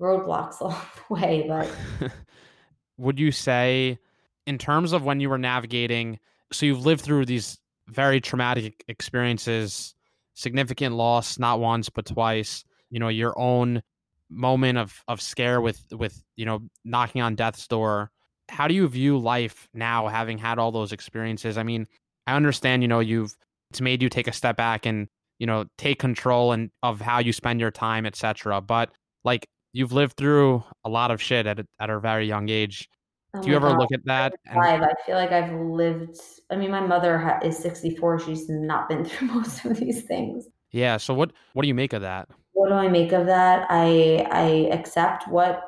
roadblocks 0.00 0.60
along 0.60 0.80
the 1.08 1.14
way. 1.14 1.44
But 1.48 2.12
would 2.98 3.18
you 3.18 3.32
say, 3.32 3.98
in 4.46 4.58
terms 4.58 4.92
of 4.92 5.04
when 5.04 5.20
you 5.20 5.30
were 5.30 5.38
navigating, 5.38 6.18
so 6.52 6.66
you've 6.66 6.84
lived 6.84 7.02
through 7.02 7.26
these 7.26 7.58
very 7.88 8.20
traumatic 8.20 8.84
experiences, 8.88 9.94
significant 10.34 10.94
loss, 10.94 11.38
not 11.38 11.60
once 11.60 11.88
but 11.88 12.06
twice. 12.06 12.64
You 12.90 13.00
know, 13.00 13.08
your 13.08 13.38
own 13.38 13.82
moment 14.30 14.78
of 14.78 15.02
of 15.08 15.20
scare 15.20 15.60
with 15.60 15.82
with 15.92 16.22
you 16.36 16.44
know 16.44 16.60
knocking 16.84 17.22
on 17.22 17.34
death's 17.34 17.66
door. 17.66 18.10
How 18.50 18.68
do 18.68 18.74
you 18.74 18.86
view 18.88 19.18
life 19.18 19.68
now, 19.72 20.06
having 20.08 20.38
had 20.38 20.58
all 20.58 20.70
those 20.70 20.92
experiences? 20.92 21.56
I 21.56 21.62
mean, 21.62 21.86
I 22.26 22.34
understand. 22.34 22.82
You 22.82 22.88
know, 22.88 23.00
you've 23.00 23.34
it's 23.70 23.80
made 23.80 24.02
you 24.02 24.08
take 24.08 24.28
a 24.28 24.32
step 24.32 24.56
back 24.56 24.86
and 24.86 25.08
you 25.38 25.46
know 25.46 25.64
take 25.78 25.98
control 25.98 26.52
and 26.52 26.70
of 26.82 27.00
how 27.00 27.18
you 27.18 27.32
spend 27.32 27.60
your 27.60 27.70
time 27.70 28.06
etc 28.06 28.60
but 28.60 28.90
like 29.24 29.46
you've 29.74 29.92
lived 29.92 30.16
through 30.16 30.64
a 30.84 30.88
lot 30.88 31.10
of 31.10 31.20
shit 31.20 31.46
at 31.46 31.58
a, 31.58 31.66
at 31.80 31.90
a 31.90 31.98
very 32.00 32.26
young 32.26 32.48
age. 32.48 32.88
Oh 33.34 33.42
do 33.42 33.50
you 33.50 33.56
ever 33.56 33.70
God. 33.70 33.80
look 33.80 33.92
at 33.92 34.04
that 34.04 34.34
and... 34.46 34.84
i 34.84 34.94
feel 35.04 35.16
like 35.16 35.32
i've 35.32 35.52
lived 35.52 36.16
i 36.50 36.56
mean 36.56 36.70
my 36.70 36.80
mother 36.80 37.18
ha- 37.18 37.40
is 37.42 37.58
64 37.58 38.20
she's 38.20 38.48
not 38.48 38.88
been 38.88 39.04
through 39.04 39.28
most 39.28 39.64
of 39.64 39.76
these 39.76 40.02
things. 40.02 40.46
Yeah 40.70 40.96
so 40.96 41.12
what 41.12 41.32
what 41.52 41.62
do 41.62 41.68
you 41.68 41.74
make 41.74 41.92
of 41.92 42.02
that? 42.02 42.28
What 42.52 42.68
do 42.68 42.74
i 42.74 42.88
make 42.88 43.12
of 43.12 43.26
that? 43.26 43.66
I 43.68 44.26
i 44.30 44.46
accept 44.72 45.28
what 45.28 45.62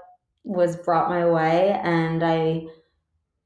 was 0.45 0.77
brought 0.77 1.11
my 1.11 1.27
way 1.27 1.81
and 1.83 2.23
i 2.23 2.65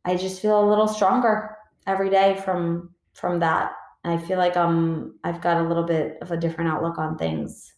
i 0.05 0.15
just 0.15 0.43
feel 0.43 0.63
a 0.63 0.69
little 0.69 0.87
stronger 0.87 1.57
every 1.87 2.11
day 2.11 2.39
from 2.45 2.95
from 3.15 3.41
that 3.41 3.73
I 4.05 4.17
feel 4.19 4.39
like 4.39 4.57
I'm 4.57 5.19
I've 5.25 5.41
got 5.41 5.59
a 5.59 5.69
little 5.69 5.85
bit 5.85 6.19
of 6.23 6.31
a 6.31 6.37
different 6.37 6.71
outlook 6.71 6.99
on 6.99 7.19
things 7.19 7.75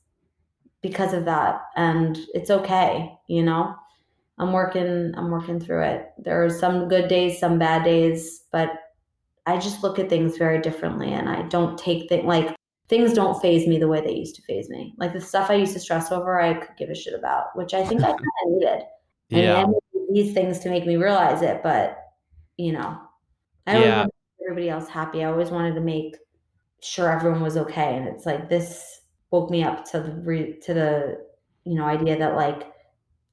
because 0.81 1.13
of 1.15 1.25
that 1.25 1.63
and 1.77 2.19
it's 2.35 2.51
okay, 2.51 3.13
you 3.29 3.43
know. 3.43 3.75
I'm 4.39 4.53
working 4.53 5.13
I'm 5.17 5.31
working 5.31 5.61
through 5.61 5.83
it. 5.83 6.11
There 6.19 6.45
are 6.45 6.51
some 6.51 6.89
good 6.89 7.09
days, 7.09 7.39
some 7.39 7.59
bad 7.59 7.85
days, 7.85 8.45
but 8.51 8.71
I 9.47 9.59
just 9.59 9.83
look 9.83 9.99
at 9.99 10.09
things 10.09 10.37
very 10.37 10.61
differently 10.61 11.13
and 11.13 11.29
I 11.29 11.43
don't 11.43 11.77
take 11.77 12.09
things 12.09 12.25
like 12.25 12.55
things 12.89 13.13
don't 13.13 13.41
phase 13.41 13.67
me 13.67 13.79
the 13.79 13.89
way 13.89 14.01
they 14.01 14.15
used 14.15 14.37
to 14.37 14.43
phase 14.43 14.69
me. 14.69 14.95
Like 14.99 15.13
the 15.13 15.21
stuff 15.21 15.51
I 15.51 15.55
used 15.55 15.73
to 15.75 15.81
stress 15.81 16.13
over, 16.13 16.41
I 16.41 16.55
could 16.55 16.77
give 16.77 16.91
a 16.91 16.95
shit 16.95 17.15
about, 17.15 17.57
which 17.57 17.75
I 17.75 17.85
think 17.85 18.03
I 18.03 18.07
kind 18.11 18.21
of 18.21 18.53
needed. 18.53 18.83
Yeah. 19.29 19.65
And 19.65 19.75
these 20.11 20.35
things 20.35 20.61
to 20.61 20.71
make 20.71 20.87
me 20.87 20.97
realize 20.97 21.43
it, 21.43 21.63
but 21.63 21.99
you 22.57 22.73
know, 22.73 22.99
I 23.67 23.73
don't 23.73 23.83
yeah 23.83 24.07
everybody 24.45 24.71
else 24.71 24.89
happy. 24.89 25.25
I 25.25 25.31
always 25.31 25.51
wanted 25.51 25.75
to 25.75 25.81
make 25.81 26.17
sure 26.83 27.11
everyone 27.11 27.43
was 27.43 27.57
okay. 27.57 27.97
And 27.97 28.09
it's 28.09 28.27
like 28.27 28.49
this 28.49 29.01
woke 29.31 29.51
me 29.51 29.63
up 29.63 29.85
to 29.91 30.01
the 30.01 30.13
re- 30.13 30.59
to 30.61 30.75
the 30.75 31.19
you 31.65 31.75
know 31.75 31.85
idea 31.85 32.19
that 32.19 32.35
like 32.35 32.73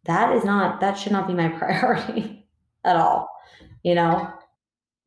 that 0.05 0.35
is 0.35 0.43
not 0.43 0.79
that 0.81 0.97
should 0.97 1.11
not 1.11 1.27
be 1.27 1.33
my 1.33 1.47
priority 1.59 2.47
at 2.83 2.95
all. 2.95 3.29
You 3.83 3.95
know. 3.95 4.33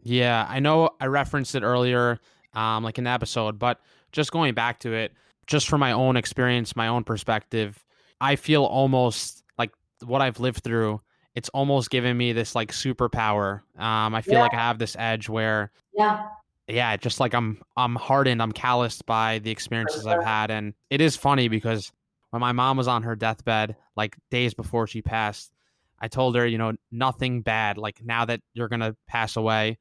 Yeah, 0.05 0.47
I 0.49 0.59
know. 0.59 0.91
I 1.01 1.07
referenced 1.07 1.55
it 1.55 1.63
earlier, 1.63 2.19
um, 2.55 2.83
like 2.83 2.99
in 2.99 3.05
the 3.05 3.11
episode, 3.11 3.59
but 3.59 3.81
just 4.11 4.33
going 4.33 4.53
back 4.53 4.81
to 4.81 4.93
it, 4.93 5.13
just 5.47 5.69
from 5.69 5.79
my 5.79 5.93
own 5.93 6.17
experience, 6.17 6.75
my 6.75 6.89
own 6.89 7.05
perspective, 7.05 7.85
I 8.21 8.35
feel 8.35 8.65
almost 8.65 9.45
like 9.59 9.71
what 10.05 10.21
I've 10.21 10.41
lived 10.41 10.65
through 10.65 11.01
it's 11.35 11.49
almost 11.51 11.91
given 11.91 12.17
me 12.17 12.33
this 12.33 12.55
like 12.55 12.73
superpower. 12.73 13.61
Um, 13.79 14.15
I 14.15 14.23
feel 14.23 14.35
yeah. 14.35 14.43
like 14.43 14.55
I 14.55 14.59
have 14.59 14.79
this 14.79 14.97
edge 14.99 15.29
where, 15.29 15.71
yeah, 15.95 16.29
yeah, 16.69 16.97
just 16.97 17.21
like 17.21 17.35
I'm, 17.35 17.63
I'm 17.77 17.97
hardened, 17.97 18.43
I'm 18.43 18.53
calloused 18.53 19.07
by 19.07 19.39
the 19.39 19.51
experiences 19.51 20.07
I've 20.07 20.25
had, 20.25 20.51
and 20.51 20.75
it 20.91 21.01
is 21.01 21.17
funny 21.17 21.49
because 21.49 21.93
when 22.31 22.41
my 22.41 22.53
mom 22.53 22.77
was 22.77 22.89
on 22.89 23.03
her 23.03 23.17
deathbed, 23.17 23.77
like 23.97 24.17
days 24.31 24.55
before 24.55 24.87
she 24.87 25.03
passed, 25.03 25.53
I 26.01 26.09
told 26.09 26.37
her, 26.37 26.47
you 26.47 26.59
know, 26.59 26.73
nothing 26.91 27.43
bad. 27.43 27.79
Like 27.79 28.03
now 28.05 28.25
that 28.25 28.41
you're 28.55 28.69
gonna 28.69 28.97
pass 29.07 29.37
away, 29.37 29.79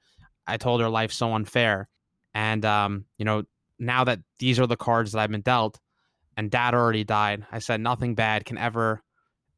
I 0.48 0.58
told 0.58 0.82
her 0.82 0.90
life's 0.90 1.18
so 1.18 1.34
unfair, 1.34 1.88
and 2.34 2.64
um, 2.66 3.06
you 3.18 3.26
know, 3.26 3.44
now 3.78 4.04
that 4.06 4.20
these 4.40 4.60
are 4.60 4.68
the 4.68 4.78
cards 4.78 5.12
that 5.12 5.20
I've 5.20 5.32
been 5.32 5.42
dealt, 5.42 5.80
and 6.38 6.50
Dad 6.50 6.74
already 6.74 7.04
died, 7.04 7.46
I 7.52 7.60
said 7.60 7.82
nothing 7.82 8.16
bad 8.16 8.46
can 8.46 8.58
ever 8.58 9.04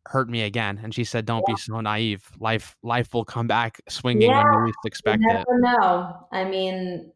hurt 0.05 0.29
me 0.29 0.43
again. 0.43 0.79
And 0.83 0.93
she 0.93 1.03
said, 1.03 1.25
"Don't 1.25 1.43
yeah. 1.47 1.55
be 1.55 1.59
so 1.59 1.79
naive. 1.79 2.27
Life, 2.39 2.75
life 2.83 3.13
will 3.13 3.25
come 3.25 3.47
back 3.47 3.81
swinging 3.89 4.29
yeah, 4.29 4.43
when 4.43 4.53
you 4.53 4.65
least 4.65 4.79
expect 4.85 5.21
you 5.21 5.27
never 5.27 5.39
it." 5.39 5.61
No, 5.61 6.27
I 6.31 6.43
mean, 6.43 7.11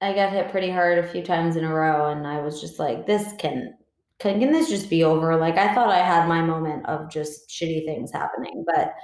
I 0.00 0.12
got 0.12 0.32
hit 0.32 0.50
pretty 0.50 0.70
hard 0.70 0.98
a 0.98 1.08
few 1.08 1.22
times 1.22 1.56
in 1.56 1.64
a 1.64 1.72
row, 1.72 2.10
and 2.10 2.26
I 2.26 2.40
was 2.40 2.60
just 2.60 2.78
like, 2.78 3.06
"This 3.06 3.32
can." 3.38 3.74
Can, 4.20 4.38
can 4.38 4.52
this 4.52 4.68
just 4.68 4.88
be 4.88 5.02
over? 5.02 5.36
Like 5.36 5.56
I 5.56 5.74
thought 5.74 5.90
I 5.90 5.98
had 5.98 6.28
my 6.28 6.40
moment 6.40 6.86
of 6.86 7.10
just 7.10 7.50
shitty 7.50 7.84
things 7.84 8.12
happening, 8.12 8.64
but 8.64 8.94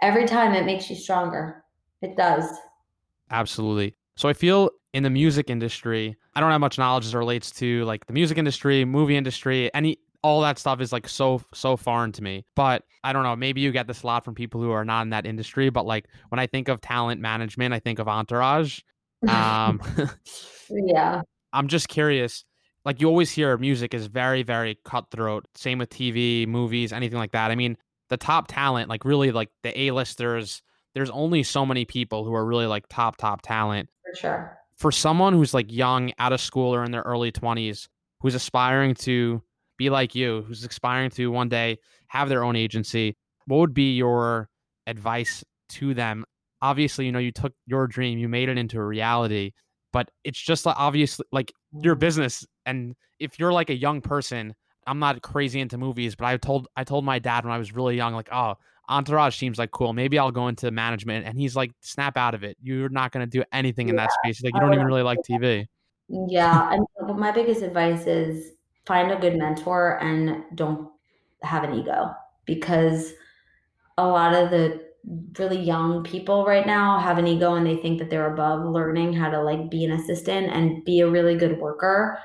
every 0.00 0.26
time 0.26 0.54
it 0.54 0.64
makes 0.64 0.88
you 0.88 0.96
stronger. 0.96 1.62
It 2.02 2.16
does. 2.16 2.50
Absolutely. 3.30 3.94
So 4.16 4.28
I 4.28 4.32
feel 4.32 4.70
in 4.92 5.02
the 5.02 5.10
music 5.10 5.50
industry, 5.50 6.16
I 6.34 6.40
don't 6.40 6.50
have 6.50 6.60
much 6.60 6.78
knowledge 6.78 7.04
as 7.06 7.14
it 7.14 7.18
relates 7.18 7.50
to 7.52 7.84
like 7.84 8.06
the 8.06 8.12
music 8.12 8.38
industry, 8.38 8.84
movie 8.84 9.16
industry, 9.16 9.70
any 9.74 9.98
all 10.26 10.40
that 10.40 10.58
stuff 10.58 10.80
is 10.80 10.92
like 10.92 11.08
so 11.08 11.40
so 11.54 11.76
foreign 11.76 12.10
to 12.10 12.20
me. 12.22 12.44
But 12.56 12.82
I 13.04 13.12
don't 13.12 13.22
know, 13.22 13.36
maybe 13.36 13.60
you 13.60 13.70
get 13.70 13.86
this 13.86 14.02
a 14.02 14.06
lot 14.06 14.24
from 14.24 14.34
people 14.34 14.60
who 14.60 14.72
are 14.72 14.84
not 14.84 15.02
in 15.02 15.10
that 15.10 15.24
industry, 15.24 15.70
but 15.70 15.86
like 15.86 16.06
when 16.30 16.40
I 16.40 16.48
think 16.48 16.66
of 16.66 16.80
talent 16.80 17.20
management, 17.20 17.72
I 17.72 17.78
think 17.78 18.00
of 18.00 18.08
entourage. 18.08 18.80
Um 19.28 19.80
Yeah. 20.70 21.22
I'm 21.52 21.68
just 21.68 21.88
curious. 21.88 22.44
Like 22.84 23.00
you 23.00 23.08
always 23.08 23.30
hear 23.30 23.56
music 23.56 23.94
is 23.94 24.06
very 24.08 24.42
very 24.42 24.78
cutthroat. 24.84 25.46
Same 25.54 25.78
with 25.78 25.90
TV, 25.90 26.46
movies, 26.48 26.92
anything 26.92 27.18
like 27.18 27.32
that. 27.32 27.52
I 27.52 27.54
mean, 27.54 27.76
the 28.08 28.16
top 28.16 28.48
talent, 28.48 28.88
like 28.88 29.04
really 29.04 29.30
like 29.30 29.50
the 29.62 29.78
A-listers, 29.80 30.60
there's 30.94 31.10
only 31.10 31.44
so 31.44 31.64
many 31.64 31.84
people 31.84 32.24
who 32.24 32.34
are 32.34 32.44
really 32.44 32.66
like 32.66 32.84
top 32.88 33.16
top 33.16 33.42
talent. 33.42 33.88
For 34.10 34.16
sure. 34.16 34.58
for 34.76 34.90
someone 34.92 35.34
who's 35.34 35.54
like 35.54 35.72
young, 35.72 36.12
out 36.18 36.32
of 36.32 36.40
school, 36.40 36.74
or 36.74 36.82
in 36.84 36.90
their 36.90 37.02
early 37.02 37.30
20s, 37.32 37.88
who's 38.20 38.34
aspiring 38.34 38.94
to 38.94 39.42
be 39.76 39.90
like 39.90 40.14
you, 40.14 40.42
who's 40.42 40.64
aspiring 40.64 41.10
to 41.10 41.30
one 41.30 41.48
day 41.48 41.78
have 42.08 42.28
their 42.28 42.44
own 42.44 42.56
agency, 42.56 43.16
what 43.46 43.58
would 43.58 43.74
be 43.74 43.94
your 43.94 44.48
advice 44.86 45.44
to 45.70 45.94
them? 45.94 46.24
Obviously, 46.62 47.06
you 47.06 47.12
know, 47.12 47.18
you 47.18 47.32
took 47.32 47.52
your 47.66 47.86
dream, 47.86 48.18
you 48.18 48.28
made 48.28 48.48
it 48.48 48.58
into 48.58 48.78
a 48.78 48.84
reality, 48.84 49.52
but 49.92 50.10
it's 50.24 50.40
just 50.40 50.66
like 50.66 50.76
obviously 50.78 51.26
like 51.32 51.52
your 51.72 51.94
business. 51.94 52.46
And 52.64 52.94
if 53.18 53.38
you're 53.38 53.52
like 53.52 53.70
a 53.70 53.76
young 53.76 54.00
person, 54.00 54.54
I'm 54.86 54.98
not 54.98 55.22
crazy 55.22 55.60
into 55.60 55.78
movies, 55.78 56.14
but 56.14 56.26
I 56.26 56.36
told 56.36 56.68
I 56.76 56.84
told 56.84 57.04
my 57.04 57.18
dad 57.18 57.44
when 57.44 57.52
I 57.52 57.58
was 57.58 57.74
really 57.74 57.96
young, 57.96 58.14
like, 58.14 58.28
oh, 58.32 58.54
Entourage 58.88 59.36
seems 59.36 59.58
like 59.58 59.72
cool. 59.72 59.92
Maybe 59.92 60.18
I'll 60.18 60.30
go 60.30 60.48
into 60.48 60.70
management. 60.70 61.26
And 61.26 61.38
he's 61.38 61.56
like, 61.56 61.72
snap 61.80 62.16
out 62.16 62.34
of 62.34 62.44
it. 62.44 62.56
You're 62.62 62.88
not 62.88 63.10
going 63.10 63.26
to 63.28 63.30
do 63.30 63.44
anything 63.52 63.88
in 63.88 63.96
that 63.96 64.10
space. 64.12 64.42
Like, 64.42 64.54
you 64.54 64.60
don't 64.60 64.74
even 64.74 64.86
really 64.86 65.02
like 65.02 65.18
TV. 65.28 65.66
Yeah. 66.08 66.72
And 66.72 66.86
uh, 67.00 67.12
my 67.14 67.32
biggest 67.32 67.62
advice 67.62 68.06
is 68.06 68.52
find 68.86 69.10
a 69.10 69.16
good 69.16 69.36
mentor 69.36 69.98
and 70.02 70.44
don't 70.54 70.88
have 71.42 71.64
an 71.64 71.74
ego 71.74 72.14
because 72.46 73.12
a 73.98 74.06
lot 74.06 74.34
of 74.34 74.50
the 74.50 74.86
really 75.38 75.60
young 75.60 76.02
people 76.02 76.44
right 76.44 76.66
now 76.66 76.98
have 76.98 77.18
an 77.18 77.26
ego 77.26 77.54
and 77.54 77.66
they 77.66 77.76
think 77.76 77.98
that 77.98 78.10
they're 78.10 78.32
above 78.32 78.64
learning 78.64 79.12
how 79.12 79.30
to 79.30 79.40
like 79.40 79.70
be 79.70 79.84
an 79.84 79.92
assistant 79.92 80.50
and 80.52 80.84
be 80.84 81.00
a 81.00 81.08
really 81.10 81.36
good 81.36 81.58
worker. 81.58 82.18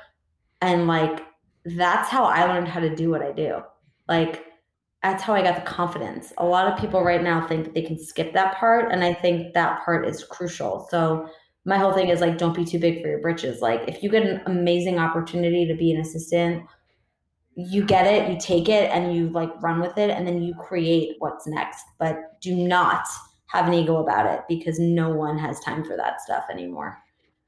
And 0.60 0.86
like, 0.86 1.24
that's 1.64 2.08
how 2.08 2.24
I 2.24 2.44
learned 2.44 2.68
how 2.68 2.80
to 2.80 2.94
do 2.94 3.10
what 3.10 3.22
I 3.22 3.32
do. 3.32 3.60
Like, 4.08 4.46
that's 5.02 5.22
how 5.22 5.34
I 5.34 5.42
got 5.42 5.56
the 5.56 5.70
confidence. 5.70 6.32
A 6.38 6.44
lot 6.44 6.72
of 6.72 6.78
people 6.78 7.02
right 7.02 7.22
now 7.22 7.46
think 7.46 7.64
that 7.64 7.74
they 7.74 7.82
can 7.82 7.98
skip 7.98 8.32
that 8.34 8.56
part. 8.56 8.92
And 8.92 9.02
I 9.02 9.14
think 9.14 9.54
that 9.54 9.84
part 9.84 10.06
is 10.06 10.24
crucial. 10.24 10.86
So, 10.90 11.28
my 11.64 11.78
whole 11.78 11.92
thing 11.92 12.08
is 12.08 12.20
like, 12.20 12.38
don't 12.38 12.56
be 12.56 12.64
too 12.64 12.78
big 12.78 13.00
for 13.00 13.08
your 13.08 13.20
britches. 13.20 13.60
Like, 13.60 13.82
if 13.86 14.02
you 14.02 14.10
get 14.10 14.26
an 14.26 14.40
amazing 14.46 14.98
opportunity 14.98 15.66
to 15.66 15.74
be 15.74 15.92
an 15.92 16.00
assistant, 16.00 16.64
you 17.54 17.84
get 17.84 18.06
it, 18.06 18.30
you 18.30 18.38
take 18.40 18.68
it, 18.68 18.90
and 18.90 19.14
you 19.14 19.28
like 19.28 19.50
run 19.62 19.80
with 19.80 19.96
it, 19.98 20.10
and 20.10 20.26
then 20.26 20.42
you 20.42 20.54
create 20.54 21.16
what's 21.18 21.46
next. 21.46 21.84
But 21.98 22.40
do 22.40 22.54
not 22.54 23.04
have 23.46 23.68
an 23.68 23.74
ego 23.74 23.96
about 23.96 24.26
it 24.26 24.40
because 24.48 24.78
no 24.78 25.10
one 25.10 25.38
has 25.38 25.60
time 25.60 25.84
for 25.84 25.96
that 25.96 26.20
stuff 26.22 26.44
anymore. 26.50 26.98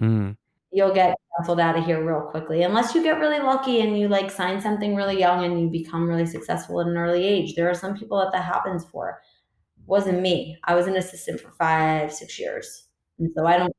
Mm. 0.01 0.37
You'll 0.71 0.95
get 0.95 1.17
canceled 1.37 1.61
out 1.61 1.79
of 1.79 1.85
here 1.85 2.05
real 2.05 2.29
quickly 2.31 2.62
unless 2.62 2.95
you 2.95 3.03
get 3.03 3.19
really 3.19 3.39
lucky 3.39 3.81
and 3.81 3.99
you 3.99 4.09
like 4.09 4.31
sign 4.31 4.61
something 4.61 4.95
really 4.95 5.19
young 5.19 5.45
and 5.45 5.61
you 5.61 5.69
become 5.69 6.09
really 6.09 6.27
successful 6.27 6.81
at 6.81 6.89
an 6.89 6.97
early 6.97 7.25
age. 7.25 7.55
There 7.55 7.71
are 7.71 7.75
some 7.75 7.97
people 7.97 8.19
that 8.19 8.33
that 8.33 8.45
happens 8.45 8.85
for. 8.85 9.21
Wasn't 9.87 10.21
me. 10.21 10.59
I 10.65 10.75
was 10.75 10.87
an 10.87 10.97
assistant 10.97 11.41
for 11.41 11.53
five, 11.53 12.12
six 12.12 12.39
years, 12.39 12.89
and 13.19 13.31
so 13.35 13.47
I 13.47 13.59
don't 13.59 13.75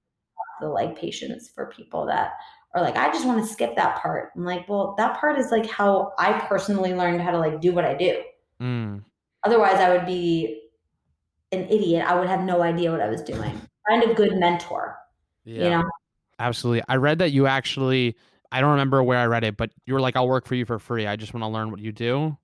the 0.59 0.67
like 0.67 0.97
patience 0.97 1.49
for 1.53 1.67
people 1.67 2.05
that 2.07 2.33
are 2.73 2.81
like, 2.81 2.97
I 2.97 3.07
just 3.11 3.25
want 3.25 3.45
to 3.45 3.51
skip 3.51 3.75
that 3.75 3.97
part. 4.01 4.31
I'm 4.35 4.43
like, 4.43 4.67
well, 4.67 4.95
that 4.97 5.17
part 5.17 5.39
is 5.39 5.51
like 5.51 5.69
how 5.69 6.13
I 6.19 6.33
personally 6.33 6.93
learned 6.93 7.21
how 7.21 7.31
to 7.31 7.39
like 7.39 7.61
do 7.61 7.71
what 7.73 7.85
I 7.85 7.93
do. 7.95 8.21
Mm. 8.61 9.03
Otherwise, 9.43 9.75
I 9.75 9.95
would 9.95 10.05
be 10.05 10.61
an 11.51 11.65
idiot. 11.69 12.05
I 12.05 12.15
would 12.15 12.27
have 12.27 12.41
no 12.41 12.61
idea 12.61 12.91
what 12.91 13.01
I 13.01 13.07
was 13.07 13.21
doing. 13.21 13.59
Find 13.87 14.03
a 14.03 14.13
good 14.13 14.35
mentor. 14.37 14.97
Yeah. 15.45 15.63
You 15.63 15.69
know, 15.69 15.83
Absolutely. 16.39 16.83
I 16.87 16.95
read 16.95 17.19
that 17.19 17.31
you 17.31 17.47
actually, 17.47 18.15
I 18.51 18.61
don't 18.61 18.71
remember 18.71 19.01
where 19.03 19.19
I 19.19 19.25
read 19.25 19.43
it, 19.43 19.57
but 19.57 19.71
you 19.85 19.93
were 19.93 20.01
like, 20.01 20.15
I'll 20.15 20.27
work 20.27 20.47
for 20.47 20.55
you 20.55 20.65
for 20.65 20.79
free. 20.79 21.07
I 21.07 21.15
just 21.15 21.33
want 21.33 21.43
to 21.43 21.47
learn 21.47 21.71
what 21.71 21.79
you 21.79 21.91
do. 21.91 22.37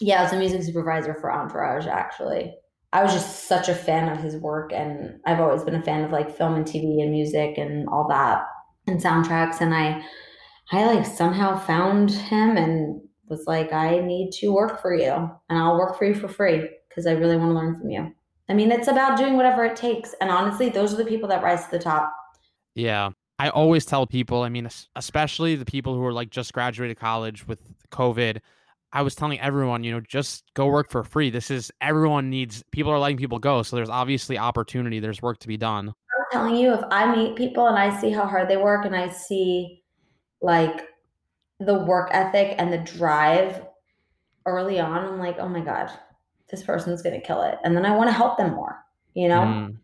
Yeah, 0.00 0.20
I 0.20 0.24
was 0.24 0.32
a 0.32 0.38
music 0.38 0.62
supervisor 0.62 1.14
for 1.14 1.32
Entourage, 1.32 1.86
actually. 1.86 2.54
I 2.94 3.02
was 3.02 3.12
just 3.12 3.48
such 3.48 3.68
a 3.68 3.74
fan 3.74 4.08
of 4.08 4.22
his 4.22 4.36
work, 4.36 4.72
and 4.72 5.18
I've 5.26 5.40
always 5.40 5.64
been 5.64 5.74
a 5.74 5.82
fan 5.82 6.04
of 6.04 6.12
like 6.12 6.36
film 6.36 6.54
and 6.54 6.64
TV 6.64 7.02
and 7.02 7.10
music 7.10 7.58
and 7.58 7.88
all 7.88 8.06
that 8.08 8.46
and 8.86 9.02
soundtracks. 9.02 9.60
And 9.60 9.74
I, 9.74 10.02
I 10.70 10.86
like 10.86 11.04
somehow 11.04 11.58
found 11.58 12.12
him 12.12 12.56
and 12.56 13.00
was 13.28 13.44
like, 13.46 13.72
I 13.72 13.98
need 13.98 14.30
to 14.34 14.52
work 14.52 14.80
for 14.80 14.94
you, 14.94 15.10
and 15.10 15.58
I'll 15.58 15.76
work 15.76 15.98
for 15.98 16.04
you 16.04 16.14
for 16.14 16.28
free 16.28 16.68
because 16.88 17.06
I 17.06 17.12
really 17.12 17.36
want 17.36 17.50
to 17.50 17.54
learn 17.54 17.74
from 17.74 17.90
you. 17.90 18.14
I 18.48 18.54
mean, 18.54 18.70
it's 18.70 18.88
about 18.88 19.18
doing 19.18 19.36
whatever 19.36 19.64
it 19.64 19.74
takes. 19.74 20.14
And 20.20 20.30
honestly, 20.30 20.68
those 20.68 20.94
are 20.94 20.98
the 20.98 21.04
people 21.04 21.28
that 21.30 21.42
rise 21.42 21.64
to 21.64 21.70
the 21.72 21.78
top. 21.78 22.14
Yeah. 22.74 23.10
I 23.40 23.48
always 23.48 23.84
tell 23.84 24.06
people, 24.06 24.42
I 24.42 24.48
mean, 24.48 24.68
especially 24.94 25.56
the 25.56 25.64
people 25.64 25.94
who 25.94 26.04
are 26.04 26.12
like 26.12 26.30
just 26.30 26.52
graduated 26.52 26.98
college 26.98 27.48
with 27.48 27.60
COVID, 27.90 28.38
I 28.94 29.02
was 29.02 29.16
telling 29.16 29.40
everyone, 29.40 29.82
you 29.82 29.90
know, 29.90 30.00
just 30.00 30.44
go 30.54 30.68
work 30.68 30.88
for 30.88 31.02
free. 31.02 31.28
This 31.28 31.50
is 31.50 31.72
everyone 31.80 32.30
needs 32.30 32.62
people 32.70 32.92
are 32.92 32.98
letting 32.98 33.16
people 33.16 33.40
go. 33.40 33.64
So 33.64 33.74
there's 33.74 33.90
obviously 33.90 34.38
opportunity, 34.38 35.00
there's 35.00 35.20
work 35.20 35.40
to 35.40 35.48
be 35.48 35.56
done. 35.56 35.88
I'm 35.88 36.24
telling 36.30 36.54
you, 36.54 36.72
if 36.72 36.84
I 36.92 37.14
meet 37.14 37.34
people 37.34 37.66
and 37.66 37.76
I 37.76 38.00
see 38.00 38.10
how 38.10 38.24
hard 38.24 38.48
they 38.48 38.56
work 38.56 38.86
and 38.86 38.94
I 38.94 39.08
see 39.08 39.82
like 40.40 40.88
the 41.58 41.74
work 41.74 42.10
ethic 42.12 42.54
and 42.58 42.72
the 42.72 42.78
drive 42.78 43.66
early 44.46 44.78
on, 44.78 45.04
I'm 45.04 45.18
like, 45.18 45.38
oh 45.40 45.48
my 45.48 45.60
God, 45.60 45.90
this 46.48 46.62
person's 46.62 47.02
going 47.02 47.20
to 47.20 47.26
kill 47.26 47.42
it. 47.42 47.58
And 47.64 47.76
then 47.76 47.84
I 47.84 47.96
want 47.96 48.08
to 48.08 48.12
help 48.12 48.36
them 48.36 48.54
more, 48.54 48.78
you 49.14 49.28
know, 49.28 49.40
mm. 49.40 49.76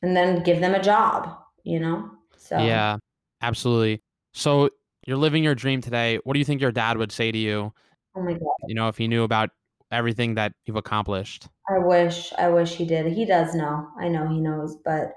and 0.00 0.16
then 0.16 0.42
give 0.42 0.60
them 0.60 0.74
a 0.74 0.82
job, 0.82 1.36
you 1.64 1.80
know? 1.80 2.10
So, 2.38 2.56
yeah, 2.58 2.96
absolutely. 3.42 4.00
So 4.32 4.70
you're 5.06 5.18
living 5.18 5.44
your 5.44 5.54
dream 5.54 5.82
today. 5.82 6.18
What 6.24 6.32
do 6.32 6.38
you 6.38 6.46
think 6.46 6.62
your 6.62 6.72
dad 6.72 6.96
would 6.96 7.12
say 7.12 7.30
to 7.30 7.38
you? 7.38 7.74
Oh 8.16 8.22
my 8.22 8.32
God. 8.32 8.54
You 8.66 8.74
know, 8.74 8.88
if 8.88 8.96
he 8.96 9.08
knew 9.08 9.24
about 9.24 9.50
everything 9.90 10.34
that 10.34 10.52
you've 10.66 10.76
accomplished. 10.76 11.48
I 11.68 11.78
wish, 11.78 12.32
I 12.36 12.48
wish 12.48 12.74
he 12.74 12.84
did. 12.84 13.12
He 13.12 13.24
does 13.24 13.54
know. 13.54 13.88
I 13.98 14.08
know 14.08 14.26
he 14.28 14.40
knows, 14.40 14.76
but 14.84 15.12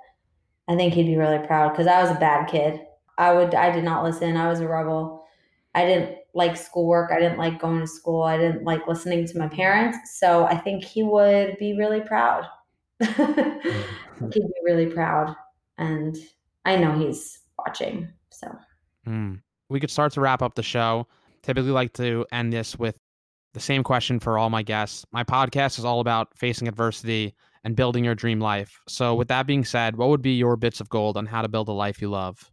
I 0.68 0.76
think 0.76 0.94
he'd 0.94 1.08
be 1.08 1.18
really 1.18 1.46
proud 1.46 1.70
because 1.72 1.88
I 1.88 2.02
was 2.02 2.12
a 2.12 2.20
bad 2.20 2.48
kid. 2.48 2.82
I 3.18 3.34
would, 3.34 3.56
I 3.56 3.72
did 3.72 3.84
not 3.84 4.04
listen. 4.04 4.38
I 4.38 4.48
was 4.48 4.60
a 4.60 4.68
rebel. 4.68 5.26
I 5.74 5.86
didn't 5.86 6.18
like 6.34 6.56
schoolwork. 6.56 7.12
I 7.12 7.20
didn't 7.20 7.40
like 7.40 7.60
going 7.60 7.82
to 7.82 7.88
school. 7.88 8.24
I 8.24 8.38
didn't 8.38 8.64
like 8.64 8.88
listening 8.88 9.26
to 9.28 9.40
my 9.40 9.48
parents. 9.48 10.20
So 10.20 10.46
I 10.46 10.58
think 10.58 10.84
he 10.84 11.04
would 11.04 11.58
be 11.58 11.76
really 11.76 12.02
proud. 12.02 12.46
He'd 13.00 14.32
be 14.32 14.44
really 14.64 14.88
proud. 14.88 15.36
And 15.78 16.16
I 16.66 16.76
know 16.76 16.98
he's 16.98 17.40
watching. 17.58 18.10
So 18.30 18.56
mm. 19.08 19.40
we 19.70 19.80
could 19.80 19.92
start 19.92 20.14
to 20.14 20.22
wrap 20.22 20.42
up 20.42 20.56
the 20.56 20.64
show. 20.64 21.08
Typically, 21.48 21.72
like 21.72 21.94
to 21.94 22.26
end 22.34 22.52
this 22.52 22.78
with 22.78 22.98
the 23.54 23.62
same 23.62 23.82
question 23.82 24.20
for 24.20 24.38
all 24.38 24.50
my 24.50 24.62
guests. 24.62 25.06
My 25.14 25.24
podcast 25.24 25.80
is 25.80 25.86
all 25.86 26.02
about 26.02 26.28
facing 26.38 26.68
adversity 26.68 27.34
and 27.64 27.74
building 27.74 28.04
your 28.04 28.16
dream 28.16 28.42
life. 28.42 28.82
So, 28.90 29.16
with 29.16 29.30
that 29.30 29.48
being 29.48 29.64
said, 29.64 29.96
what 29.96 30.10
would 30.10 30.22
be 30.22 30.34
your 30.34 30.58
bits 30.58 30.82
of 30.82 30.90
gold 30.90 31.16
on 31.16 31.26
how 31.26 31.42
to 31.42 31.48
build 31.48 31.70
a 31.70 31.72
life 31.72 32.02
you 32.02 32.10
love? 32.10 32.52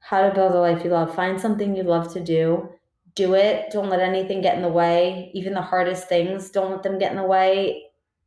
How 0.00 0.28
to 0.28 0.34
build 0.34 0.52
a 0.52 0.60
life 0.60 0.84
you 0.84 0.90
love. 0.90 1.14
Find 1.14 1.40
something 1.40 1.74
you 1.74 1.82
love 1.82 2.12
to 2.12 2.20
do. 2.20 2.68
Do 3.14 3.32
it. 3.32 3.70
Don't 3.70 3.88
let 3.88 4.00
anything 4.00 4.42
get 4.42 4.54
in 4.54 4.60
the 4.60 4.68
way. 4.68 5.30
Even 5.32 5.54
the 5.54 5.62
hardest 5.62 6.06
things, 6.06 6.50
don't 6.50 6.72
let 6.72 6.82
them 6.82 6.98
get 6.98 7.12
in 7.12 7.16
the 7.16 7.24
way. 7.24 7.84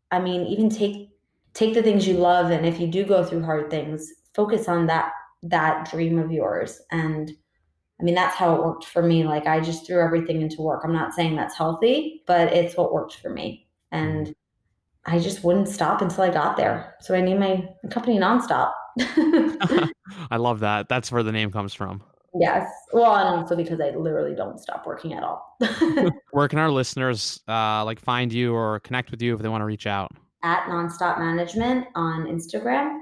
I 0.09 0.19
mean, 0.19 0.47
even 0.47 0.71
take 0.71 1.09
take 1.53 1.75
the 1.75 1.83
things 1.83 2.07
you 2.07 2.15
love 2.15 2.49
and 2.49 2.65
if 2.65 2.79
you 2.79 2.87
do 2.87 3.05
go 3.05 3.23
through 3.23 3.43
hard 3.43 3.69
things, 3.69 4.11
focus 4.33 4.67
on 4.67 4.87
that 4.87 5.11
that 5.43 5.87
dream 5.91 6.17
of 6.17 6.31
yours 6.31 6.81
and 6.89 7.31
I 7.99 8.03
mean, 8.03 8.15
that's 8.15 8.35
how 8.35 8.55
it 8.55 8.63
worked 8.63 8.85
for 8.85 9.03
me. 9.03 9.23
Like, 9.23 9.45
I 9.47 9.59
just 9.59 9.85
threw 9.85 10.03
everything 10.03 10.41
into 10.41 10.61
work. 10.61 10.81
I'm 10.83 10.93
not 10.93 11.13
saying 11.13 11.35
that's 11.35 11.57
healthy, 11.57 12.23
but 12.27 12.51
it's 12.51 12.75
what 12.75 12.93
worked 12.93 13.15
for 13.17 13.29
me. 13.29 13.67
And 13.91 14.33
I 15.05 15.19
just 15.19 15.43
wouldn't 15.43 15.67
stop 15.67 16.01
until 16.01 16.23
I 16.23 16.29
got 16.29 16.57
there. 16.57 16.95
So 17.01 17.13
I 17.13 17.21
named 17.21 17.39
my 17.39 17.69
company 17.89 18.19
Nonstop. 18.19 18.71
I 20.31 20.37
love 20.37 20.59
that. 20.61 20.89
That's 20.89 21.11
where 21.11 21.23
the 21.23 21.31
name 21.31 21.51
comes 21.51 21.73
from. 21.73 22.01
Yes. 22.35 22.67
Well, 22.91 23.15
and 23.15 23.27
also 23.27 23.55
because 23.55 23.79
I 23.79 23.91
literally 23.91 24.35
don't 24.35 24.59
stop 24.59 24.87
working 24.87 25.13
at 25.13 25.23
all. 25.23 25.55
where 26.31 26.47
can 26.47 26.59
our 26.59 26.71
listeners 26.71 27.39
uh, 27.47 27.85
like 27.85 27.99
find 27.99 28.33
you 28.33 28.55
or 28.55 28.79
connect 28.79 29.11
with 29.11 29.21
you 29.21 29.35
if 29.35 29.41
they 29.41 29.49
want 29.49 29.61
to 29.61 29.65
reach 29.65 29.85
out? 29.85 30.11
At 30.41 30.63
Nonstop 30.63 31.19
Management 31.19 31.87
on 31.95 32.25
Instagram 32.25 32.99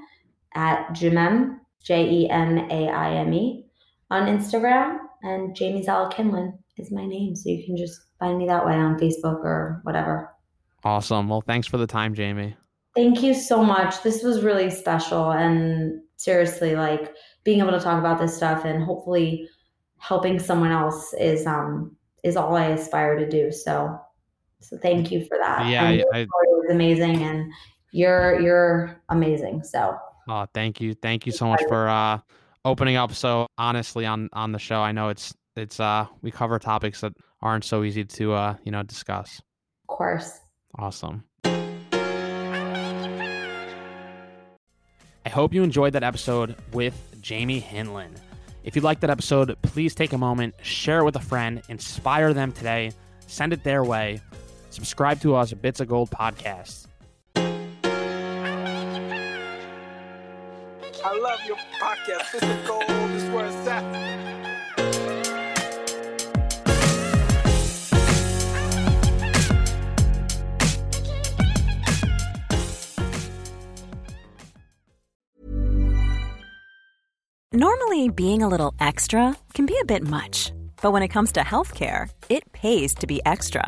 at 0.54 0.90
Jemame, 0.90 1.58
J 1.82 2.10
E 2.10 2.30
M 2.30 2.58
A 2.58 2.90
I 2.90 3.16
M 3.16 3.34
E, 3.34 3.66
on 4.12 4.28
Instagram. 4.28 5.00
And 5.24 5.56
Jamie 5.56 5.84
Zala 5.84 6.12
Kinlan 6.12 6.54
is 6.78 6.92
my 6.92 7.06
name. 7.06 7.36
So 7.36 7.50
you 7.50 7.66
can 7.66 7.78
just 7.78 8.00
find 8.20 8.38
me 8.38 8.46
that 8.48 8.66
way 8.66 8.74
on 8.74 9.00
Facebook 9.00 9.44
or 9.44 9.80
whatever. 9.84 10.30
Awesome. 10.84 11.30
Well, 11.30 11.42
thanks 11.42 11.68
for 11.68 11.78
the 11.78 11.88
time, 11.88 12.14
Jamie. 12.14 12.56
Thank 12.96 13.24
you 13.24 13.34
so 13.34 13.64
much. 13.64 14.04
This 14.04 14.22
was 14.22 14.44
really 14.44 14.70
special. 14.70 15.32
And 15.32 16.02
seriously, 16.18 16.76
like 16.76 17.14
being 17.44 17.60
able 17.60 17.72
to 17.72 17.80
talk 17.80 18.00
about 18.00 18.20
this 18.20 18.36
stuff 18.36 18.66
and 18.66 18.84
hopefully 18.84 19.48
helping 19.98 20.40
someone 20.40 20.72
else 20.72 21.14
is 21.14 21.46
um 21.46 21.96
is 22.24 22.36
all 22.36 22.56
I 22.56 22.68
aspire 22.68 23.18
to 23.18 23.30
do. 23.30 23.52
So 23.52 23.98
so 24.60 24.78
thank 24.78 25.12
you 25.12 25.26
for 25.26 25.38
that. 25.40 25.68
Yeah, 25.68 25.90
and 25.90 26.04
I, 26.14 26.20
it 26.22 26.30
was 26.30 26.72
amazing 26.72 27.24
and 27.24 27.52
you're 27.92 28.40
you're 28.42 29.02
amazing. 29.10 29.64
So 29.64 29.98
Oh, 30.28 30.46
thank 30.54 30.80
you. 30.80 30.94
Thank 30.94 31.26
you 31.26 31.32
so 31.32 31.48
much 31.48 31.62
for 31.68 31.88
uh, 31.88 32.20
opening 32.66 32.96
up 32.96 33.14
so 33.14 33.48
honestly 33.58 34.06
on 34.06 34.30
on 34.34 34.52
the 34.52 34.60
show. 34.60 34.82
I 34.82 34.92
know 34.92 35.10
it's 35.10 35.34
it's 35.56 35.80
uh 35.80 36.06
we 36.22 36.32
cover 36.32 36.60
topics 36.60 37.02
that 37.02 37.14
aren't 37.42 37.64
so 37.64 37.84
easy 37.84 38.06
to 38.06 38.34
uh, 38.34 38.56
you 38.64 38.72
know, 38.72 38.84
discuss. 38.84 39.42
Of 39.84 39.96
course. 39.96 40.40
Awesome. 40.78 41.24
I 45.24 45.30
hope 45.30 45.54
you 45.54 45.64
enjoyed 45.64 45.94
that 45.94 46.04
episode 46.04 46.56
with 46.72 47.16
Jamie 47.22 47.62
Kinlan. 47.62 48.16
If 48.64 48.76
you 48.76 48.82
liked 48.82 49.02
that 49.02 49.10
episode, 49.10 49.56
please 49.62 49.96
take 49.96 50.14
a 50.14 50.18
moment, 50.18 50.54
share 50.62 51.00
it 51.00 51.04
with 51.04 51.16
a 51.16 51.22
friend, 51.22 51.62
inspire 51.70 52.34
them 52.34 52.52
today, 52.52 52.92
send 53.28 53.54
it 53.54 53.64
their 53.64 53.84
way. 53.84 54.22
Subscribe 54.70 55.20
to 55.22 55.36
us 55.36 55.52
at 55.52 55.62
Bits 55.62 55.80
of 55.80 55.88
Gold 55.88 56.12
Podcast. 56.12 56.88
I 61.04 61.18
love 61.18 61.40
your 61.48 61.58
podcast. 61.82 62.32
This 62.32 62.44
is 62.44 62.68
gold. 62.68 62.84
This 62.88 63.24
is 63.24 63.30
where 63.32 63.48
it's 63.48 63.68
at. 63.68 63.84
Normally, 77.54 78.10
being 78.10 78.44
a 78.44 78.48
little 78.48 78.74
extra 78.80 79.36
can 79.56 79.66
be 79.66 79.78
a 79.82 79.86
bit 79.86 80.04
much, 80.08 80.54
but 80.84 80.92
when 80.92 81.02
it 81.02 81.10
comes 81.10 81.32
to 81.34 81.40
healthcare, 81.42 82.10
it 82.30 82.52
pays 82.54 82.94
to 82.96 83.08
be 83.08 83.22
extra. 83.26 83.68